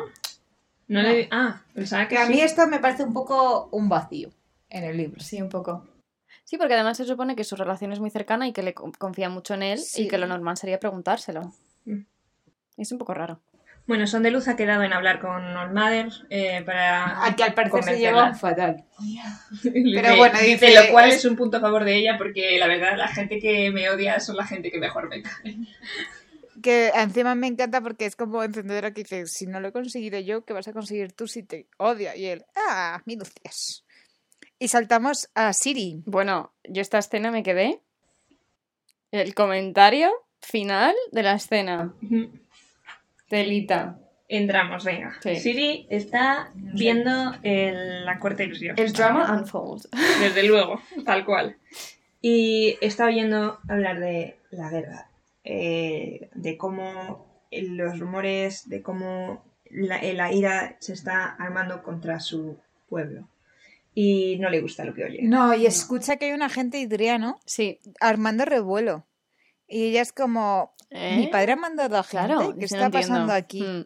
No, 0.90 1.02
le. 1.02 1.28
Ah, 1.32 1.62
pensaba 1.74 2.08
que. 2.08 2.16
Que 2.16 2.22
a 2.22 2.28
sí. 2.28 2.34
mí 2.34 2.42
esto 2.42 2.68
me 2.68 2.80
parece 2.80 3.04
un 3.04 3.14
poco 3.14 3.70
un 3.72 3.90
vacío 3.90 4.30
en 4.70 4.84
el 4.84 4.98
libro. 4.98 5.20
Sí, 5.22 5.42
un 5.42 5.50
poco. 5.50 5.88
Sí, 6.44 6.58
porque 6.58 6.74
además 6.76 6.98
se 6.98 7.06
supone 7.06 7.36
que 7.36 7.44
su 7.46 7.56
relación 7.56 7.94
es 7.94 8.00
muy 8.00 8.10
cercana 8.12 8.48
y 8.48 8.54
que 8.54 8.62
le 8.62 8.74
co- 8.74 8.92
confía 9.00 9.30
mucho 9.30 9.54
en 9.56 9.64
él 9.64 9.80
Sí. 9.80 10.04
y 10.04 10.08
que 10.08 10.18
lo 10.20 10.28
normal 10.28 10.58
sería 10.58 10.80
preguntárselo. 10.80 11.52
Mm. 11.86 12.02
Es 12.78 12.92
un 12.92 12.98
poco 13.00 13.14
raro. 13.14 13.40
Bueno, 13.86 14.08
Son 14.08 14.24
de 14.24 14.32
Luz 14.32 14.48
ha 14.48 14.56
quedado 14.56 14.84
en 14.84 14.94
hablar 14.94 15.20
con 15.20 15.44
Old 15.58 15.74
Mother 15.74 16.08
eh, 16.30 16.62
para. 16.66 17.22
Al 17.22 17.36
que 17.36 17.44
al 17.44 17.54
parecer 17.54 17.84
se 17.84 18.00
llevan 18.00 18.36
fatal. 18.38 18.86
Pero 19.64 20.16
bueno, 20.18 20.40
dice, 20.40 20.68
dice, 20.68 20.86
lo 20.86 20.92
cual 20.92 21.10
es- 21.10 21.16
es 21.18 21.26
un 21.26 21.36
punto 21.36 21.58
a 21.58 21.60
favor 21.60 21.84
de 21.84 21.98
ella 21.98 22.18
porque 22.18 22.58
la 22.58 22.68
verdad 22.68 22.98
la 22.98 23.10
gente 23.10 23.40
que 23.40 23.72
me 23.72 23.90
odia 23.90 24.20
son 24.22 24.38
la 24.38 24.46
gente 24.48 24.72
que 24.72 24.80
mejor 24.80 25.10
me 25.10 25.22
cae. 25.22 25.58
Que 26.62 26.92
encima 26.96 27.36
me 27.36 27.48
encanta 27.48 27.82
porque 27.82 28.06
es 28.06 28.16
como 28.16 28.42
encendedora 28.42 28.94
que 28.94 29.02
dice, 29.02 29.26
si 29.26 29.48
no 29.48 29.60
lo 29.60 29.68
he 29.70 29.72
conseguido 29.74 30.18
yo, 30.20 30.46
¿qué 30.46 30.54
vas 30.54 30.68
a 30.68 30.72
conseguir 30.72 31.12
tú 31.12 31.28
si 31.28 31.44
te 31.44 31.68
odia? 31.78 32.16
Y 32.16 32.28
él, 32.28 32.46
ah, 32.56 33.02
minucias. 33.06 33.84
Y 34.60 34.70
saltamos 34.70 35.30
a 35.36 35.52
Siri. 35.52 36.04
Bueno, 36.06 36.54
yo 36.64 36.82
esta 36.82 37.00
escena 37.00 37.32
me 37.32 37.44
quedé. 37.44 37.82
El 39.12 39.34
comentario 39.36 40.10
final 40.40 40.96
de 41.12 41.24
la 41.24 41.34
escena. 41.34 41.94
Telita. 43.38 43.98
Entramos, 44.30 44.84
venga. 44.86 45.16
Sí. 45.22 45.36
Siri 45.38 45.88
está 45.90 46.52
viendo 46.56 47.34
el- 47.42 48.06
la 48.06 48.20
los 48.48 48.60
dioses. 48.60 48.86
El 48.86 48.94
drama 48.94 49.32
unfold. 49.38 49.86
Desde 50.20 50.44
luego, 50.44 50.80
tal 51.06 51.26
cual. 51.26 51.58
Y 52.22 52.78
está 52.82 53.06
oyendo 53.06 53.60
hablar 53.68 54.00
de 54.00 54.38
la 54.52 54.70
guerra, 54.70 55.10
eh, 55.44 56.30
de 56.36 56.58
cómo 56.58 57.44
los 57.52 58.00
rumores, 58.00 58.70
de 58.70 58.82
cómo 58.82 59.44
la, 59.70 59.98
eh, 59.98 60.14
la 60.14 60.32
ira 60.32 60.78
se 60.80 60.94
está 60.94 61.26
armando 61.26 61.84
contra 61.84 62.20
su 62.20 62.58
pueblo. 62.88 63.28
Y 63.96 64.38
no 64.40 64.50
le 64.50 64.62
gusta 64.62 64.86
lo 64.86 64.94
que 64.94 65.04
oye. 65.06 65.20
No, 65.24 65.54
y 65.56 65.66
escucha 65.66 66.18
que 66.18 66.26
hay 66.26 66.32
un 66.34 66.42
agente 66.44 66.78
hidriano 66.80 67.40
Sí. 67.46 67.80
armando 68.00 68.46
revuelo. 68.46 69.06
Y 69.68 69.86
ella 69.90 70.02
es 70.02 70.14
como, 70.14 70.73
¿Eh? 70.94 71.18
mi 71.18 71.28
padre 71.28 71.54
ha 71.54 71.56
mandado 71.56 71.98
a 71.98 72.04
gente, 72.04 72.28
Claro, 72.28 72.54
¿qué 72.54 72.62
dice, 72.62 72.76
está 72.76 72.90
no 72.90 72.92
pasando 72.92 73.34
aquí? 73.34 73.64
Mm. 73.64 73.86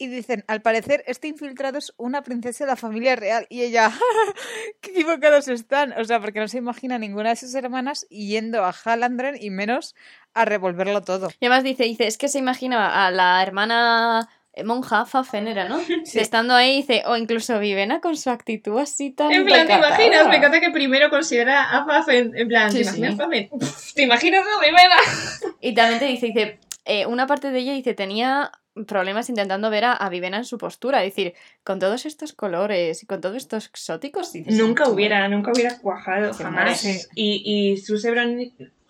Y 0.00 0.06
dicen, 0.06 0.44
al 0.46 0.62
parecer, 0.62 1.02
este 1.08 1.26
infiltrado 1.26 1.76
es 1.76 1.92
una 1.96 2.22
princesa 2.22 2.64
de 2.64 2.70
la 2.70 2.76
familia 2.76 3.16
real. 3.16 3.46
Y 3.50 3.62
ella, 3.62 3.92
qué 4.80 4.92
equivocados 4.92 5.48
están. 5.48 5.92
O 6.00 6.04
sea, 6.04 6.20
porque 6.20 6.38
no 6.38 6.46
se 6.46 6.58
imagina 6.58 6.98
ninguna 6.98 7.30
de 7.30 7.36
sus 7.36 7.52
hermanas 7.56 8.06
yendo 8.08 8.64
a 8.64 8.72
Halandren 8.72 9.36
y 9.40 9.50
menos 9.50 9.96
a 10.34 10.44
revolverlo 10.44 11.02
todo. 11.02 11.30
Y 11.40 11.46
además 11.46 11.64
dice, 11.64 11.82
dice, 11.82 12.06
es 12.06 12.16
que 12.16 12.28
se 12.28 12.38
imagina 12.38 13.06
a 13.06 13.10
la 13.10 13.42
hermana 13.42 14.28
eh, 14.30 14.37
monja, 14.64 15.04
Fafen 15.06 15.48
era, 15.48 15.68
¿no? 15.68 15.78
Estando 16.14 16.54
ahí, 16.54 16.76
dice, 16.76 17.02
o 17.06 17.16
incluso 17.16 17.58
Vivena 17.58 18.00
con 18.00 18.16
su 18.16 18.30
actitud 18.30 18.78
así 18.78 19.10
tan 19.10 19.32
En 19.32 19.44
plan, 19.44 19.66
¿te 19.66 19.74
imaginas? 19.74 20.28
Me 20.28 20.36
encanta 20.36 20.60
que 20.60 20.70
primero 20.70 21.10
considera 21.10 21.70
a 21.70 21.84
Fafen. 21.84 22.32
En 22.36 22.48
plan, 22.48 22.70
Sí, 22.70 22.78
¿te 22.78 22.82
imaginas 22.82 23.12
sí. 23.12 23.16
Fafen? 23.18 23.48
¿Te 23.94 24.02
imaginas 24.02 24.44
a 24.46 24.64
Rivera? 24.64 24.96
Y 25.60 25.74
también 25.74 25.98
te 25.98 26.04
dice, 26.06 26.26
dice, 26.26 26.58
eh, 26.84 27.06
una 27.06 27.26
parte 27.26 27.50
de 27.50 27.58
ella 27.58 27.72
dice, 27.72 27.94
tenía 27.94 28.52
problemas 28.86 29.28
intentando 29.28 29.70
ver 29.70 29.84
a, 29.84 29.92
a 29.92 30.08
Vivena 30.08 30.36
en 30.36 30.44
su 30.44 30.56
postura. 30.56 31.02
Es 31.02 31.12
decir, 31.12 31.34
con 31.64 31.80
todos 31.80 32.06
estos 32.06 32.32
colores 32.32 33.02
y 33.02 33.06
con 33.06 33.20
todos 33.20 33.36
estos 33.36 33.66
exóticos. 33.66 34.32
dices, 34.32 34.54
Nunca 34.54 34.88
hubiera, 34.88 35.26
nunca 35.28 35.50
hubiera 35.52 35.78
cuajado, 35.78 36.32
jamás. 36.32 36.84
Y, 37.14 37.42
y 37.44 37.76
Suze 37.78 38.10
Brown 38.12 38.38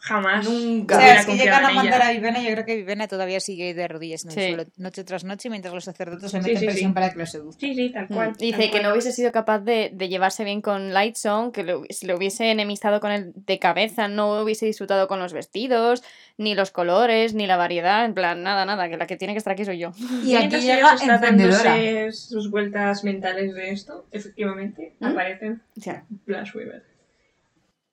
jamás 0.00 0.48
Nunca. 0.48 0.96
O 0.96 1.00
sea, 1.00 1.16
es 1.20 1.26
que 1.26 1.36
llegan 1.36 1.64
a 1.64 1.70
mandar 1.72 2.00
ella. 2.00 2.08
a 2.08 2.12
Vivena, 2.12 2.40
yo 2.40 2.50
creo 2.52 2.64
que 2.64 2.76
Vivena 2.76 3.08
todavía 3.08 3.40
sigue 3.40 3.74
de 3.74 3.88
rodillas 3.88 4.24
en 4.24 4.30
el 4.30 4.34
Sí. 4.34 4.46
suelo, 4.54 4.64
noche 4.76 5.04
tras 5.04 5.24
noche, 5.24 5.50
mientras 5.50 5.74
los 5.74 5.84
sacerdotes 5.84 6.24
le 6.24 6.28
Sí, 6.30 6.36
meten 6.38 6.58
sí, 6.60 6.66
presión 6.66 6.90
sí. 6.90 6.94
para 6.94 7.12
que 7.12 7.18
lo 7.18 7.26
seduzca. 7.26 7.60
Sí, 7.60 7.74
sí, 7.74 7.90
tal 7.90 8.04
Mm. 8.08 8.14
cual. 8.14 8.32
Dice 8.38 8.52
tal 8.52 8.60
que 8.66 8.70
cual. 8.70 8.82
no 8.84 8.90
hubiese 8.92 9.12
sido 9.12 9.32
capaz 9.32 9.58
de, 9.60 9.90
de 9.92 10.08
llevarse 10.08 10.44
bien 10.44 10.60
con 10.62 10.92
Lightsong, 10.94 11.52
que 11.52 11.62
lo- 11.64 11.82
se 11.90 12.06
lo 12.06 12.16
hubiese 12.16 12.50
enemistado 12.50 13.00
con 13.00 13.10
él 13.12 13.32
de 13.34 13.58
cabeza, 13.58 14.08
no 14.08 14.40
hubiese 14.42 14.66
disfrutado 14.66 15.08
con 15.08 15.18
los 15.18 15.32
vestidos, 15.32 16.02
ni 16.36 16.54
los 16.54 16.70
colores, 16.70 17.34
ni 17.34 17.46
la 17.48 17.56
variedad, 17.56 18.04
en 18.04 18.14
plan, 18.14 18.42
nada, 18.44 18.64
nada, 18.64 18.88
que 18.88 18.96
la 18.96 19.06
que 19.08 19.16
tiene 19.16 19.34
que 19.34 19.38
estar 19.38 19.52
aquí 19.54 19.64
soy 19.64 19.78
yo. 19.78 19.92
Y 20.24 20.34
aquí 20.36 20.46
Mientras 20.48 20.62
llega 20.64 20.94
está 20.94 21.18
dándose 21.18 22.12
sus 22.12 22.50
vueltas 22.50 23.02
mentales 23.02 23.54
de 23.54 23.70
esto, 23.70 24.06
efectivamente, 24.12 24.94
¿Mm? 25.00 25.04
aparecen 25.06 25.62
O 25.76 25.80
sea, 25.80 26.04
Flash 26.24 26.54
Weaver. 26.54 26.84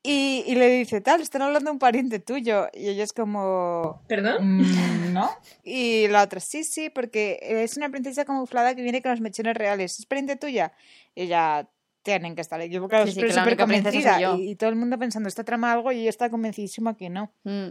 Y, 0.07 0.43
y 0.45 0.55
le 0.55 0.69
dice, 0.69 1.01
tal, 1.01 1.21
están 1.21 1.41
hablando 1.41 1.69
de 1.69 1.73
un 1.73 1.79
pariente 1.79 2.19
tuyo. 2.19 2.67
Y 2.73 2.89
ella 2.89 3.03
es 3.03 3.11
como, 3.13 4.03
¿Perdón? 4.07 4.59
"Mm, 4.59 5.13
¿no? 5.13 5.29
Y 5.63 6.07
la 6.09 6.21
otra, 6.23 6.39
sí, 6.39 6.63
sí, 6.63 6.89
porque 6.91 7.39
es 7.41 7.75
una 7.77 7.89
princesa 7.89 8.23
camuflada 8.25 8.75
que 8.75 8.83
viene 8.83 9.01
con 9.01 9.11
los 9.11 9.21
mechones 9.21 9.55
reales. 9.57 9.97
¿Es 9.99 10.05
pariente 10.05 10.35
tuya? 10.35 10.73
Y 11.15 11.23
ella, 11.23 11.67
tienen 12.03 12.35
que 12.35 12.41
estar 12.41 12.61
equivocados, 12.61 13.09
Sí, 13.09 13.15
sí, 13.15 13.21
pero 13.21 13.33
súper 13.33 13.57
convencida. 13.57 14.35
Y, 14.37 14.51
y 14.51 14.55
todo 14.55 14.69
el 14.69 14.75
mundo 14.75 14.99
pensando, 14.99 15.27
está 15.27 15.43
trama 15.43 15.71
algo 15.73 15.91
y 15.91 16.01
ella 16.01 16.09
está 16.11 16.29
convencidísima 16.29 16.95
que 16.95 17.09
no. 17.09 17.31
mm. 17.43 17.69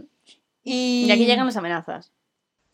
Y, 0.67 1.05
Y 1.07 1.11
aquí 1.11 1.25
llegan 1.25 1.45
las 1.45 1.55
amenazas. 1.57 2.11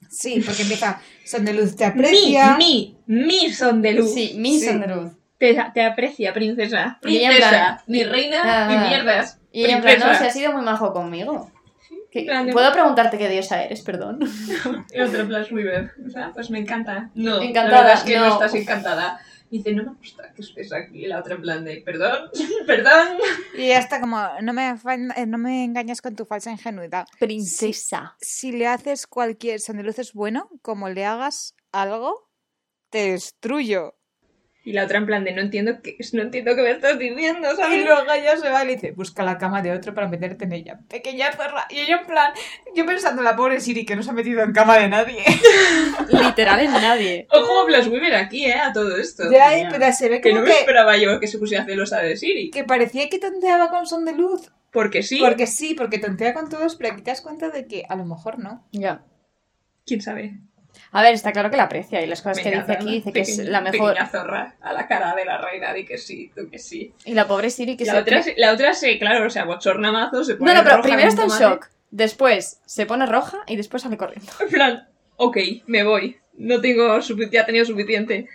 Sí, 0.10 0.42
porque 0.44 0.64
empieza, 0.64 1.00
son 1.26 1.46
de 1.46 1.54
luz, 1.54 1.76
te 1.76 1.86
Mi, 1.86 1.92
aprecia. 1.92 2.58
mi, 2.58 2.98
mi 3.06 3.52
son 3.54 3.82
de 3.84 3.94
luz. 3.94 4.12
Sí, 4.14 4.34
Miss 4.38 4.62
Sí. 4.64 4.70
Underwood. 4.70 5.12
Te, 5.42 5.58
te 5.74 5.84
aprecia, 5.84 6.34
princesa. 6.34 7.00
Princesa. 7.02 7.50
plan- 7.50 7.78
Ni 7.88 8.04
reina, 8.04 8.68
ni 8.68 8.76
ah. 8.76 8.86
mierdas. 8.88 9.40
Y 9.52 9.66
ella 9.66 9.78
en 9.78 9.82
plan, 9.82 10.00
no, 10.00 10.14
si 10.16 10.24
has 10.26 10.34
sido 10.34 10.52
muy 10.52 10.62
majo 10.62 10.94
conmigo. 10.94 11.52
¿Qué- 12.12 12.20
en 12.20 12.26
plan 12.28 12.50
¿Puedo 12.52 12.72
preguntarte 12.72 13.18
qué 13.18 13.28
diosa 13.28 13.64
eres, 13.64 13.82
perdón? 13.82 14.20
Y 14.94 15.02
otro 15.02 15.26
Flash 15.26 15.52
Weaver. 15.52 15.94
O 16.06 16.10
sea, 16.12 16.30
pues 16.32 16.52
me 16.52 16.60
encanta. 16.60 17.10
No, 17.16 17.42
Encantada, 17.42 17.72
la 17.72 17.78
verdad 17.88 17.94
es 17.96 18.04
que 18.04 18.16
no. 18.20 18.28
no. 18.28 18.34
estás 18.34 18.54
encantada. 18.54 19.20
Y 19.50 19.58
dice, 19.58 19.74
no 19.74 19.84
me 19.84 19.98
gusta 19.98 20.32
que 20.36 20.44
estés 20.44 20.72
aquí. 20.72 21.06
Y 21.06 21.08
la 21.08 21.20
otra 21.20 21.34
en 21.34 21.42
plan 21.42 21.66
de, 21.66 21.82
perdón, 21.84 22.30
perdón. 22.68 23.18
Y 23.58 23.64
ella 23.64 23.80
está 23.80 24.00
como, 24.00 24.22
no 24.44 24.54
me, 24.54 24.70
eh, 24.70 25.26
no 25.26 25.38
me 25.40 25.64
engañas 25.64 26.04
con 26.04 26.16
tu 26.16 26.26
falsa 26.26 26.52
ingenuidad. 26.52 27.08
Princesa. 27.20 28.16
Si 28.22 28.52
le 28.52 28.68
haces 28.68 29.08
cualquier 29.08 29.60
son 29.60 29.78
de 29.78 29.84
luz 29.84 29.98
es 29.98 30.14
bueno, 30.14 30.50
como 30.62 30.88
le 30.88 31.04
hagas 31.04 31.56
algo, 31.72 32.30
te 32.92 33.12
destruyo. 33.14 33.96
Y 34.64 34.74
la 34.74 34.84
otra 34.84 35.00
en 35.00 35.08
plan 35.08 35.24
de, 35.24 35.32
no 35.32 35.42
entiendo 35.42 35.82
qué, 35.82 35.98
no 36.14 36.22
entiendo 36.22 36.56
qué 36.56 36.62
me 36.62 36.72
estás 36.72 37.00
diciendo, 37.00 37.48
Y 37.52 37.56
¿sabes? 37.56 37.84
luego 37.84 38.12
ella 38.12 38.38
se 38.38 38.48
va 38.50 38.64
y 38.64 38.68
le 38.68 38.74
dice, 38.76 38.92
busca 38.92 39.24
la 39.24 39.38
cama 39.40 39.62
de 39.64 39.72
otro 39.72 39.94
para 39.96 40.08
meterte 40.08 40.46
en 40.46 40.54
ella. 40.54 40.80
Pequeña 40.88 41.32
zorra. 41.32 41.66
Y 41.72 41.80
ella 41.80 42.02
en 42.02 42.06
plan, 42.06 42.32
yo 42.76 42.86
pensando 42.86 43.22
en 43.22 43.26
la 43.26 43.36
pobre 43.36 43.60
Siri 43.60 43.86
que 43.86 43.96
no 43.96 44.04
se 44.04 44.12
ha 44.12 44.14
metido 44.14 44.44
en 44.44 44.54
cama 44.54 44.78
de 44.78 44.88
nadie. 44.88 45.24
Literal 46.10 46.60
en 46.60 46.72
nadie. 46.72 47.28
Ojo 47.32 47.66
Flash 47.66 47.88
Weaver 47.88 48.16
aquí, 48.16 48.46
¿eh? 48.46 48.54
A 48.56 48.72
todo 48.72 48.96
esto. 48.98 49.30
De 49.30 49.42
ahí, 49.42 49.66
pero 49.70 49.92
se 49.94 50.10
ve 50.10 50.22
Que 50.22 50.34
no 50.34 50.42
me 50.42 50.48
que, 50.48 50.60
esperaba 50.60 50.96
yo 50.98 51.20
que 51.20 51.28
se 51.28 51.40
pusiera 51.40 51.66
celosa 51.66 52.00
de 52.00 52.16
Siri. 52.18 52.52
que 52.52 52.64
parecía 52.64 53.10
que 53.10 53.18
tonteaba 53.20 53.70
con 53.70 53.88
son 53.88 54.06
de 54.06 54.14
luz. 54.14 54.52
Porque 54.72 55.04
sí. 55.04 55.20
Porque 55.20 55.48
sí, 55.48 55.74
porque 55.74 55.98
tontea 55.98 56.34
con 56.34 56.50
todos, 56.50 56.76
pero 56.76 56.94
aquí 56.94 57.02
te 57.02 57.12
das 57.12 57.22
cuenta 57.22 57.50
de 57.50 57.66
que 57.68 57.84
a 57.90 57.96
lo 57.96 58.06
mejor 58.06 58.40
no. 58.40 58.66
Ya. 58.72 59.04
¿Quién 59.86 60.02
sabe? 60.02 60.40
A 60.94 61.02
ver, 61.02 61.14
está 61.14 61.32
claro 61.32 61.50
que 61.50 61.58
la 61.58 61.64
aprecia 61.64 62.02
y 62.02 62.08
las 62.08 62.22
cosas 62.22 62.38
Me 62.38 62.44
que 62.44 62.52
dice 62.52 62.72
aquí 62.74 62.92
dice 62.92 63.14
que 63.14 63.22
es 63.22 63.38
la 63.38 63.62
mejor. 63.62 63.96
Zorra 64.10 64.56
a 64.60 64.74
la 64.74 64.88
cara 64.88 65.16
de 65.16 65.24
la 65.24 65.38
reina, 65.38 65.74
di 65.74 65.86
que 65.86 65.98
sí, 65.98 66.32
tú 66.36 66.50
que 66.50 66.60
sí. 66.60 66.94
Y 67.06 67.14
la 67.14 67.28
pobre 67.28 67.50
Siri 67.50 67.78
que 67.78 67.86
la, 67.86 67.94
se. 67.94 68.00
otra, 68.00 68.24
la 68.36 68.54
otra 68.54 68.74
se, 68.74 69.00
claro, 69.00 69.26
o 69.26 69.30
sea, 69.30 69.46
bochorna 69.46 69.92
mazo, 69.92 70.24
se 70.26 70.36
pone 70.36 70.52
No, 70.52 70.58
no, 70.58 70.64
pero 70.64 70.78
roja 70.78 70.90
primero 70.90 71.08
está 71.08 71.24
en 71.24 71.30
shock. 71.30 71.70
Después 71.92 72.60
se 72.66 72.86
pone 72.86 73.06
roja 73.06 73.40
y 73.48 73.56
después 73.56 73.84
sale 73.84 73.98
corriendo. 73.98 74.32
En 74.42 74.50
plan, 74.50 74.88
ok, 75.16 75.38
me 75.68 75.84
voy. 75.84 76.18
No 76.38 76.60
tengo 76.60 77.00
ya 77.00 77.42
he 77.42 77.46
tenido 77.46 77.66
suficiente. 77.66 78.28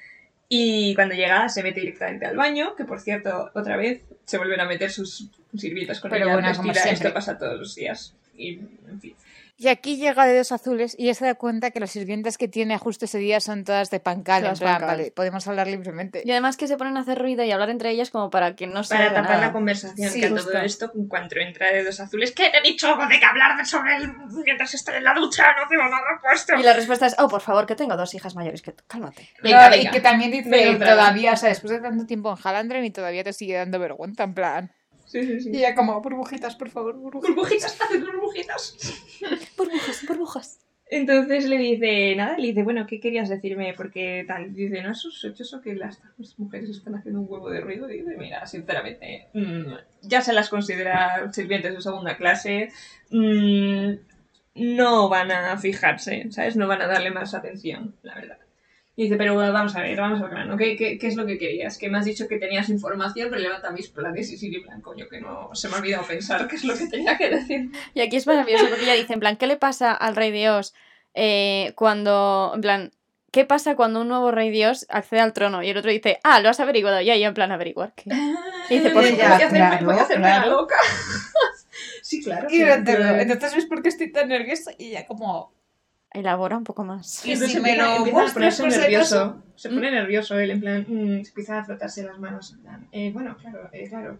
Y 0.48 0.94
cuando 0.94 1.14
llega 1.14 1.48
se 1.48 1.62
mete 1.62 1.80
directamente 1.80 2.24
al 2.24 2.36
baño, 2.36 2.74
que 2.76 2.84
por 2.84 3.00
cierto, 3.00 3.50
otra 3.54 3.76
vez 3.76 4.02
se 4.24 4.38
vuelven 4.38 4.60
a 4.60 4.64
meter 4.64 4.90
sus 4.90 5.28
sirvientas 5.56 6.00
con 6.00 6.10
Pero 6.10 6.24
ella 6.24 6.34
bueno, 6.34 6.56
como. 6.56 6.72
Esto 6.72 7.12
pasa 7.12 7.36
todos 7.36 7.58
los 7.58 7.74
días. 7.74 8.14
Y, 8.36 8.60
en 8.88 9.00
fin. 9.00 9.14
Y 9.58 9.68
aquí 9.68 9.96
llega 9.96 10.26
Dedos 10.26 10.52
Azules 10.52 10.94
y 10.98 11.04
ella 11.04 11.14
se 11.14 11.24
da 11.24 11.34
cuenta 11.34 11.70
que 11.70 11.80
las 11.80 11.90
sirvientas 11.90 12.36
que 12.36 12.46
tiene 12.46 12.76
justo 12.76 13.06
ese 13.06 13.16
día 13.16 13.40
son 13.40 13.64
todas 13.64 13.88
de 13.90 14.00
pancal. 14.00 14.42
Todas 14.42 14.60
en 14.60 14.64
plan, 14.64 14.80
pancal. 14.80 14.96
vale, 14.98 15.10
podemos 15.12 15.48
hablar 15.48 15.66
libremente. 15.66 16.20
Y 16.26 16.30
además 16.30 16.58
que 16.58 16.68
se 16.68 16.76
ponen 16.76 16.98
a 16.98 17.00
hacer 17.00 17.18
ruido 17.18 17.42
y 17.42 17.50
hablar 17.52 17.70
entre 17.70 17.88
ellas 17.90 18.10
como 18.10 18.28
para 18.28 18.54
que 18.54 18.66
no 18.66 18.84
se 18.84 18.94
Para 18.94 19.14
tapar 19.14 19.30
nada. 19.30 19.46
la 19.46 19.52
conversación, 19.52 20.10
Sí, 20.10 20.20
que 20.20 20.28
justo. 20.28 20.50
todo 20.52 20.60
esto, 20.60 20.92
en 20.94 21.08
cuanto 21.08 21.36
entra 21.38 21.72
Dedos 21.72 22.00
Azules, 22.00 22.32
que 22.32 22.50
te 22.50 22.58
he 22.58 22.62
dicho 22.62 22.86
algo 22.88 23.06
de 23.06 23.18
que 23.18 23.24
hablar 23.24 23.56
de 23.56 23.64
sobre 23.64 23.96
él 23.96 24.12
mientras 24.44 24.74
estoy 24.74 24.96
en 24.96 25.04
la 25.04 25.14
ducha, 25.14 25.44
no 25.58 25.66
tengo 25.68 25.84
nada 25.84 26.02
puesto. 26.22 26.54
Y 26.54 26.62
la 26.62 26.74
respuesta 26.74 27.06
es, 27.06 27.16
oh, 27.18 27.28
por 27.28 27.40
favor, 27.40 27.64
que 27.66 27.74
tengo 27.76 27.96
dos 27.96 28.12
hijas 28.14 28.34
mayores, 28.34 28.60
que 28.60 28.72
tú. 28.72 28.84
Cálmate. 28.86 29.30
Venga, 29.42 29.64
No, 29.64 29.70
venga. 29.70 29.88
Y 29.88 29.90
que 29.90 30.00
también 30.00 30.30
dice 30.32 30.50
Venga, 30.50 30.84
todavía, 30.86 31.32
o 31.32 31.36
sea, 31.38 31.48
después 31.48 31.70
de 31.72 31.80
tanto 31.80 32.04
tiempo 32.04 32.30
en 32.30 32.36
Halandren 32.46 32.84
y 32.84 32.90
todavía 32.90 33.24
te 33.24 33.32
sigue 33.32 33.54
dando 33.54 33.78
vergüenza, 33.78 34.24
en 34.24 34.34
plan. 34.34 34.70
Sí, 35.06 35.24
sí, 35.24 35.40
sí. 35.40 35.50
Y 35.52 35.58
ella 35.58 35.74
como, 35.74 36.00
burbujitas, 36.00 36.56
por 36.56 36.68
favor, 36.68 36.96
burbujitas. 36.96 37.34
Burbujitas, 37.34 37.80
hace 37.80 37.98
burbujitas. 37.98 38.76
Burbujas, 39.56 40.06
burbujas. 40.06 40.58
Entonces 40.88 41.46
le 41.46 41.58
dice, 41.58 42.14
nada, 42.14 42.38
le 42.38 42.48
dice, 42.48 42.62
bueno, 42.62 42.86
¿qué 42.86 43.00
querías 43.00 43.28
decirme? 43.28 43.74
Porque 43.76 44.24
tal, 44.26 44.54
dice, 44.54 44.82
no 44.82 44.92
es 44.92 45.00
sospechoso 45.00 45.60
que 45.60 45.74
las, 45.74 46.00
las 46.16 46.38
mujeres 46.38 46.70
están 46.70 46.94
haciendo 46.94 47.20
un 47.20 47.26
huevo 47.28 47.50
de 47.50 47.60
ruido. 47.60 47.90
Y 47.90 48.02
dice, 48.02 48.16
mira, 48.16 48.46
sinceramente, 48.46 49.26
mm, 49.32 49.74
ya 50.02 50.20
se 50.20 50.32
las 50.32 50.48
considera 50.48 51.32
sirvientes 51.32 51.74
de 51.74 51.80
segunda 51.80 52.16
clase, 52.16 52.70
mm, 53.10 53.94
no 54.54 55.08
van 55.08 55.32
a 55.32 55.56
fijarse, 55.58 56.30
¿sabes? 56.30 56.56
No 56.56 56.68
van 56.68 56.82
a 56.82 56.86
darle 56.86 57.10
más 57.10 57.34
atención, 57.34 57.96
la 58.02 58.14
verdad. 58.14 58.38
Y 58.98 59.04
dice, 59.04 59.16
pero 59.16 59.34
bueno, 59.34 59.52
vamos 59.52 59.76
a 59.76 59.82
ver, 59.82 59.94
vamos 59.98 60.22
al 60.22 60.30
grano, 60.30 60.56
¿qué, 60.56 60.74
qué, 60.74 60.96
qué 60.96 61.06
es 61.06 61.16
lo 61.16 61.26
que 61.26 61.36
querías? 61.36 61.76
Que 61.76 61.90
me 61.90 61.98
has 61.98 62.06
dicho 62.06 62.26
que 62.26 62.38
tenías 62.38 62.70
información, 62.70 63.28
pero 63.28 63.42
levanta 63.42 63.70
mis 63.70 63.88
planes 63.88 64.32
y 64.32 64.38
Siri, 64.38 64.56
en 64.56 64.62
plan, 64.62 64.80
coño, 64.80 65.06
que 65.06 65.20
no, 65.20 65.50
se 65.52 65.68
me 65.68 65.74
ha 65.74 65.78
olvidado 65.80 66.06
pensar 66.06 66.48
qué 66.48 66.56
es 66.56 66.64
lo 66.64 66.74
que 66.74 66.86
tenía 66.86 67.18
que 67.18 67.28
decir. 67.28 67.70
Y 67.92 68.00
aquí 68.00 68.16
es 68.16 68.26
maravilloso 68.26 68.68
porque 68.68 68.84
ella 68.84 68.94
dice, 68.94 69.12
en 69.12 69.20
plan, 69.20 69.36
¿qué 69.36 69.46
le 69.46 69.58
pasa 69.58 69.92
al 69.92 70.16
rey 70.16 70.30
Dios 70.30 70.74
eh, 71.12 71.72
cuando, 71.76 72.52
en 72.54 72.60
plan, 72.62 72.92
¿qué 73.32 73.44
pasa 73.44 73.76
cuando 73.76 74.00
un 74.00 74.08
nuevo 74.08 74.30
rey 74.30 74.50
Dios 74.50 74.86
accede 74.88 75.20
al 75.20 75.34
trono? 75.34 75.62
Y 75.62 75.68
el 75.68 75.76
otro 75.76 75.90
dice, 75.90 76.18
ah, 76.24 76.40
lo 76.40 76.48
has 76.48 76.60
averiguado. 76.60 76.98
Y 77.02 77.10
ella 77.10 77.26
en 77.26 77.34
plan, 77.34 77.52
¿averiguar 77.52 77.92
qué? 77.94 78.10
Y 78.70 78.78
dice, 78.78 78.90
por 78.90 79.02
voy 79.02 79.12
ella, 79.12 79.32
a 79.32 79.36
hacerme, 79.36 79.58
claro, 79.58 79.86
voy 79.86 79.98
a 79.98 80.02
hacerme 80.02 80.28
la 80.28 80.42
claro. 80.42 80.50
loca. 80.62 80.76
sí, 82.02 82.22
claro. 82.22 82.48
Y 82.50 82.56
sí, 82.56 82.62
entonces 82.62 83.54
ves 83.54 83.66
por 83.66 83.82
qué 83.82 83.90
estoy 83.90 84.10
tan 84.10 84.28
nerviosa 84.28 84.72
y 84.78 84.88
ella 84.88 85.06
como... 85.06 85.55
Elabora 86.12 86.56
un 86.56 86.64
poco 86.64 86.84
más. 86.84 87.24
Y 87.26 87.32
entonces 87.32 87.56
si 87.56 87.60
me 87.60 87.70
empieza, 87.70 87.88
lo 87.88 87.96
empieza 87.96 88.18
a 88.18 88.22
muestras 88.22 88.34
ponerse 88.34 88.62
por 88.62 88.72
si 88.72 88.78
nervioso. 88.78 89.42
Se 89.56 89.68
pone 89.68 89.90
nervioso 89.90 90.38
él, 90.38 90.50
en 90.50 90.60
plan, 90.60 90.86
mm, 90.88 91.22
se 91.24 91.28
empieza 91.28 91.58
a 91.58 91.64
frotarse 91.64 92.02
las 92.02 92.18
manos. 92.18 92.52
en 92.52 92.60
plan, 92.60 92.88
eh, 92.92 93.10
bueno, 93.12 93.36
claro, 93.36 93.68
eh, 93.72 93.88
claro. 93.88 94.18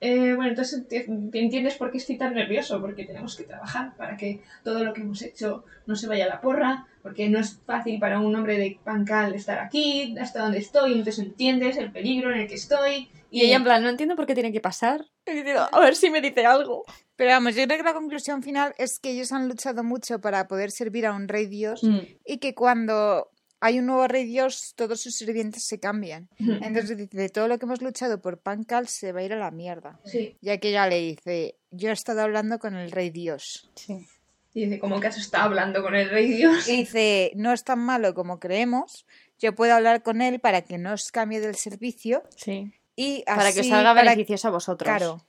Eh, 0.00 0.34
bueno, 0.34 0.50
entonces 0.50 0.84
entiendes 0.90 1.76
por 1.76 1.90
qué 1.90 1.98
estoy 1.98 2.18
tan 2.18 2.34
nervioso, 2.34 2.80
porque 2.80 3.04
tenemos 3.04 3.34
que 3.36 3.44
trabajar 3.44 3.96
para 3.96 4.16
que 4.16 4.42
todo 4.62 4.84
lo 4.84 4.92
que 4.92 5.00
hemos 5.00 5.22
hecho 5.22 5.64
no 5.86 5.96
se 5.96 6.06
vaya 6.06 6.26
a 6.26 6.28
la 6.28 6.40
porra, 6.40 6.86
porque 7.02 7.28
no 7.30 7.38
es 7.38 7.58
fácil 7.64 7.98
para 7.98 8.20
un 8.20 8.34
hombre 8.36 8.58
de 8.58 8.78
Pancal 8.84 9.34
estar 9.34 9.58
aquí, 9.58 10.14
hasta 10.20 10.42
donde 10.42 10.58
estoy, 10.58 10.92
entonces 10.92 11.24
entiendes 11.24 11.78
el 11.78 11.92
peligro 11.92 12.30
en 12.32 12.40
el 12.40 12.48
que 12.48 12.56
estoy. 12.56 13.08
Y 13.30 13.42
ella 13.42 13.56
en 13.56 13.64
plan, 13.64 13.82
no 13.82 13.88
entiendo 13.88 14.16
por 14.16 14.26
qué 14.26 14.34
tiene 14.34 14.52
que 14.52 14.60
pasar. 14.60 15.04
Y 15.26 15.40
a 15.50 15.80
ver 15.80 15.96
si 15.96 16.10
me 16.10 16.20
dice 16.20 16.46
algo. 16.46 16.84
Pero 17.16 17.30
vamos, 17.30 17.54
yo 17.56 17.64
creo 17.64 17.78
que 17.78 17.82
la 17.84 17.94
conclusión 17.94 18.42
final 18.42 18.74
es 18.78 18.98
que 19.00 19.10
ellos 19.10 19.32
han 19.32 19.48
luchado 19.48 19.82
mucho 19.82 20.20
para 20.20 20.46
poder 20.46 20.70
servir 20.70 21.06
a 21.06 21.12
un 21.14 21.26
rey 21.28 21.46
dios 21.46 21.82
Mm. 21.82 21.98
y 22.24 22.38
que 22.38 22.54
cuando 22.54 23.30
hay 23.60 23.78
un 23.78 23.86
nuevo 23.86 24.06
rey 24.06 24.24
dios, 24.24 24.74
todos 24.76 25.00
sus 25.00 25.16
sirvientes 25.16 25.64
se 25.64 25.80
cambian. 25.80 26.28
Entonces 26.38 26.96
dice, 26.96 27.16
de 27.16 27.28
todo 27.28 27.48
lo 27.48 27.58
que 27.58 27.64
hemos 27.66 27.80
luchado 27.82 28.20
por 28.20 28.38
Pancal 28.38 28.88
se 28.88 29.12
va 29.12 29.20
a 29.20 29.22
ir 29.24 29.32
a 29.32 29.36
la 29.38 29.50
mierda. 29.50 29.98
Sí. 30.04 30.36
Ya 30.40 30.58
que 30.58 30.68
ella 30.68 30.86
le 30.86 31.00
dice, 31.00 31.56
yo 31.70 31.88
he 31.90 31.92
estado 31.92 32.20
hablando 32.22 32.58
con 32.58 32.74
el 32.76 32.90
rey 32.90 33.10
dios. 33.10 33.70
Sí. 33.74 34.06
Y 34.54 34.64
dice, 34.64 34.78
como 34.78 35.00
que 35.00 35.08
has 35.08 35.18
estado 35.18 35.44
hablando 35.44 35.82
con 35.82 35.94
el 35.94 36.08
rey 36.08 36.28
Dios. 36.32 36.66
Y 36.66 36.76
dice, 36.78 37.32
no 37.36 37.52
es 37.52 37.62
tan 37.62 37.78
malo 37.78 38.14
como 38.14 38.40
creemos, 38.40 39.04
yo 39.38 39.54
puedo 39.54 39.74
hablar 39.74 40.02
con 40.02 40.22
él 40.22 40.40
para 40.40 40.62
que 40.62 40.78
no 40.78 40.94
os 40.94 41.10
cambie 41.12 41.40
del 41.40 41.56
servicio 41.56 42.22
Sí. 42.36 42.72
y 42.94 43.22
Para 43.26 43.42
que 43.52 43.60
os 43.60 43.60
así 43.60 43.68
salga 43.68 43.90
para- 43.94 44.02
beneficioso 44.12 44.48
a 44.48 44.52
vosotros. 44.52 44.86
Claro. 44.88 45.26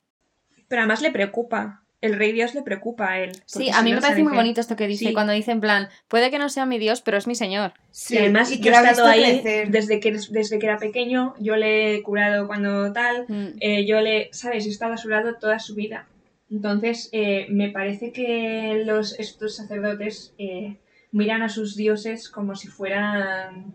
Pero 0.69 0.81
además 0.81 1.01
le 1.01 1.11
preocupa. 1.11 1.83
El 1.99 2.13
rey 2.15 2.31
Dios 2.31 2.53
le 2.53 2.61
preocupa 2.61 3.09
a 3.11 3.19
él. 3.19 3.31
Sí, 3.45 3.69
a 3.69 3.73
si 3.79 3.83
mí 3.83 3.89
no 3.89 3.95
me 3.95 4.01
parece 4.01 4.21
muy 4.23 4.31
que- 4.31 4.37
bonito 4.37 4.61
esto 4.61 4.75
que 4.75 4.85
dice 4.87 5.05
Sí. 5.07 5.13
cuando 5.13 5.33
dice 5.33 5.51
en 5.51 5.61
plan, 5.61 5.89
puede 6.07 6.29
que 6.29 6.37
no 6.37 6.47
sea 6.49 6.65
mi 6.67 6.77
Dios, 6.77 7.01
pero 7.01 7.17
es 7.17 7.25
mi 7.25 7.33
Señor. 7.33 7.73
Sí, 7.91 8.15
y 8.15 8.17
además 8.19 8.51
y 8.51 8.61
que 8.61 8.69
yo 8.69 8.71
he 8.71 8.75
estado 8.75 8.89
visto 8.89 9.05
ahí 9.07 9.41
crecer. 9.41 9.69
desde 9.71 9.99
que, 9.99 10.11
desde 10.29 10.59
que 10.59 10.65
era 10.67 10.77
pequeño, 10.77 11.33
yo 11.39 11.55
le 11.55 11.95
he 11.95 12.03
curado 12.03 12.45
cuando 12.45 12.93
tal, 12.93 13.25
Mm. 13.27 13.47
eh, 13.59 13.85
yo 13.87 13.99
le, 14.01 14.29
¿sabes? 14.31 14.67
He 14.67 14.69
estado 14.69 14.93
a 14.93 14.97
su 14.97 15.09
lado 15.09 15.35
toda 15.39 15.57
su 15.59 15.73
vida. 15.73 16.07
Entonces, 16.51 17.09
eh, 17.13 17.47
me 17.49 17.69
parece 17.69 18.11
que 18.11 18.83
los, 18.85 19.19
estos 19.19 19.55
sacerdotes 19.55 20.33
eh, 20.37 20.77
miran 21.11 21.41
a 21.41 21.49
sus 21.49 21.75
dioses 21.75 22.29
como 22.29 22.55
si 22.55 22.67
fueran 22.67 23.73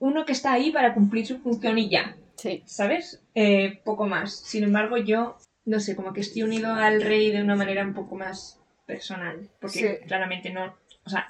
uno 0.00 0.24
que 0.24 0.32
está 0.32 0.52
ahí 0.52 0.70
para 0.72 0.92
cumplir 0.92 1.24
su 1.26 1.38
función 1.38 1.78
y 1.78 1.88
ya, 1.88 2.16
Sí. 2.36 2.62
¿sabes? 2.66 3.22
Eh, 3.34 3.80
poco 3.84 4.06
más. 4.06 4.34
Sin 4.34 4.64
embargo, 4.64 4.96
yo, 4.98 5.36
no 5.64 5.80
sé, 5.80 5.96
como 5.96 6.12
que 6.12 6.20
estoy 6.20 6.42
unido 6.42 6.72
al 6.72 7.00
rey 7.02 7.30
de 7.30 7.42
una 7.42 7.56
manera 7.56 7.82
un 7.84 7.94
poco 7.94 8.16
más 8.16 8.60
personal, 8.86 9.48
porque 9.60 9.98
Sí. 10.00 10.06
claramente 10.06 10.50
no, 10.50 10.76
o 11.04 11.10
sea, 11.10 11.26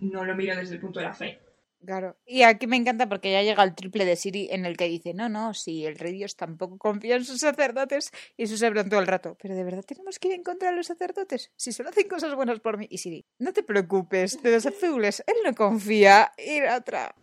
no 0.00 0.24
lo 0.24 0.34
miro 0.34 0.56
desde 0.56 0.74
el 0.74 0.80
punto 0.80 1.00
de 1.00 1.06
la 1.06 1.14
fe. 1.14 1.38
Claro. 1.84 2.16
Y 2.26 2.42
aquí 2.42 2.66
me 2.66 2.76
encanta 2.76 3.08
porque 3.08 3.30
ya 3.30 3.42
llega 3.42 3.62
el 3.62 3.74
triple 3.74 4.04
de 4.06 4.16
Siri 4.16 4.48
en 4.50 4.64
el 4.64 4.76
que 4.76 4.88
dice, 4.88 5.12
no, 5.14 5.28
no, 5.28 5.54
si 5.54 5.84
el 5.84 5.96
rey 5.98 6.14
Dios 6.14 6.34
tampoco 6.34 6.78
confía 6.78 7.14
en 7.16 7.24
sus 7.24 7.40
sacerdotes 7.40 8.10
y 8.36 8.46
sus 8.46 8.60
hebron 8.62 8.88
todo 8.88 8.98
el 8.98 9.06
rato. 9.06 9.36
Pero 9.40 9.54
de 9.54 9.62
verdad 9.62 9.84
tenemos 9.86 10.18
que 10.18 10.28
ir 10.28 10.34
en 10.34 10.42
contra 10.42 10.70
de 10.70 10.76
los 10.76 10.86
sacerdotes. 10.86 11.52
Si 11.54 11.72
solo 11.72 11.90
hacen 11.90 12.08
cosas 12.08 12.34
buenas 12.34 12.58
por 12.60 12.78
mí. 12.78 12.86
Y 12.90 12.98
Siri, 12.98 13.24
no 13.38 13.52
te 13.52 13.62
preocupes, 13.62 14.42
de 14.42 14.52
los 14.52 14.66
azules, 14.66 15.22
él 15.26 15.36
no 15.44 15.54
confía. 15.54 16.32
Y 16.38 16.60
la 16.60 16.78
otra. 16.78 17.14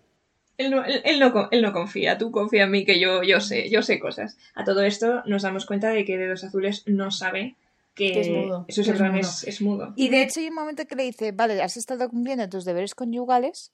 Él 0.58 0.70
no, 0.72 0.84
él, 0.86 1.02
él 1.04 1.20
no, 1.20 1.32
co- 1.34 1.48
él 1.52 1.62
no 1.62 1.74
confía, 1.74 2.18
tú 2.18 2.32
confía 2.32 2.64
en 2.64 2.72
mí 2.72 2.86
que 2.86 3.00
yo, 3.00 3.24
yo 3.24 3.40
sé, 3.42 3.70
yo 3.70 3.82
sé 3.82 4.00
cosas. 4.00 4.38
A 4.56 4.64
todo 4.64 4.84
esto 4.84 5.24
nos 5.26 5.42
damos 5.42 5.66
cuenta 5.66 5.90
de 5.90 6.06
que 6.06 6.18
Dedos 6.18 6.44
Azules 6.44 6.84
no 6.86 7.10
sabe 7.12 7.56
que, 7.96 8.12
Que 8.12 8.20
es 8.22 8.30
mudo. 8.30 8.66
su 8.70 8.84
Que 8.84 8.92
es 8.92 9.00
mudo. 9.02 9.20
es, 9.20 9.44
es 9.46 9.62
mudo. 9.62 9.94
Y 9.96 10.10
de 10.10 10.22
hecho 10.24 10.40
hay 10.40 10.48
un 10.50 10.56
momento 10.56 10.86
que 10.86 10.96
le 10.96 11.04
dice, 11.04 11.32
vale, 11.32 11.62
has 11.62 11.76
estado 11.78 12.08
cumpliendo 12.10 12.48
tus 12.50 12.66
deberes 12.66 12.94
conyugales, 12.96 13.72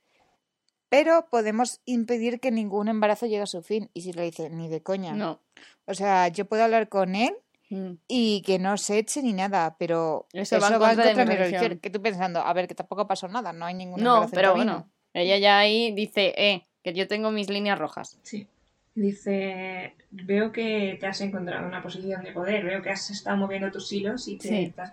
pero 0.90 1.28
podemos 1.30 1.82
impedir 1.86 2.40
que 2.40 2.52
ningún 2.52 2.88
embarazo 2.88 3.26
llegue 3.28 3.42
a 3.44 3.46
su 3.48 3.62
fin. 3.62 3.90
Y 3.94 4.02
si 4.02 4.14
le 4.14 4.24
dice, 4.24 4.50
ni 4.50 4.70
de 4.70 4.82
coña. 4.82 5.14
No. 5.14 5.40
O 5.86 5.94
sea, 5.94 6.28
yo 6.30 6.46
puedo 6.46 6.64
hablar 6.64 6.90
con 6.90 7.16
él 7.16 7.34
Mm. 7.72 7.98
y 8.08 8.42
que 8.42 8.58
no 8.58 8.78
se 8.78 8.98
eche 8.98 9.22
ni 9.22 9.32
nada, 9.32 9.76
pero 9.78 10.26
Eso 10.34 10.56
eso, 10.58 10.60
va 10.60 10.74
en 10.76 10.82
va 10.82 10.90
en 10.92 10.96
contra 10.96 11.04
de 11.06 11.10
contra 11.12 11.26
mi 11.26 11.30
de 11.30 11.36
mi 11.36 11.38
religión. 11.44 11.62
religión. 11.62 11.80
Que 11.82 11.90
tú 11.92 12.02
pensando, 12.02 12.40
a 12.40 12.52
ver, 12.54 12.68
que 12.68 12.74
tampoco 12.74 13.06
pasó 13.06 13.28
nada, 13.28 13.54
no 13.54 13.64
hay 13.66 13.76
ningún 13.76 14.02
No, 14.02 14.28
pero 14.34 14.56
bueno. 14.56 14.90
Ella 15.14 15.38
ya 15.38 15.60
ahí 15.60 15.92
dice, 15.92 16.34
eh, 16.36 16.66
que 16.84 16.94
yo 16.94 17.08
tengo 17.08 17.32
mis 17.32 17.50
líneas 17.50 17.78
rojas. 17.80 18.20
Sí. 18.24 18.48
Dice, 18.96 19.94
veo 20.12 20.52
que 20.52 20.98
te 21.00 21.06
has 21.08 21.22
encontrado 21.22 21.62
en 21.62 21.68
una 21.68 21.82
posición 21.82 22.24
de 22.24 22.32
poder, 22.32 22.66
veo 22.66 22.82
que 22.82 22.90
has 22.90 23.10
estado 23.10 23.38
moviendo 23.38 23.72
tus 23.72 23.92
hilos 23.94 24.28
y 24.28 24.38
te 24.38 24.48
Sí. 24.48 24.56
estás. 24.66 24.92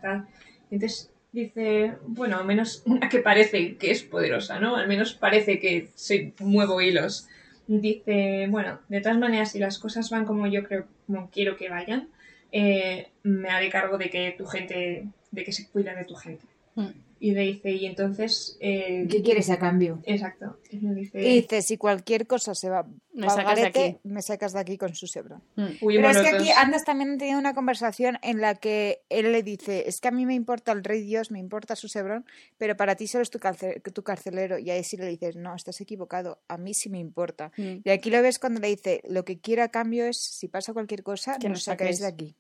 Entonces 0.71 1.11
dice, 1.33 1.95
bueno, 2.07 2.39
al 2.39 2.45
menos 2.45 2.83
una 2.87 3.09
que 3.09 3.19
parece 3.19 3.77
que 3.77 3.91
es 3.91 4.03
poderosa, 4.03 4.61
¿no? 4.61 4.77
Al 4.77 4.87
menos 4.89 5.15
parece 5.15 5.59
que 5.59 5.89
soy, 5.95 6.35
muevo 6.41 6.81
hilos. 6.81 7.29
Dice, 7.67 8.47
bueno, 8.49 8.79
de 8.89 9.01
todas 9.01 9.19
maneras, 9.19 9.51
si 9.53 9.59
las 9.59 9.79
cosas 9.79 10.09
van 10.11 10.25
como 10.25 10.47
yo 10.47 10.63
creo, 10.63 10.87
como 11.07 11.29
quiero 11.31 11.57
que 11.57 11.69
vayan, 11.69 12.09
eh, 12.53 13.09
me 13.25 13.49
haré 13.49 13.71
cargo 13.71 13.99
de 13.99 14.09
que 14.09 14.35
tu 14.39 14.47
gente, 14.47 15.05
de 15.33 15.45
que 15.45 15.53
se 15.53 15.69
cuida 15.69 15.95
de 15.95 16.05
tu 16.05 16.15
gente. 16.15 16.45
Mm. 16.77 16.91
Y 17.19 17.33
le 17.33 17.43
dice, 17.43 17.71
y 17.73 17.87
entonces... 17.87 18.59
eh, 18.61 19.07
¿Qué 19.11 19.23
quieres 19.23 19.49
a 19.49 19.59
cambio? 19.59 20.01
Exacto. 20.05 20.59
Y 20.71 20.81
le 20.81 20.95
dice, 20.95 21.19
Y 21.21 21.41
dice, 21.41 21.63
si 21.63 21.79
cualquier 21.79 22.27
cosa 22.27 22.55
se 22.55 22.69
va 22.69 22.87
Me 23.15 23.31
sacas 23.31 23.57
de 23.57 23.65
aquí. 23.67 23.97
me 24.05 24.21
sacas 24.21 24.53
de 24.53 24.61
aquí 24.61 24.77
con 24.77 24.95
su 24.95 25.07
sebro. 25.07 25.37
Mm. 25.57 25.65
Pero 25.65 25.77
"Huimos 25.81 26.17
es 26.17 26.23
que 26.23 26.29
aquí 26.29 26.49
dos". 26.49 26.57
Andas 26.59 26.85
también 26.85 27.13
ha 27.15 27.17
tenido 27.17 27.39
una 27.39 27.55
conversación 27.55 28.19
en 28.23 28.43
la 28.43 28.55
que 28.57 29.01
él 29.09 29.33
le 29.33 29.43
dice, 29.43 29.89
es 29.89 30.01
que 30.03 30.09
a 30.09 30.11
mí 30.11 30.27
me 30.27 30.35
importa 30.35 30.73
el 30.73 30.85
rey 30.85 31.01
Dios, 31.03 31.31
me 31.31 31.39
importa 31.39 31.75
su 31.75 31.89
sebrón, 31.89 32.27
pero 32.59 32.77
para 32.77 32.97
ti 32.97 33.07
solo 33.07 33.23
es 33.23 33.31
tu, 33.31 33.39
carce- 33.39 33.81
tu 33.81 34.03
carcelero. 34.03 34.59
Y 34.59 34.69
ahí 34.71 34.85
sí 34.85 34.99
le 34.99 35.07
dices, 35.07 35.37
no, 35.37 35.55
estás 35.55 35.81
equivocado, 35.81 36.39
a 36.49 36.59
mí 36.59 36.75
sí 36.75 36.91
me 36.91 36.99
importa. 36.99 37.51
Mm. 37.57 37.77
Y 37.83 37.91
aquí 37.91 38.11
lo 38.11 38.21
ves 38.21 38.39
cuando 38.39 38.61
le 38.61 38.69
dice, 38.69 39.01
lo 39.09 39.25
que 39.25 39.39
quiero 39.39 39.63
a 39.63 39.69
cambio 39.69 40.05
es, 40.05 40.19
si 40.19 40.49
pasa 40.49 40.75
cualquier 40.75 41.03
cosa, 41.03 41.39
Que 41.39 41.49
nos 41.49 41.57
nos 41.59 41.65
sacáis 41.65 41.99
de 42.01 42.07
aquí. 42.07 42.35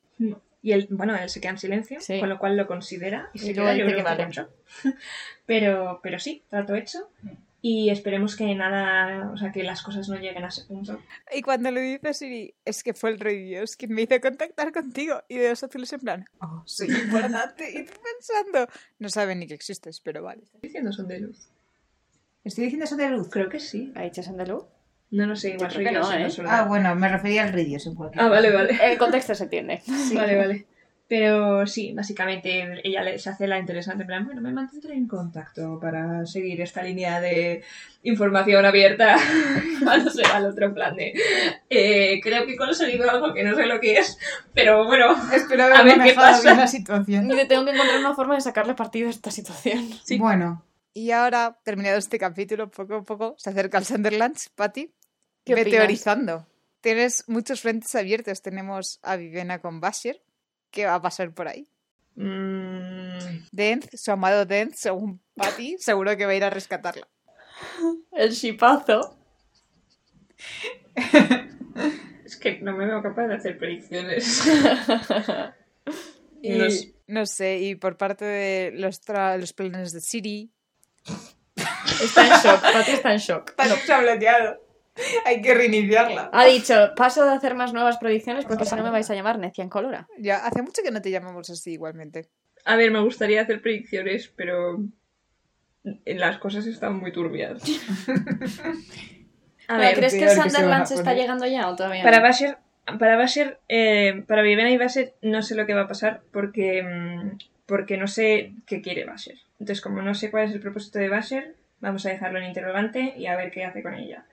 Y 0.66 0.72
él, 0.72 0.88
bueno, 0.90 1.14
él 1.14 1.28
se 1.28 1.40
queda 1.40 1.52
en 1.52 1.58
silencio, 1.58 2.00
Sí. 2.00 2.18
con 2.18 2.28
lo 2.28 2.40
cual 2.40 2.56
lo 2.56 2.66
considera 2.66 3.30
y, 3.32 3.38
Y 3.38 3.40
se 3.40 3.54
luego 3.54 3.70
queda, 3.70 3.76
yo 3.76 3.84
creo 3.84 3.98
que 3.98 4.02
vale. 4.02 4.28
pero, 5.46 6.00
pero 6.02 6.18
sí, 6.18 6.42
trato 6.50 6.74
hecho. 6.74 7.08
Y 7.62 7.90
esperemos 7.90 8.34
que 8.34 8.52
nada, 8.52 9.30
o 9.30 9.36
sea, 9.36 9.52
que 9.52 9.62
las 9.62 9.80
cosas 9.82 10.08
no 10.08 10.16
lleguen 10.16 10.42
a 10.42 10.48
ese 10.48 10.64
punto. 10.64 11.00
Y 11.32 11.42
cuando 11.42 11.70
le 11.70 11.82
dice 11.82 12.12
Siri, 12.14 12.52
es 12.64 12.82
que 12.82 12.94
fue 12.94 13.10
el 13.10 13.20
rey 13.20 13.44
Dios 13.44 13.76
quien 13.76 13.92
me 13.92 14.02
hizo 14.02 14.20
contactar 14.20 14.72
contigo. 14.72 15.22
Y 15.28 15.36
de 15.36 15.50
los 15.50 15.62
azules 15.62 15.92
en 15.92 16.00
plan, 16.00 16.24
oh, 16.40 16.64
soy 16.64 16.88
importante. 16.88 17.70
y 17.70 17.84
tú 17.84 17.92
pensando, 18.02 18.66
no 18.98 19.08
saben 19.08 19.38
ni 19.38 19.46
que 19.46 19.54
existes, 19.54 20.00
pero 20.00 20.24
vale. 20.24 20.42
¿Estoy 20.42 20.60
diciendo 20.62 20.92
son 20.92 21.06
de 21.06 21.20
luz? 21.20 21.48
¿Estoy 22.42 22.64
diciendo 22.64 22.86
eso 22.86 22.96
de 22.96 23.08
luz? 23.08 23.28
Creo 23.30 23.48
que 23.48 23.60
sí. 23.60 23.92
¿Ha 23.94 24.02
dicho 24.02 24.20
Sandalú? 24.24 24.66
No 25.10 25.26
lo 25.26 25.36
sé, 25.36 25.50
igual 25.50 25.70
soy 25.70 25.84
yo, 25.84 25.92
no, 25.92 26.12
¿eh? 26.12 26.28
Ah, 26.46 26.64
bueno, 26.64 26.94
me 26.96 27.08
refería 27.08 27.44
al 27.44 27.52
rey 27.52 27.64
Dios 27.64 27.86
en 27.86 27.94
cualquier 27.94 28.22
Ah, 28.24 28.28
vale, 28.28 28.50
vale. 28.52 28.76
El 28.82 28.98
contexto 28.98 29.34
se 29.34 29.44
entiende. 29.44 29.82
Vale, 30.14 30.36
vale. 30.36 30.66
Pero 31.08 31.64
sí, 31.68 31.92
básicamente 31.92 32.80
ella 32.82 33.00
le- 33.00 33.20
se 33.20 33.30
hace 33.30 33.46
la 33.46 33.60
interesante, 33.60 34.02
en 34.02 34.08
plan, 34.08 34.24
bueno, 34.26 34.40
me 34.40 34.50
mantendré 34.52 34.94
en 34.94 35.06
contacto 35.06 35.78
para 35.80 36.26
seguir 36.26 36.60
esta 36.60 36.82
línea 36.82 37.20
de 37.20 37.62
información 38.02 38.64
abierta. 38.66 39.14
no 39.84 40.10
sé, 40.10 40.24
al 40.24 40.46
otro 40.46 40.74
plan 40.74 40.96
de... 40.96 41.14
eh, 41.70 42.20
creo 42.20 42.44
que 42.44 42.54
he 42.54 42.56
conseguido 42.56 43.08
algo 43.08 43.32
que 43.34 43.44
no 43.44 43.54
sé 43.54 43.66
lo 43.66 43.78
que 43.78 43.98
es, 43.98 44.18
pero 44.52 44.84
bueno, 44.86 45.14
Espero 45.32 45.62
A 45.66 45.66
haber 45.66 45.84
ver 45.84 45.92
qué 45.92 45.98
manejado 45.98 46.26
pasa. 46.26 46.42
bien 46.42 46.56
la 46.56 46.66
situación. 46.66 47.30
Y 47.30 47.46
tengo 47.46 47.64
que 47.64 47.70
encontrar 47.70 48.00
una 48.00 48.14
forma 48.16 48.34
de 48.34 48.40
sacarle 48.40 48.74
partido 48.74 49.06
a 49.06 49.10
esta 49.10 49.30
situación. 49.30 49.88
Sí. 50.02 50.18
Bueno, 50.18 50.64
Y 50.96 51.10
ahora, 51.10 51.58
terminado 51.62 51.98
este 51.98 52.18
capítulo, 52.18 52.70
poco 52.70 52.94
a 52.94 53.02
poco 53.02 53.34
se 53.36 53.50
acerca 53.50 53.76
al 53.76 53.84
Sunderlands. 53.84 54.48
Patty, 54.54 54.90
¿Qué 55.44 55.54
ve 55.54 55.60
opinas? 55.60 55.78
teorizando. 55.80 56.46
Tienes 56.80 57.24
muchos 57.28 57.60
frentes 57.60 57.94
abiertos. 57.94 58.40
Tenemos 58.40 58.98
a 59.02 59.16
Vivena 59.16 59.60
con 59.60 59.78
Basher. 59.78 60.22
¿Qué 60.70 60.86
va 60.86 60.94
a 60.94 61.02
pasar 61.02 61.34
por 61.34 61.48
ahí? 61.48 61.68
Mm, 62.14 63.44
Dent, 63.52 63.94
su 63.94 64.10
amado 64.10 64.46
Dent, 64.46 64.74
según 64.74 65.20
Patty, 65.34 65.76
seguro 65.78 66.16
que 66.16 66.24
va 66.24 66.32
a 66.32 66.36
ir 66.36 66.44
a 66.44 66.48
rescatarla. 66.50 67.06
El 68.12 68.30
shipazo. 68.32 69.18
es 72.24 72.36
que 72.38 72.58
no 72.62 72.74
me 72.74 72.86
veo 72.86 73.02
capaz 73.02 73.26
de 73.26 73.34
hacer 73.34 73.58
predicciones. 73.58 74.42
Y 76.42 76.50
No 76.58 76.70
sé. 76.70 76.94
no 77.06 77.26
sé, 77.26 77.58
y 77.58 77.74
por 77.76 77.96
parte 77.96 78.24
de 78.24 78.70
los, 78.74 79.02
tra- 79.02 79.38
los 79.38 79.52
planes 79.52 79.92
de 79.92 80.00
Siri. 80.00 80.52
Está 82.02 82.26
en 82.26 82.32
shock. 82.32 82.60
Pati 82.60 82.90
está 82.92 83.12
en 83.12 83.18
shock. 83.18 83.54
se 83.84 83.92
ha 83.92 84.00
bloqueado. 84.00 84.60
Hay 85.24 85.42
que 85.42 85.54
reiniciarla. 85.54 86.30
Ha 86.32 86.44
dicho, 86.46 86.92
paso 86.96 87.24
de 87.24 87.32
hacer 87.32 87.54
más 87.54 87.72
nuevas 87.72 87.98
predicciones 87.98 88.44
porque 88.46 88.64
si 88.64 88.74
no 88.76 88.82
me 88.82 88.90
vais 88.90 89.10
a 89.10 89.14
llamar 89.14 89.38
necia 89.38 89.62
en 89.62 89.68
colora. 89.68 90.08
Ya, 90.18 90.38
hace 90.38 90.62
mucho 90.62 90.82
que 90.82 90.90
no 90.90 91.02
te 91.02 91.10
llamamos 91.10 91.50
así 91.50 91.72
igualmente. 91.72 92.28
A 92.64 92.76
ver, 92.76 92.90
me 92.90 93.00
gustaría 93.00 93.42
hacer 93.42 93.60
predicciones, 93.60 94.32
pero 94.34 94.78
las 96.04 96.38
cosas 96.38 96.66
están 96.66 96.98
muy 96.98 97.12
turbias. 97.12 97.62
A 99.68 99.78
ver, 99.78 99.96
¿Crees 99.96 100.14
que 100.14 100.28
Sunderland 100.28 100.86
se 100.86 100.94
está 100.94 101.14
llegando 101.14 101.46
ya 101.46 101.68
o 101.68 101.74
todavía 101.74 102.04
Para 102.04 102.18
no? 102.18 102.22
Basher, 102.22 102.58
para 102.98 103.16
Basher, 103.16 103.58
eh, 103.68 104.22
para 104.28 104.42
Vivena 104.42 104.70
y 104.70 104.76
Basher 104.76 105.14
no 105.22 105.42
sé 105.42 105.56
lo 105.56 105.66
que 105.66 105.74
va 105.74 105.82
a 105.82 105.88
pasar 105.88 106.22
porque, 106.30 106.82
mm, 106.82 107.38
porque 107.66 107.96
no 107.96 108.06
sé 108.06 108.52
qué 108.66 108.80
quiere 108.80 109.04
Basher. 109.04 109.38
Entonces, 109.58 109.80
como 109.82 110.02
no 110.02 110.14
sé 110.14 110.30
cuál 110.30 110.44
es 110.44 110.52
el 110.52 110.60
propósito 110.60 110.98
de 110.98 111.08
Basher, 111.08 111.54
vamos 111.80 112.04
a 112.06 112.10
dejarlo 112.10 112.38
en 112.38 112.46
interrogante 112.46 113.14
y 113.16 113.26
a 113.26 113.36
ver 113.36 113.50
qué 113.50 113.64
hace 113.64 113.82
con 113.82 113.94
ella. 113.94 114.24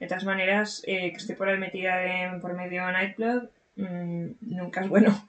De 0.00 0.06
todas 0.06 0.24
maneras, 0.24 0.82
eh, 0.86 1.10
que 1.12 1.16
esté 1.16 1.34
por 1.34 1.48
ahí 1.48 1.58
metida 1.58 1.96
de- 1.96 2.38
por 2.40 2.54
medio 2.54 2.84
de 2.86 2.92
Nightblood 2.92 3.48
mm, 3.76 4.26
nunca 4.42 4.82
es 4.82 4.88
bueno. 4.88 5.28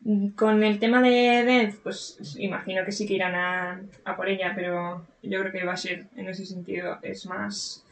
Mm, 0.00 0.28
Con 0.30 0.62
el 0.64 0.78
tema 0.78 1.02
de 1.02 1.44
Death, 1.44 1.74
pues 1.82 2.18
imagino 2.38 2.84
que 2.84 2.92
sí 2.92 3.06
que 3.06 3.14
irán 3.14 3.34
a, 3.34 3.80
a 4.04 4.16
por 4.16 4.28
ella, 4.28 4.52
pero 4.54 5.06
yo 5.22 5.40
creo 5.40 5.52
que 5.52 5.64
Basher 5.64 6.06
en 6.16 6.28
ese 6.28 6.46
sentido 6.46 6.98
es 7.02 7.26
más. 7.26 7.84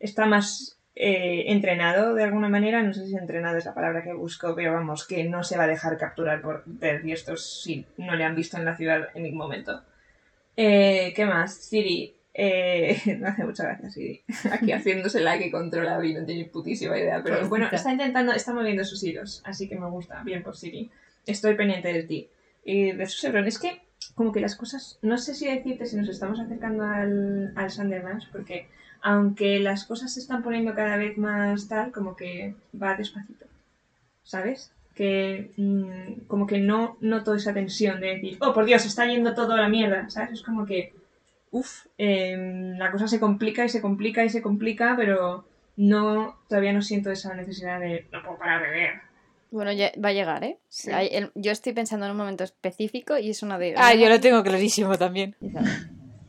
está 0.00 0.26
más 0.26 0.78
eh, 0.94 1.44
entrenado 1.48 2.14
de 2.14 2.24
alguna 2.24 2.48
manera. 2.48 2.82
No 2.82 2.92
sé 2.94 3.06
si 3.06 3.16
entrenado 3.16 3.58
es 3.58 3.64
la 3.66 3.74
palabra 3.74 4.02
que 4.02 4.12
busco, 4.14 4.54
pero 4.54 4.72
vamos, 4.72 5.06
que 5.06 5.24
no 5.24 5.44
se 5.44 5.58
va 5.58 5.64
a 5.64 5.68
dejar 5.68 5.98
capturar 5.98 6.40
por 6.40 6.62
Death 6.66 7.04
y 7.04 7.12
estos 7.12 7.62
sí 7.62 7.86
no 7.98 8.14
le 8.16 8.24
han 8.24 8.34
visto 8.34 8.56
en 8.56 8.64
la 8.64 8.76
ciudad 8.76 9.08
en 9.14 9.22
ningún 9.24 9.38
momento. 9.38 9.82
Eh, 10.56 11.12
¿Qué 11.14 11.26
más? 11.26 11.54
Siri. 11.54 12.14
Eh, 12.32 13.00
me 13.20 13.28
hace 13.28 13.44
mucha 13.44 13.64
gracia 13.64 13.90
Siri. 13.90 14.22
Aquí 14.50 14.72
haciéndose 14.72 15.20
la 15.20 15.38
que 15.38 15.50
controla 15.50 16.04
y 16.04 16.14
no 16.14 16.24
tiene 16.24 16.46
putísima 16.46 16.98
idea. 16.98 17.22
Pero 17.22 17.36
Pobrecita. 17.36 17.48
bueno, 17.48 17.68
está 17.70 17.92
intentando, 17.92 18.32
está 18.32 18.52
moviendo 18.52 18.84
sus 18.84 19.02
hilos. 19.02 19.42
Así 19.44 19.68
que 19.68 19.76
me 19.76 19.88
gusta. 19.88 20.22
Bien 20.22 20.42
por 20.42 20.56
Siri. 20.56 20.90
Estoy 21.26 21.54
pendiente 21.54 21.92
de 21.92 22.02
ti. 22.02 22.28
Y 22.64 22.92
de 22.92 23.06
su 23.06 23.18
Sebron. 23.18 23.46
Es 23.46 23.58
que, 23.58 23.82
como 24.14 24.32
que 24.32 24.40
las 24.40 24.56
cosas. 24.56 24.98
No 25.02 25.18
sé 25.18 25.34
si 25.34 25.46
decirte 25.46 25.86
si 25.86 25.96
nos 25.96 26.08
estamos 26.08 26.40
acercando 26.40 26.84
al, 26.84 27.52
al 27.56 27.70
porque 28.32 28.68
aunque 29.02 29.60
las 29.60 29.84
cosas 29.84 30.12
se 30.14 30.20
están 30.20 30.42
poniendo 30.42 30.74
cada 30.74 30.96
vez 30.96 31.16
más 31.16 31.68
tal, 31.68 31.92
como 31.92 32.16
que 32.16 32.54
va 32.80 32.96
despacito. 32.96 33.46
¿Sabes? 34.24 34.72
Que 34.96 35.50
mm, 35.58 36.26
como 36.26 36.46
que 36.46 36.58
no 36.58 36.96
noto 37.00 37.34
esa 37.34 37.52
tensión 37.52 38.00
de 38.00 38.14
decir, 38.14 38.38
oh 38.40 38.52
por 38.54 38.64
Dios, 38.64 38.84
está 38.86 39.06
yendo 39.06 39.34
todo 39.34 39.52
a 39.52 39.56
la 39.60 39.68
mierda, 39.68 40.08
¿sabes? 40.08 40.32
Es 40.32 40.42
como 40.42 40.64
que, 40.64 40.94
uff, 41.50 41.84
la 41.98 42.90
cosa 42.90 43.06
se 43.06 43.20
complica 43.20 43.64
y 43.64 43.68
se 43.68 43.82
complica 43.82 44.24
y 44.24 44.30
se 44.30 44.40
complica, 44.40 44.94
pero 44.96 45.44
no, 45.76 46.38
todavía 46.48 46.72
no 46.72 46.80
siento 46.80 47.10
esa 47.10 47.34
necesidad 47.34 47.78
de, 47.78 48.06
no 48.10 48.22
puedo 48.22 48.38
parar 48.38 48.62
de 48.62 48.70
ver. 48.70 48.90
Bueno, 49.50 49.70
ya 49.72 49.92
va 50.02 50.08
a 50.08 50.12
llegar, 50.12 50.42
¿eh? 50.44 50.58
Sí. 50.68 50.90
Hay- 50.90 51.08
el- 51.12 51.30
yo 51.34 51.52
estoy 51.52 51.72
pensando 51.74 52.06
en 52.06 52.12
un 52.12 52.18
momento 52.18 52.42
específico 52.44 53.16
y 53.18 53.30
es 53.30 53.42
una 53.42 53.58
de... 53.58 53.74
Ah, 53.76 53.94
yo 53.94 54.08
lo 54.08 54.18
tengo 54.18 54.42
clarísimo 54.42 54.96
también. 54.96 55.36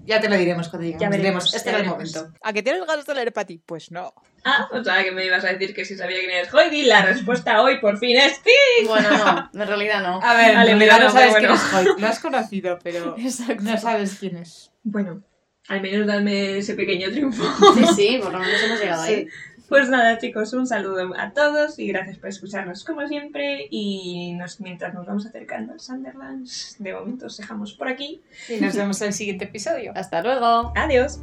Ya 0.08 0.22
te 0.22 0.30
lo 0.30 0.38
diremos 0.38 0.70
cuando 0.70 0.86
lleguemos. 0.86 1.02
Ya 1.02 1.10
veremos, 1.10 1.44
Diremos, 1.44 1.54
este 1.54 1.70
era 1.70 1.80
el 1.80 1.86
momento. 1.86 2.32
¿A 2.42 2.54
que 2.54 2.64
tienes 2.64 2.86
ganas 2.88 3.06
de 3.06 3.14
leer 3.14 3.34
para 3.34 3.46
ti? 3.46 3.62
Pues 3.66 3.92
no. 3.92 4.14
Ah, 4.46 4.70
o 4.72 4.82
sea, 4.82 5.04
que 5.04 5.12
me 5.12 5.26
ibas 5.26 5.44
a 5.44 5.50
decir 5.50 5.76
que 5.76 5.84
si 5.84 5.98
sabía 5.98 6.20
quién 6.20 6.32
eres 6.32 6.54
Hoydi, 6.54 6.84
la 6.84 7.02
respuesta 7.02 7.62
hoy 7.62 7.82
por 7.82 7.98
fin 7.98 8.16
es 8.16 8.40
sí. 8.42 8.86
Bueno, 8.88 9.10
no, 9.10 9.50
en 9.62 9.68
realidad 9.68 10.02
no. 10.02 10.22
A 10.24 10.34
ver, 10.34 10.56
Vale, 10.56 10.72
en 10.72 10.80
realidad 10.80 11.00
no 11.00 11.06
no, 11.08 11.12
sabes 11.12 11.36
quién 11.36 11.52
es 11.52 11.74
Hoyt. 11.74 12.00
Lo 12.00 12.08
has 12.08 12.20
conocido, 12.20 12.80
pero 12.82 13.16
Exacto. 13.18 13.64
no 13.64 13.78
sabes 13.78 14.16
quién 14.18 14.38
es. 14.38 14.72
Bueno, 14.84 15.24
al 15.68 15.82
menos 15.82 16.08
dame 16.08 16.60
ese 16.60 16.76
pequeño 16.76 17.12
triunfo. 17.12 17.44
Sí, 17.76 17.86
sí, 17.94 18.20
por 18.24 18.32
lo 18.32 18.40
menos 18.40 18.64
hemos 18.64 18.80
llegado 18.80 19.02
ahí. 19.02 19.28
Pues 19.70 19.90
nada, 19.90 20.18
chicos, 20.18 20.54
un 20.54 20.66
saludo 20.66 21.14
a 21.18 21.34
todos 21.34 21.78
y 21.78 21.88
gracias 21.88 22.18
por 22.18 22.30
escucharnos 22.30 22.86
como 22.86 23.06
siempre. 23.06 23.68
Y 23.70 24.34
nos, 24.34 24.62
mientras 24.62 24.94
nos 24.94 25.06
vamos 25.06 25.26
acercando 25.26 25.74
al 25.74 25.82
Sunderlands, 25.82 26.78
de 26.80 26.94
momento 26.94 27.26
os 27.26 27.38
dejamos 27.38 27.74
por 27.74 27.90
aquí. 27.90 28.22
Y 28.48 28.62
nos 28.62 28.76
vemos 28.76 29.02
en 29.02 29.08
el 29.08 29.14
siguiente 29.14 29.46
episodio. 29.46 29.92
Hasta 29.94 30.22
luego. 30.22 30.72
Adiós. 30.74 31.20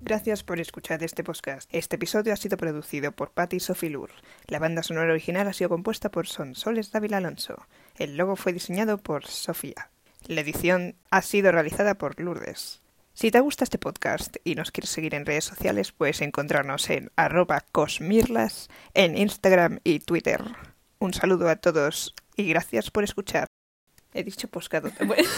Gracias 0.00 0.42
por 0.42 0.58
escuchar 0.58 1.02
este 1.02 1.22
podcast. 1.22 1.68
Este 1.72 1.96
episodio 1.96 2.32
ha 2.32 2.36
sido 2.36 2.56
producido 2.56 3.12
por 3.12 3.30
Patty 3.30 3.60
Sofilur. 3.60 4.10
La 4.48 4.58
banda 4.58 4.82
sonora 4.82 5.12
original 5.12 5.48
ha 5.48 5.52
sido 5.52 5.68
compuesta 5.68 6.10
por 6.10 6.26
Sonsoles 6.26 6.92
Dávila 6.92 7.18
Alonso. 7.18 7.66
El 7.96 8.16
logo 8.16 8.36
fue 8.36 8.54
diseñado 8.54 8.98
por 8.98 9.26
Sofía. 9.26 9.90
La 10.26 10.40
edición 10.40 10.96
ha 11.10 11.20
sido 11.20 11.52
realizada 11.52 11.96
por 11.96 12.18
Lourdes. 12.18 12.80
Si 13.12 13.30
te 13.30 13.40
gusta 13.40 13.64
este 13.64 13.78
podcast 13.78 14.36
y 14.42 14.54
nos 14.54 14.70
quieres 14.70 14.90
seguir 14.90 15.14
en 15.14 15.26
redes 15.26 15.44
sociales, 15.44 15.92
puedes 15.92 16.22
encontrarnos 16.22 16.88
en 16.88 17.12
arroba 17.14 17.62
cosmirlas 17.72 18.68
en 18.94 19.18
Instagram 19.18 19.80
y 19.84 20.00
Twitter. 20.00 20.42
Un 20.98 21.12
saludo 21.12 21.48
a 21.48 21.56
todos 21.56 22.14
y 22.36 22.48
gracias 22.48 22.90
por 22.90 23.04
escuchar. 23.04 23.46
He 24.14 24.24
dicho. 24.24 24.48
Bueno. 25.06 25.28